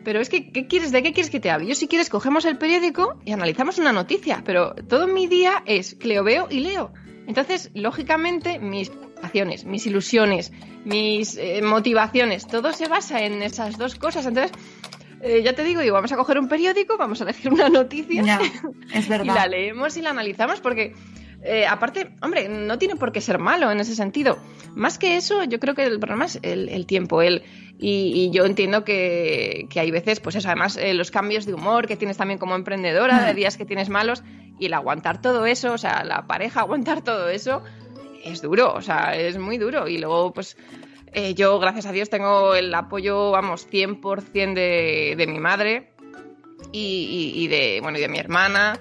pero 0.04 0.20
es 0.20 0.28
que, 0.28 0.50
¿qué 0.50 0.66
quieres? 0.66 0.92
¿De 0.92 1.02
qué 1.02 1.12
quieres 1.12 1.30
que 1.30 1.40
te 1.40 1.50
hable? 1.50 1.66
Yo 1.66 1.74
si 1.74 1.88
quieres 1.88 2.08
cogemos 2.08 2.44
el 2.44 2.58
periódico 2.58 3.18
y 3.24 3.32
analizamos 3.32 3.78
una 3.78 3.92
noticia, 3.92 4.42
pero 4.44 4.74
todo 4.74 5.06
mi 5.06 5.26
día 5.26 5.62
es 5.66 5.94
que 5.94 6.08
leo, 6.08 6.24
veo 6.24 6.48
y 6.50 6.60
leo. 6.60 6.92
Entonces, 7.26 7.70
lógicamente, 7.74 8.58
mis 8.58 8.90
acciones, 9.22 9.64
mis 9.64 9.86
ilusiones, 9.86 10.52
mis 10.84 11.36
eh, 11.36 11.60
motivaciones, 11.62 12.46
todo 12.46 12.72
se 12.72 12.88
basa 12.88 13.22
en 13.22 13.42
esas 13.42 13.78
dos 13.78 13.94
cosas. 13.94 14.26
Entonces, 14.26 14.52
eh, 15.22 15.42
ya 15.42 15.52
te 15.52 15.64
digo, 15.64 15.80
digo, 15.80 15.94
vamos 15.94 16.12
a 16.12 16.16
coger 16.16 16.38
un 16.38 16.48
periódico, 16.48 16.96
vamos 16.96 17.20
a 17.20 17.24
elegir 17.24 17.52
una 17.52 17.68
noticia 17.68 18.40
es 18.94 19.08
verdad. 19.08 19.24
y 19.24 19.28
la 19.28 19.46
leemos 19.46 19.96
y 19.96 20.02
la 20.02 20.10
analizamos 20.10 20.60
porque 20.60 20.94
eh, 21.42 21.66
aparte, 21.66 22.10
hombre, 22.20 22.48
no 22.48 22.78
tiene 22.78 22.96
por 22.96 23.12
qué 23.12 23.20
ser 23.20 23.38
malo 23.38 23.70
en 23.70 23.78
ese 23.78 23.94
sentido. 23.94 24.38
Más 24.74 24.98
que 24.98 25.16
eso, 25.16 25.44
yo 25.44 25.60
creo 25.60 25.74
que 25.74 25.84
el 25.84 26.00
problema 26.00 26.26
es 26.26 26.38
el, 26.42 26.68
el 26.68 26.86
tiempo. 26.86 27.22
El, 27.22 27.42
y, 27.78 28.12
y, 28.14 28.30
yo 28.30 28.44
entiendo 28.44 28.84
que, 28.84 29.66
que, 29.70 29.78
hay 29.78 29.90
veces, 29.92 30.18
pues 30.18 30.34
eso, 30.34 30.48
además, 30.48 30.76
eh, 30.76 30.94
los 30.94 31.12
cambios 31.12 31.46
de 31.46 31.54
humor 31.54 31.86
que 31.86 31.96
tienes 31.96 32.16
también 32.16 32.38
como 32.38 32.56
emprendedora, 32.56 33.24
de 33.24 33.34
días 33.34 33.56
que 33.56 33.64
tienes 33.64 33.88
malos, 33.88 34.24
y 34.58 34.66
el 34.66 34.74
aguantar 34.74 35.22
todo 35.22 35.46
eso, 35.46 35.72
o 35.72 35.78
sea, 35.78 36.02
la 36.02 36.26
pareja 36.26 36.60
aguantar 36.60 37.02
todo 37.02 37.28
eso, 37.28 37.62
es 38.28 38.42
duro, 38.42 38.72
o 38.74 38.82
sea, 38.82 39.14
es 39.16 39.38
muy 39.38 39.58
duro. 39.58 39.88
Y 39.88 39.98
luego, 39.98 40.32
pues, 40.32 40.56
eh, 41.12 41.34
yo, 41.34 41.58
gracias 41.58 41.86
a 41.86 41.92
Dios, 41.92 42.10
tengo 42.10 42.54
el 42.54 42.74
apoyo, 42.74 43.30
vamos, 43.30 43.68
100% 43.70 44.54
de, 44.54 45.14
de 45.16 45.26
mi 45.26 45.38
madre 45.38 45.92
y, 46.72 47.46
de, 47.48 47.80
bueno, 47.82 47.98
y 47.98 48.00
de 48.00 48.08
mi 48.08 48.18
hermana 48.18 48.78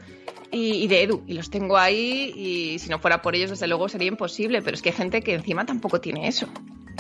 y, 0.51 0.83
y, 0.83 0.87
de 0.87 1.03
Edu. 1.03 1.23
Y 1.27 1.33
los 1.33 1.49
tengo 1.49 1.77
ahí 1.77 2.33
y 2.35 2.79
si 2.79 2.89
no 2.89 2.99
fuera 2.99 3.21
por 3.21 3.35
ellos, 3.35 3.49
desde 3.49 3.67
luego, 3.67 3.89
sería 3.89 4.07
imposible. 4.07 4.61
Pero 4.61 4.75
es 4.75 4.81
que 4.81 4.89
hay 4.89 4.95
gente 4.95 5.21
que 5.21 5.33
encima 5.33 5.65
tampoco 5.65 6.01
tiene 6.01 6.27
eso. 6.27 6.47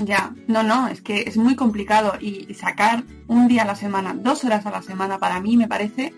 Ya, 0.03 0.33
no, 0.47 0.61
no, 0.61 0.87
es 0.87 1.01
que 1.01 1.21
es 1.21 1.37
muy 1.37 1.55
complicado 1.55 2.13
y 2.19 2.53
sacar 2.53 3.03
un 3.27 3.47
día 3.47 3.63
a 3.63 3.65
la 3.65 3.75
semana, 3.75 4.13
dos 4.13 4.43
horas 4.43 4.65
a 4.67 4.71
la 4.71 4.83
semana, 4.83 5.17
para 5.17 5.41
mí 5.41 5.57
me 5.57 5.67
parece, 5.67 6.13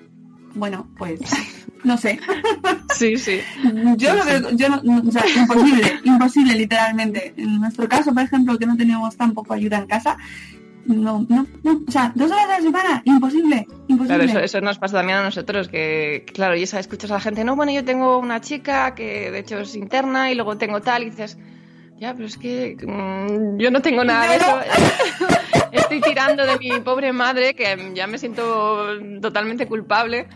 bueno, 0.56 0.88
pues, 0.98 1.20
no 1.84 1.98
sé. 1.98 2.20
Sí, 2.96 3.18
sí. 3.18 3.40
Yo 3.98 4.12
sí, 4.12 4.18
lo 4.18 4.26
veo, 4.26 4.52
yo 4.52 4.70
no, 4.70 5.02
o 5.08 5.12
sea, 5.12 5.24
imposible, 5.36 6.00
imposible, 6.04 6.56
literalmente. 6.56 7.34
En 7.38 7.60
nuestro 7.60 7.88
caso, 7.88 8.14
por 8.14 8.24
ejemplo, 8.24 8.58
que 8.58 8.66
no 8.66 8.76
teníamos 8.76 9.16
tampoco 9.16 9.54
ayuda 9.54 9.78
en 9.78 9.88
casa, 9.88 10.18
no, 10.86 11.26
no, 11.30 11.46
no, 11.64 11.82
o 11.88 11.92
sea, 11.92 12.12
dos 12.16 12.32
horas 12.32 12.46
a 12.46 12.58
la 12.58 12.62
semana, 12.62 13.02
imposible, 13.06 13.68
imposible. 13.88 14.08
Claro, 14.08 14.24
eso, 14.24 14.40
eso 14.40 14.62
nos 14.62 14.80
pasa 14.80 14.98
también 14.98 15.20
a 15.20 15.24
nosotros, 15.24 15.68
que, 15.68 16.26
claro, 16.34 16.56
y 16.56 16.64
esa 16.64 16.80
escuchas 16.80 17.12
a 17.12 17.16
la 17.16 17.20
gente, 17.20 17.44
no, 17.44 17.56
bueno, 17.56 17.72
yo 17.72 17.86
tengo 17.86 18.18
una 18.18 18.42
chica 18.42 18.96
que 18.96 19.30
de 19.30 19.40
hecho 19.40 19.60
es 19.60 19.76
interna 19.76 20.32
y 20.32 20.36
luego 20.36 20.58
tengo 20.58 20.82
tal, 20.82 21.04
y 21.04 21.12
dices, 21.12 21.38
ya, 22.00 22.14
pero 22.14 22.28
es 22.28 22.38
que 22.38 22.78
mmm, 22.82 23.58
yo 23.58 23.72
no 23.72 23.82
tengo 23.82 24.04
nada 24.04 24.30
de 24.32 24.38
eso. 24.38 24.60
Estoy 25.72 26.02
tirando 26.02 26.46
de 26.46 26.58
mi 26.58 26.80
pobre 26.80 27.12
madre, 27.14 27.54
que 27.54 27.92
ya 27.94 28.08
me 28.08 28.18
siento 28.18 28.88
totalmente 29.22 29.68
culpable. 29.68 30.28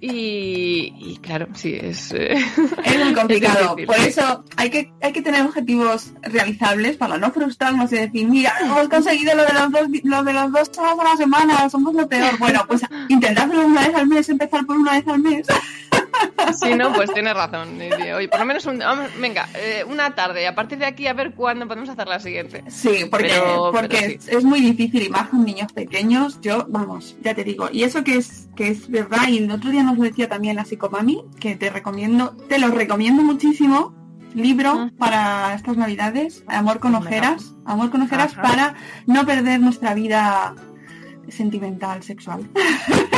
Y, 0.00 0.92
y, 0.98 1.18
claro, 1.22 1.48
sí, 1.54 1.78
es... 1.80 2.12
Eh, 2.12 2.34
es 2.34 3.04
muy 3.04 3.14
complicado. 3.14 3.74
Es 3.78 3.86
Por 3.86 3.96
eso 3.96 4.44
hay 4.56 4.68
que, 4.68 4.92
hay 5.00 5.12
que 5.12 5.22
tener 5.22 5.40
objetivos 5.46 6.12
realizables 6.20 6.98
para 6.98 7.16
no 7.16 7.30
frustrarnos 7.30 7.90
y 7.92 7.96
decir, 7.96 8.28
mira, 8.28 8.52
hemos 8.60 8.88
conseguido 8.88 9.34
lo 9.34 9.44
de 9.44 9.52
los 9.54 9.72
dos, 9.72 9.88
lo 10.02 10.22
de 10.24 10.32
los 10.34 10.52
dos 10.52 10.70
a 10.78 11.04
la 11.04 11.16
semana, 11.16 11.70
somos 11.70 11.94
lo 11.94 12.06
peor. 12.06 12.38
Bueno, 12.38 12.64
pues 12.68 12.82
intentad 13.08 13.48
una 13.48 13.80
vez 13.80 13.94
al 13.94 14.06
mes, 14.06 14.28
empezar 14.28 14.66
por 14.66 14.76
una 14.76 14.92
vez 14.92 15.08
al 15.08 15.20
mes. 15.20 15.46
Si 16.60 16.74
no, 16.74 16.92
pues 16.92 17.12
tienes 17.12 17.34
razón. 17.34 17.78
Oye, 18.16 18.28
por 18.28 18.40
lo 18.40 18.46
menos 18.46 18.64
un, 18.66 18.78
vamos, 18.78 19.08
venga, 19.18 19.48
eh, 19.54 19.84
una 19.88 20.14
tarde. 20.14 20.46
A 20.46 20.54
partir 20.54 20.78
de 20.78 20.86
aquí 20.86 21.06
a 21.06 21.12
ver 21.14 21.32
cuándo 21.34 21.66
podemos 21.66 21.88
hacer 21.88 22.06
la 22.06 22.20
siguiente. 22.20 22.62
Sí, 22.68 23.06
porque, 23.10 23.28
Pero- 23.28 23.70
porque 23.72 23.88
pero 23.88 24.08
sí. 24.10 24.18
es, 24.20 24.28
es 24.28 24.44
muy 24.44 24.60
difícil 24.60 25.02
y 25.02 25.08
más 25.08 25.28
con 25.28 25.44
niños 25.44 25.72
pequeños. 25.72 26.40
Yo, 26.40 26.66
vamos, 26.68 27.16
ya 27.22 27.34
te 27.34 27.44
digo. 27.44 27.68
Y 27.72 27.82
eso 27.84 28.04
que 28.04 28.16
es 28.16 28.48
que 28.56 28.68
es 28.68 28.88
verdad, 28.90 29.26
y 29.28 29.38
el 29.38 29.50
otro 29.50 29.70
día 29.70 29.82
nos 29.82 29.96
lo 29.98 30.04
decía 30.04 30.28
también 30.28 30.54
la 30.56 30.64
psicomami, 30.64 31.24
que 31.40 31.56
te 31.56 31.70
recomiendo, 31.70 32.36
te 32.48 32.58
lo 32.58 32.68
recomiendo 32.68 33.22
muchísimo. 33.22 33.94
Libro 34.34 34.74
Mm. 34.74 34.90
para 34.96 35.54
estas 35.54 35.76
navidades, 35.76 36.42
Amor 36.48 36.80
con 36.80 36.94
ojeras, 36.96 37.52
Amor 37.66 37.90
con 37.90 38.02
ojeras 38.02 38.32
Ajá. 38.32 38.42
para 38.42 38.74
no 39.06 39.24
perder 39.24 39.60
nuestra 39.60 39.94
vida 39.94 40.54
sentimental, 41.28 42.02
sexual. 42.02 42.48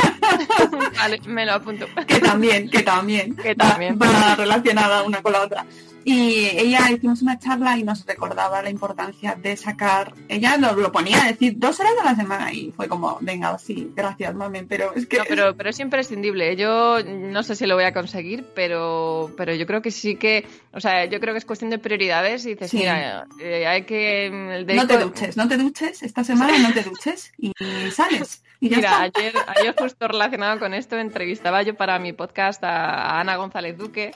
Vale, 0.97 1.21
me 1.25 1.45
lo 1.45 1.53
apunto. 1.53 1.85
que 2.07 2.19
también, 2.19 2.69
que 2.69 2.83
también, 2.83 3.35
Que 3.35 3.53
va- 3.55 3.69
también. 3.69 3.97
va, 4.01 4.35
relacionada 4.35 5.03
una 5.03 5.21
con 5.21 5.31
la 5.33 5.41
otra. 5.41 5.65
Y 6.09 6.45
ella 6.57 6.89
hicimos 6.89 7.21
una 7.21 7.37
charla 7.37 7.77
y 7.77 7.83
nos 7.83 8.05
recordaba 8.05 8.61
la 8.61 8.69
importancia 8.69 9.35
de 9.35 9.57
sacar, 9.57 10.13
ella 10.29 10.55
nos 10.57 10.77
lo 10.77 10.89
ponía 10.89 11.21
a 11.21 11.27
decir 11.27 11.55
dos 11.57 11.77
horas 11.81 11.91
a 12.01 12.05
la 12.05 12.15
semana 12.15 12.53
y 12.53 12.71
fue 12.71 12.87
como, 12.87 13.17
venga, 13.19 13.57
sí, 13.59 13.91
gracias, 13.93 14.33
mami, 14.33 14.61
pero 14.63 14.93
es 14.95 15.05
que 15.05 15.17
No, 15.17 15.25
pero, 15.27 15.57
pero 15.57 15.69
es 15.69 15.77
imprescindible. 15.81 16.55
Yo 16.55 16.99
no 17.03 17.43
sé 17.43 17.57
si 17.57 17.65
lo 17.65 17.75
voy 17.75 17.83
a 17.83 17.91
conseguir, 17.91 18.45
pero, 18.55 19.33
pero 19.35 19.53
yo 19.53 19.65
creo 19.67 19.81
que 19.81 19.91
sí 19.91 20.15
que, 20.15 20.47
o 20.71 20.79
sea, 20.79 21.03
yo 21.03 21.19
creo 21.19 21.33
que 21.33 21.39
es 21.39 21.45
cuestión 21.45 21.71
de 21.71 21.77
prioridades 21.77 22.45
y 22.45 22.51
dices, 22.51 22.71
Sí. 22.71 22.77
mira, 22.77 23.27
eh, 23.41 23.67
hay 23.67 23.81
que... 23.83 24.27
el 24.27 24.65
no 24.65 24.87
te 24.87 24.97
duches, 24.99 25.35
no 25.35 25.49
te 25.49 25.57
duches, 25.57 26.03
esta 26.03 26.23
semana 26.23 26.57
no 26.57 26.73
te 26.73 26.83
duches 26.83 27.33
y 27.37 27.51
sales. 27.91 28.43
Y 28.61 28.69
ya 28.69 28.77
Mira, 28.77 29.05
está. 29.07 29.19
ayer, 29.19 29.33
ayer 29.57 29.75
justo 29.77 30.07
relacionado 30.07 30.57
con 30.57 30.73
esto 30.73 30.97
entrevistaba 30.97 31.63
yo 31.63 31.75
para 31.75 31.99
mi 31.99 32.13
podcast 32.13 32.63
a 32.63 33.19
Ana 33.19 33.35
González 33.35 33.77
Duque. 33.77 34.15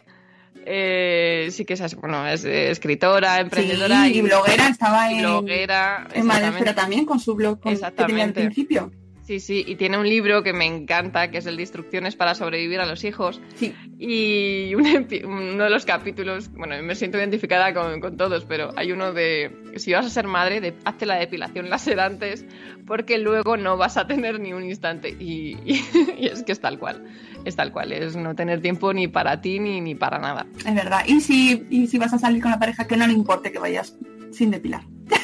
Eh, 0.65 1.47
sí 1.51 1.65
que 1.65 1.73
es, 1.73 1.95
bueno, 1.95 2.27
es 2.27 2.45
eh, 2.45 2.69
escritora, 2.71 3.39
emprendedora 3.39 4.05
Sí, 4.05 4.17
y 4.17 4.21
bloguera, 4.21 4.67
estaba 4.67 5.11
y 5.11 5.15
en, 5.15 5.21
bloguera, 5.21 6.07
en 6.13 6.25
Madresfera 6.25 6.49
exactamente. 6.49 6.73
también 6.73 7.05
con 7.05 7.19
su 7.19 7.35
blog 7.35 7.59
con- 7.59 7.73
que 7.75 7.79
tenía 8.05 8.23
al 8.25 8.33
principio. 8.33 8.91
Sí, 9.31 9.39
sí, 9.39 9.63
y 9.65 9.75
tiene 9.77 9.97
un 9.97 10.09
libro 10.09 10.43
que 10.43 10.51
me 10.51 10.65
encanta, 10.65 11.31
que 11.31 11.37
es 11.37 11.45
el 11.45 11.55
de 11.55 11.61
instrucciones 11.63 12.17
para 12.17 12.35
sobrevivir 12.35 12.81
a 12.81 12.85
los 12.85 13.05
hijos. 13.05 13.39
Sí. 13.55 13.73
Y 13.97 14.75
un 14.75 14.85
uno 15.23 15.63
de 15.63 15.69
los 15.69 15.85
capítulos, 15.85 16.51
bueno, 16.51 16.75
me 16.83 16.95
siento 16.95 17.17
identificada 17.17 17.73
con, 17.73 18.01
con 18.01 18.17
todos, 18.17 18.43
pero 18.43 18.73
hay 18.75 18.91
uno 18.91 19.13
de, 19.13 19.55
si 19.77 19.93
vas 19.93 20.05
a 20.05 20.09
ser 20.09 20.27
madre, 20.27 20.59
de, 20.59 20.73
hazte 20.83 21.05
la 21.05 21.15
depilación 21.15 21.69
láser 21.69 22.01
antes, 22.01 22.45
porque 22.85 23.19
luego 23.19 23.55
no 23.55 23.77
vas 23.77 23.95
a 23.95 24.05
tener 24.05 24.37
ni 24.41 24.51
un 24.51 24.65
instante. 24.65 25.15
Y, 25.17 25.55
y- 25.65 25.81
y 26.19 26.27
es 26.27 26.43
que 26.43 26.51
es 26.51 26.59
tal 26.59 26.77
cual, 26.77 27.01
es 27.45 27.55
tal 27.55 27.71
cual, 27.71 27.93
es 27.93 28.17
no 28.17 28.35
tener 28.35 28.59
tiempo 28.61 28.91
ni 28.93 29.07
para 29.07 29.39
ti 29.39 29.59
ni, 29.59 29.79
ni 29.79 29.95
para 29.95 30.19
nada. 30.19 30.45
Es 30.57 30.75
verdad. 30.75 31.05
Y 31.07 31.21
si, 31.21 31.65
y 31.69 31.87
si 31.87 31.97
vas 31.97 32.13
a 32.13 32.19
salir 32.19 32.41
con 32.41 32.51
la 32.51 32.59
pareja, 32.59 32.85
que 32.85 32.97
no 32.97 33.07
le 33.07 33.13
importe 33.13 33.49
que 33.53 33.59
vayas 33.59 33.95
sin 34.33 34.51
depilar. 34.51 34.81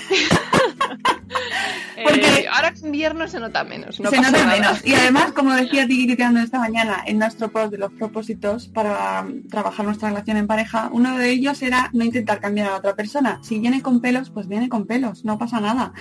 Porque- 2.04 2.42
Eh, 2.42 2.48
ahora 2.52 2.70
en 2.70 2.86
invierno 2.86 3.28
se 3.28 3.40
nota 3.40 3.64
menos, 3.64 4.00
no 4.00 4.10
se 4.10 4.18
nota 4.18 4.32
nada. 4.32 4.54
menos. 4.54 4.86
Y 4.86 4.94
además, 4.94 5.32
como 5.32 5.54
decía 5.54 5.88
Tiki 5.88 6.12
esta 6.12 6.60
mañana 6.60 7.04
en 7.06 7.20
nuestro 7.20 7.50
post 7.50 7.72
de 7.72 7.78
los 7.78 7.92
propósitos 7.94 8.68
para 8.68 9.26
trabajar 9.50 9.86
nuestra 9.86 10.10
relación 10.10 10.38
en 10.38 10.48
pareja, 10.48 10.90
uno 10.92 11.18
de 11.18 11.30
ellos 11.30 11.62
era 11.62 11.90
no 11.94 12.04
intentar 12.04 12.40
cambiar 12.40 12.68
a 12.68 12.72
la 12.72 12.78
otra 12.78 12.96
persona. 12.96 13.40
Si 13.44 13.60
viene 13.60 13.82
con 13.82 14.02
pelos, 14.02 14.30
pues 14.30 14.48
viene 14.48 14.70
con 14.70 14.86
pelos, 14.86 15.26
no 15.26 15.38
pasa 15.38 15.60
nada. 15.60 15.94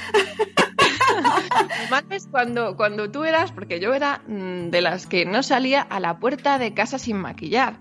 Además, 1.80 2.04
es 2.10 2.26
cuando, 2.30 2.76
cuando 2.76 3.10
tú 3.10 3.24
eras, 3.24 3.52
porque 3.52 3.80
yo 3.80 3.94
era 3.94 4.22
mm, 4.26 4.70
de 4.70 4.80
las 4.82 5.06
que 5.06 5.24
no 5.24 5.42
salía 5.42 5.80
a 5.82 6.00
la 6.00 6.18
puerta 6.18 6.58
de 6.58 6.74
casa 6.74 6.98
sin 6.98 7.16
maquillar. 7.16 7.78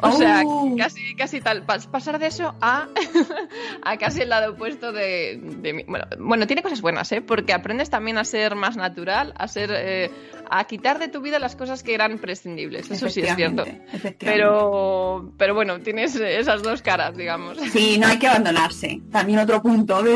O 0.00 0.10
sea, 0.12 0.42
Oh. 0.44 0.74
casi, 0.76 1.14
casi 1.14 1.40
tal. 1.40 1.66
pas- 1.66 1.86
Pasar 1.86 2.18
de 2.18 2.26
eso 2.28 2.54
a, 2.60 2.88
a 3.82 3.96
casi 3.98 4.22
el 4.22 4.30
lado 4.30 4.52
opuesto 4.52 4.92
de, 4.92 5.38
de 5.42 5.72
mí. 5.72 5.84
Bueno, 5.86 6.06
bueno, 6.18 6.46
tiene 6.46 6.62
cosas 6.62 6.80
buenas, 6.80 7.10
¿eh? 7.12 7.20
Porque 7.20 7.52
aprendes 7.52 7.90
también 7.90 8.18
a 8.18 8.24
ser 8.24 8.54
más 8.56 8.76
natural, 8.76 9.34
a 9.36 9.46
ser. 9.48 9.70
eh, 9.74 10.10
a 10.54 10.64
quitar 10.64 10.98
de 10.98 11.08
tu 11.08 11.22
vida 11.22 11.38
las 11.38 11.56
cosas 11.56 11.82
que 11.82 11.94
eran 11.94 12.18
prescindibles. 12.18 12.90
Eso 12.90 13.08
sí 13.08 13.22
es 13.22 13.34
cierto. 13.36 13.64
Pero, 14.18 15.32
pero 15.38 15.54
bueno, 15.54 15.80
tienes 15.80 16.14
esas 16.16 16.62
dos 16.62 16.82
caras, 16.82 17.16
digamos. 17.16 17.58
Sí, 17.72 17.98
no 17.98 18.06
hay 18.06 18.18
que 18.18 18.28
abandonarse. 18.28 19.00
También 19.10 19.38
otro 19.38 19.62
punto 19.62 20.02
de 20.02 20.14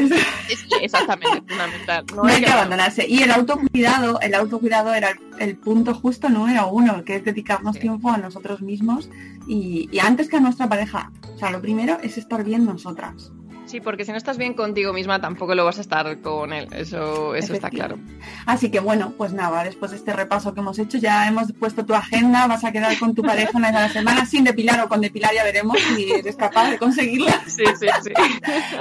Es 0.49 0.67
exactamente 0.83 1.41
fundamental. 1.47 2.05
No, 2.15 2.23
no 2.23 2.29
hay 2.29 2.43
que 2.43 2.51
abandonarse. 2.51 3.07
Y 3.09 3.23
el 3.23 3.31
autocuidado, 3.31 4.21
el 4.21 4.35
autocuidado 4.35 4.95
era 4.95 5.11
el, 5.11 5.19
el 5.39 5.57
punto 5.57 5.95
justo 5.95 6.29
número 6.29 6.69
uno, 6.69 7.05
que 7.05 7.17
es 7.17 7.25
dedicarnos 7.25 7.75
Sí. 7.77 7.81
tiempo 7.83 8.11
a 8.11 8.17
nosotros 8.19 8.61
mismos 8.63 9.09
y, 9.47 9.89
y 9.91 9.99
antes 9.99 10.29
que 10.29 10.37
a 10.37 10.41
nuestra 10.41 10.69
pareja. 10.69 11.13
O 11.35 11.39
sea, 11.39 11.51
lo 11.51 11.61
primero 11.61 11.99
es 12.03 12.19
estar 12.19 12.45
bien 12.45 12.65
nosotras. 12.65 13.33
Sí, 13.67 13.81
porque 13.81 14.05
si 14.05 14.13
no 14.13 14.17
estás 14.17 14.39
bien 14.39 14.55
contigo 14.55 14.93
misma, 14.93 15.21
tampoco 15.21 15.55
lo 15.57 15.65
vas 15.65 15.79
a 15.79 15.81
estar 15.81 16.21
con 16.21 16.53
él. 16.53 16.69
Eso, 16.71 17.35
eso 17.35 17.53
está 17.53 17.69
claro. 17.69 17.99
Así 18.47 18.71
que 18.71 18.79
bueno, 18.79 19.13
pues 19.19 19.33
nada, 19.33 19.65
después 19.65 19.91
de 19.91 19.97
este 19.97 20.13
repaso 20.13 20.55
que 20.55 20.61
hemos 20.61 20.79
hecho, 20.79 20.99
ya 20.99 21.27
hemos 21.27 21.53
puesto 21.53 21.85
tu 21.85 21.93
agenda, 21.93 22.47
vas 22.47 22.65
a 22.65 22.71
quedar 22.71 22.97
con 22.97 23.15
tu 23.15 23.23
pareja 23.23 23.51
una 23.55 23.69
vez 23.69 23.77
a 23.77 23.81
la 23.81 23.89
semana 23.89 24.25
sin 24.25 24.45
depilar 24.45 24.81
o 24.81 24.89
con 24.89 25.01
depilar, 25.01 25.35
ya 25.35 25.43
veremos 25.43 25.79
si 25.81 26.13
eres 26.13 26.37
capaz 26.37 26.71
de 26.71 26.79
conseguirla. 26.79 27.43
Sí, 27.57 27.65
sí, 27.81 27.87
sí. 28.03 28.13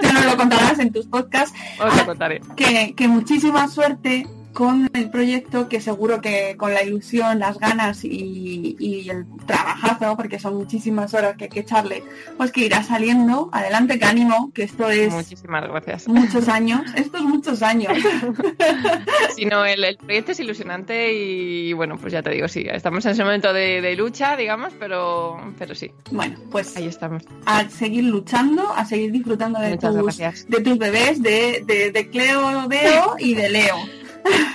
Ya 0.02 0.14
nos 0.14 0.26
lo 0.26 0.38
contarás 0.38 0.80
en 0.80 0.92
tus 0.92 1.08
podcasts. 1.08 1.58
Os 1.80 1.96
lo 1.96 2.06
contaré. 2.06 2.42
Que, 2.58 2.94
que 2.94 3.08
muchísima 3.08 3.68
suerte 3.70 4.28
con 4.56 4.90
el 4.94 5.10
proyecto, 5.12 5.68
que 5.68 5.82
seguro 5.82 6.22
que 6.22 6.56
con 6.58 6.74
la 6.74 6.82
ilusión, 6.82 7.40
las 7.40 7.60
ganas 7.60 8.06
y, 8.06 8.76
y 8.80 9.10
el 9.10 9.26
trabajazo, 9.46 10.16
porque 10.16 10.40
son 10.40 10.56
muchísimas 10.56 11.14
horas 11.14 11.36
que 11.36 11.44
hay 11.44 11.50
que 11.50 11.60
echarle, 11.60 12.04
pues 12.38 12.54
que 12.54 12.62
irá 12.66 12.82
saliendo. 12.82 13.50
Adelante, 13.52 14.00
que 14.00 14.06
ánimo, 14.06 14.52
que 14.54 14.64
esto 14.64 14.90
es 14.90 15.14
Muchísimas 15.14 15.68
gracias. 15.68 16.08
muchos 16.08 16.48
años, 16.60 16.82
estos 16.96 17.22
muchos 17.22 17.62
años. 17.62 17.94
Si 19.36 19.46
no, 19.46 19.66
el, 19.66 19.84
el 19.84 19.98
proyecto 19.98 20.32
es 20.32 20.40
ilusionante 20.40 21.14
y 21.14 21.74
bueno, 21.74 21.98
pues 21.98 22.14
ya 22.14 22.24
te 22.24 22.30
digo, 22.30 22.48
sí, 22.48 22.66
estamos 22.72 23.06
en 23.06 23.12
ese 23.12 23.24
momento 23.24 23.52
de, 23.52 23.82
de 23.82 23.96
lucha, 23.98 24.38
digamos, 24.38 24.72
pero, 24.80 25.38
pero 25.60 25.76
sí, 25.76 25.92
Bueno, 26.12 26.38
pues 26.50 26.76
ahí 26.78 26.88
estamos. 26.88 27.24
a 27.46 27.68
seguir 27.70 28.06
luchando, 28.06 28.72
a 28.74 28.86
seguir 28.86 29.12
disfrutando 29.12 29.60
de, 29.60 29.72
Muchas 29.72 29.94
tus, 29.94 30.04
gracias. 30.04 30.48
de 30.48 30.62
tus 30.62 30.78
bebés, 30.78 31.22
de, 31.22 31.64
de, 31.66 31.92
de 31.92 32.10
Cleo 32.10 32.68
Veo 32.70 33.16
y 33.20 33.34
de 33.36 33.50
Leo. 33.50 33.76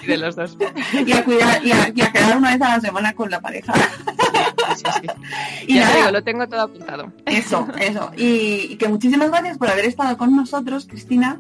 Y 0.02 0.06
de 0.06 0.16
los 0.18 0.36
dos. 0.36 0.56
Y 1.06 1.12
a 1.12 1.24
cuidar, 1.24 1.64
y 1.64 1.72
a, 1.72 1.92
y 1.94 2.00
a 2.02 2.12
quedar 2.12 2.36
una 2.36 2.50
vez 2.52 2.62
a 2.62 2.76
la 2.76 2.80
semana 2.80 3.12
con 3.14 3.30
la 3.30 3.40
pareja. 3.40 3.72
Sí, 4.76 4.84
sí. 5.00 5.08
Y 5.66 5.74
ya 5.76 5.90
te 5.90 5.98
digo, 5.98 6.10
lo 6.10 6.22
tengo 6.24 6.48
todo 6.48 6.62
apuntado. 6.62 7.12
eso, 7.26 7.66
eso. 7.80 8.10
Y, 8.16 8.68
y 8.70 8.76
que 8.76 8.88
muchísimas 8.88 9.30
gracias 9.30 9.58
por 9.58 9.68
haber 9.68 9.84
estado 9.84 10.16
con 10.16 10.34
nosotros, 10.34 10.86
Cristina. 10.86 11.38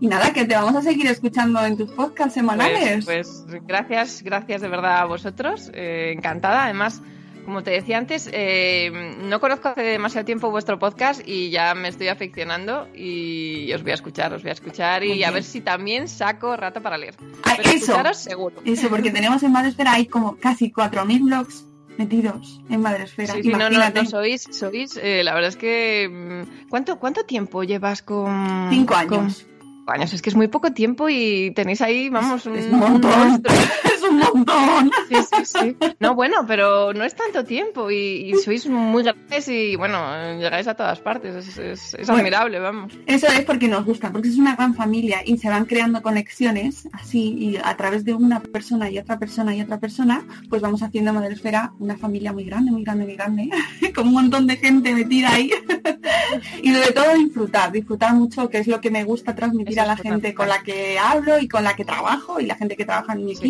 Y 0.00 0.06
nada, 0.06 0.32
que 0.32 0.46
te 0.46 0.54
vamos 0.54 0.74
a 0.76 0.82
seguir 0.82 1.06
escuchando 1.08 1.62
en 1.64 1.76
tus 1.76 1.90
podcasts 1.92 2.32
semanales. 2.34 3.04
Pues, 3.04 3.44
pues 3.48 3.62
gracias, 3.66 4.22
gracias 4.22 4.62
de 4.62 4.68
verdad 4.68 4.98
a 5.00 5.04
vosotros. 5.04 5.70
eh, 5.74 6.14
encantada. 6.16 6.64
Además, 6.64 7.02
como 7.44 7.62
te 7.62 7.70
decía 7.70 7.98
antes, 7.98 8.28
eh, 8.32 8.90
no 9.22 9.40
conozco 9.40 9.68
hace 9.68 9.82
demasiado 9.82 10.24
tiempo 10.24 10.50
vuestro 10.50 10.78
podcast 10.78 11.20
y 11.26 11.50
ya 11.50 11.74
me 11.74 11.88
estoy 11.88 12.08
aficionando 12.08 12.88
y 12.94 13.72
os 13.72 13.82
voy 13.82 13.92
a 13.92 13.94
escuchar, 13.94 14.32
os 14.32 14.42
voy 14.42 14.50
a 14.50 14.54
escuchar 14.54 15.04
y 15.04 15.24
a 15.24 15.30
ver 15.30 15.42
si 15.44 15.60
también 15.60 16.08
saco 16.08 16.56
rato 16.56 16.80
para 16.82 16.98
leer. 16.98 17.14
Ah, 17.44 17.54
Pero 17.56 17.70
eso. 17.70 18.14
seguro. 18.14 18.56
Eso, 18.64 18.88
porque 18.88 19.10
tenemos 19.10 19.42
en 19.42 19.52
Madresfera 19.52 19.92
hay 19.94 20.06
como 20.06 20.36
casi 20.36 20.70
4.000 20.72 21.24
blogs 21.24 21.64
metidos 21.98 22.60
en 22.70 22.80
Madresfera. 22.80 23.34
Sí, 23.34 23.42
sí, 23.42 23.48
no, 23.50 23.68
no, 23.70 23.90
no 23.90 24.04
sois, 24.06 24.46
sois, 24.50 24.96
eh, 25.02 25.22
la 25.22 25.34
verdad 25.34 25.48
es 25.50 25.56
que 25.56 26.08
mm, 26.10 26.68
¿cuánto, 26.68 26.98
cuánto 26.98 27.24
tiempo 27.24 27.62
llevas 27.64 28.02
con 28.02 28.68
Cinco 28.70 28.94
con- 29.08 29.18
años. 29.20 29.46
cinco 29.46 29.92
años? 29.92 30.12
Es 30.14 30.22
que 30.22 30.30
es 30.30 30.36
muy 30.36 30.48
poco 30.48 30.72
tiempo 30.72 31.08
y 31.10 31.52
tenéis 31.54 31.80
ahí, 31.82 32.08
vamos, 32.08 32.46
un, 32.46 32.56
Es 32.56 32.66
un 32.66 32.78
monstruo. 32.78 33.12
un 34.10 34.18
montón. 34.18 34.90
Sí, 35.08 35.16
sí, 35.16 35.44
sí. 35.44 35.76
No, 35.98 36.14
bueno, 36.14 36.44
pero 36.46 36.92
no 36.92 37.04
es 37.04 37.14
tanto 37.14 37.44
tiempo 37.44 37.90
y, 37.90 38.30
y 38.30 38.34
sois 38.34 38.66
muy 38.66 39.02
grandes 39.02 39.48
y 39.48 39.76
bueno, 39.76 39.98
llegáis 40.38 40.66
a 40.68 40.74
todas 40.74 41.00
partes. 41.00 41.34
Es, 41.34 41.58
es- 41.58 41.94
es 41.94 42.06
Bueno. 42.06 42.20
admirable, 42.20 42.58
vamos. 42.58 42.92
Eso 43.06 43.26
es 43.28 43.40
porque 43.44 43.68
nos 43.68 43.84
gusta, 43.84 44.10
porque 44.12 44.28
es 44.28 44.36
una 44.38 44.56
gran 44.56 44.74
familia 44.74 45.20
y 45.24 45.38
se 45.38 45.48
van 45.48 45.64
creando 45.64 46.02
conexiones 46.02 46.88
así 46.92 47.34
y 47.38 47.56
a 47.62 47.76
través 47.76 48.04
de 48.04 48.14
una 48.14 48.40
persona 48.40 48.90
y 48.90 48.98
otra 48.98 49.18
persona 49.18 49.54
y 49.54 49.60
otra 49.62 49.78
persona, 49.78 50.24
pues 50.48 50.60
vamos 50.62 50.82
haciendo 50.82 51.12
Madresfera 51.12 51.72
una 51.78 51.96
familia 51.96 52.32
muy 52.32 52.44
grande, 52.44 52.70
muy 52.70 52.82
grande, 52.84 53.04
muy 53.04 53.14
grande, 53.14 53.50
con 53.94 54.08
un 54.08 54.14
montón 54.14 54.46
de 54.46 54.56
gente 54.56 54.94
metida 54.94 55.32
ahí. 55.32 55.50
y 56.62 56.72
sobre 56.72 56.92
todo 56.92 57.14
disfrutar, 57.14 57.72
disfrutar 57.72 58.14
mucho, 58.14 58.48
que 58.48 58.58
es 58.58 58.66
lo 58.66 58.80
que 58.80 58.90
me 58.90 59.04
gusta 59.04 59.34
transmitir 59.34 59.72
Eso 59.74 59.82
a 59.82 59.86
la 59.86 59.96
gente 59.96 60.34
con 60.34 60.48
la 60.48 60.62
que 60.62 60.98
hablo 60.98 61.38
y 61.38 61.48
con 61.48 61.64
la 61.64 61.74
que 61.74 61.84
trabajo 61.84 62.40
y 62.40 62.46
la 62.46 62.54
gente 62.56 62.76
que 62.76 62.84
trabaja 62.84 63.12
en 63.12 63.24
mi 63.24 63.34
Sí. 63.34 63.42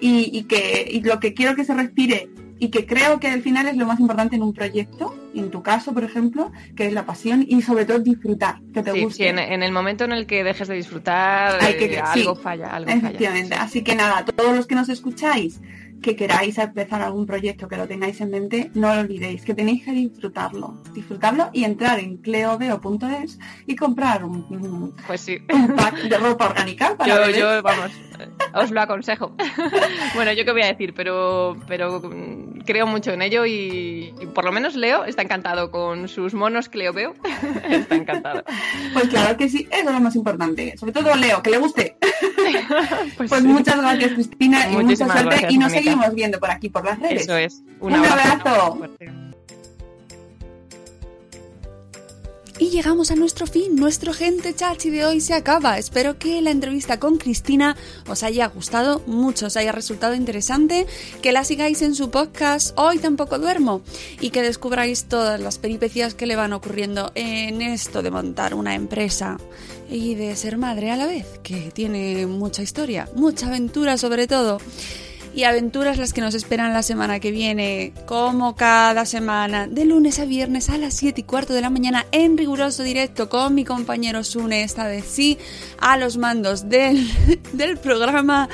Y, 0.00 0.30
y 0.36 0.44
que 0.44 0.88
y 0.90 1.00
lo 1.02 1.20
que 1.20 1.34
quiero 1.34 1.54
que 1.54 1.64
se 1.64 1.74
respire 1.74 2.28
y 2.58 2.68
que 2.70 2.86
creo 2.86 3.18
que 3.18 3.26
al 3.28 3.42
final 3.42 3.66
es 3.66 3.76
lo 3.76 3.86
más 3.86 3.98
importante 3.98 4.36
en 4.36 4.42
un 4.42 4.52
proyecto, 4.52 5.12
en 5.34 5.50
tu 5.50 5.62
caso, 5.64 5.92
por 5.92 6.04
ejemplo, 6.04 6.52
que 6.76 6.86
es 6.86 6.92
la 6.92 7.04
pasión 7.04 7.44
y 7.48 7.60
sobre 7.62 7.84
todo 7.86 7.98
disfrutar, 7.98 8.60
que 8.72 8.82
te 8.84 8.92
Sí, 8.92 9.02
guste. 9.02 9.16
sí, 9.24 9.28
en, 9.28 9.40
en 9.40 9.64
el 9.64 9.72
momento 9.72 10.04
en 10.04 10.12
el 10.12 10.26
que 10.26 10.44
dejes 10.44 10.68
de 10.68 10.76
disfrutar, 10.76 11.58
Hay 11.60 11.76
que- 11.76 11.86
eh, 11.86 12.02
sí. 12.14 12.20
algo 12.20 12.36
falla, 12.36 12.68
algo 12.68 12.88
Efectivamente. 12.88 13.48
falla. 13.50 13.62
Así 13.64 13.82
que 13.82 13.96
nada, 13.96 14.24
todos 14.24 14.54
los 14.54 14.66
que 14.68 14.76
nos 14.76 14.88
escucháis, 14.88 15.60
que 16.00 16.14
queráis 16.14 16.56
empezar 16.58 17.02
algún 17.02 17.26
proyecto, 17.26 17.66
que 17.68 17.76
lo 17.76 17.88
tengáis 17.88 18.20
en 18.20 18.30
mente, 18.30 18.70
no 18.74 18.94
lo 18.94 19.00
olvidéis, 19.00 19.42
que 19.44 19.54
tenéis 19.54 19.84
que 19.84 19.90
disfrutarlo. 19.92 20.80
Disfrutarlo 20.94 21.50
y 21.52 21.64
entrar 21.64 21.98
en 21.98 22.18
cleoveo.es 22.18 23.38
y 23.66 23.74
comprar 23.76 24.24
un, 24.24 24.94
pues 25.06 25.20
sí. 25.20 25.38
pack 25.76 26.02
de 26.02 26.18
ropa 26.18 26.46
orgánica 26.46 26.96
para 26.96 27.28
yo, 27.30 27.38
yo, 27.38 27.62
vamos, 27.62 27.90
os 28.62 28.70
lo 28.70 28.80
aconsejo. 28.80 29.34
bueno, 30.14 30.32
yo 30.32 30.44
qué 30.44 30.52
voy 30.52 30.62
a 30.62 30.66
decir, 30.66 30.94
pero, 30.94 31.56
pero 31.66 32.00
mm, 32.00 32.60
creo 32.64 32.86
mucho 32.86 33.12
en 33.12 33.22
ello 33.22 33.46
y, 33.46 34.14
por 34.34 34.44
lo 34.44 34.52
menos 34.52 34.74
Leo 34.74 35.04
está 35.04 35.22
encantado 35.22 35.70
con 35.70 36.08
sus 36.08 36.34
monos 36.34 36.68
que 36.68 36.78
Leo 36.78 36.92
veo. 36.92 37.14
está 37.68 37.96
encantado. 37.96 38.44
Pues 38.92 39.08
claro 39.08 39.36
que 39.36 39.48
sí, 39.48 39.68
eso 39.70 39.88
es 39.88 39.94
lo 39.94 40.00
más 40.00 40.16
importante. 40.16 40.76
Sobre 40.76 40.92
todo 40.92 41.14
Leo, 41.16 41.42
que 41.42 41.50
le 41.50 41.58
guste. 41.58 41.96
pues, 43.16 43.30
pues 43.30 43.44
muchas 43.44 43.76
gracias 43.76 44.12
Cristina 44.12 44.68
y 44.70 44.76
mucha 44.76 45.06
suerte 45.06 45.46
y 45.48 45.58
nos 45.58 45.72
seguimos 45.72 46.14
viendo 46.14 46.38
por 46.38 46.50
aquí 46.50 46.68
por 46.68 46.84
las 46.84 46.98
redes. 46.98 47.22
Eso 47.22 47.36
es. 47.36 47.62
Un, 47.80 47.94
abrazo. 47.94 48.78
Y 52.62 52.70
llegamos 52.70 53.10
a 53.10 53.16
nuestro 53.16 53.48
fin, 53.48 53.74
nuestro 53.74 54.12
gente 54.12 54.54
chachi 54.54 54.88
de 54.88 55.04
hoy 55.04 55.20
se 55.20 55.34
acaba. 55.34 55.78
Espero 55.78 56.16
que 56.16 56.40
la 56.40 56.52
entrevista 56.52 57.00
con 57.00 57.18
Cristina 57.18 57.76
os 58.08 58.22
haya 58.22 58.46
gustado 58.46 59.02
mucho, 59.04 59.46
os 59.46 59.56
haya 59.56 59.72
resultado 59.72 60.14
interesante, 60.14 60.86
que 61.22 61.32
la 61.32 61.42
sigáis 61.42 61.82
en 61.82 61.96
su 61.96 62.12
podcast 62.12 62.78
Hoy 62.78 62.98
tampoco 62.98 63.40
duermo 63.40 63.82
y 64.20 64.30
que 64.30 64.42
descubráis 64.42 65.06
todas 65.06 65.40
las 65.40 65.58
peripecias 65.58 66.14
que 66.14 66.26
le 66.26 66.36
van 66.36 66.52
ocurriendo 66.52 67.10
en 67.16 67.62
esto 67.62 68.00
de 68.00 68.12
montar 68.12 68.54
una 68.54 68.76
empresa 68.76 69.38
y 69.90 70.14
de 70.14 70.36
ser 70.36 70.56
madre 70.56 70.92
a 70.92 70.96
la 70.96 71.06
vez, 71.06 71.26
que 71.42 71.72
tiene 71.72 72.28
mucha 72.28 72.62
historia, 72.62 73.08
mucha 73.16 73.48
aventura 73.48 73.98
sobre 73.98 74.28
todo 74.28 74.58
y 75.34 75.44
aventuras 75.44 75.98
las 75.98 76.12
que 76.12 76.20
nos 76.20 76.34
esperan 76.34 76.72
la 76.72 76.82
semana 76.82 77.20
que 77.20 77.30
viene, 77.30 77.92
como 78.06 78.54
cada 78.56 79.06
semana, 79.06 79.66
de 79.66 79.84
lunes 79.84 80.18
a 80.18 80.24
viernes 80.24 80.70
a 80.70 80.78
las 80.78 80.94
7 80.94 81.20
y 81.20 81.24
cuarto 81.24 81.54
de 81.54 81.60
la 81.60 81.70
mañana 81.70 82.06
en 82.12 82.36
riguroso 82.36 82.82
directo 82.82 83.28
con 83.28 83.54
mi 83.54 83.64
compañero 83.64 84.24
Sune, 84.24 84.62
esta 84.62 84.86
vez 84.86 85.04
sí, 85.06 85.38
a 85.78 85.96
los 85.96 86.16
mandos 86.16 86.68
del, 86.68 87.08
del 87.52 87.78
programa. 87.78 88.48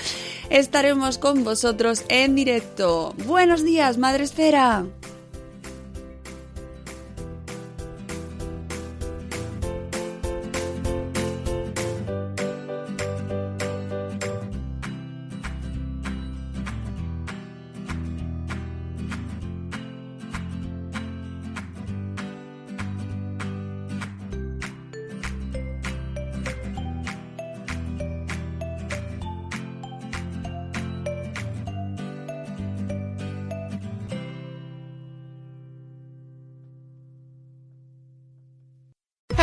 Estaremos 0.51 1.19
con 1.19 1.45
vosotros 1.45 2.05
en 2.09 2.35
directo. 2.35 3.15
Buenos 3.27 3.65
días, 3.65 3.99
Madre 3.99 4.25
Esfera. 4.25 4.87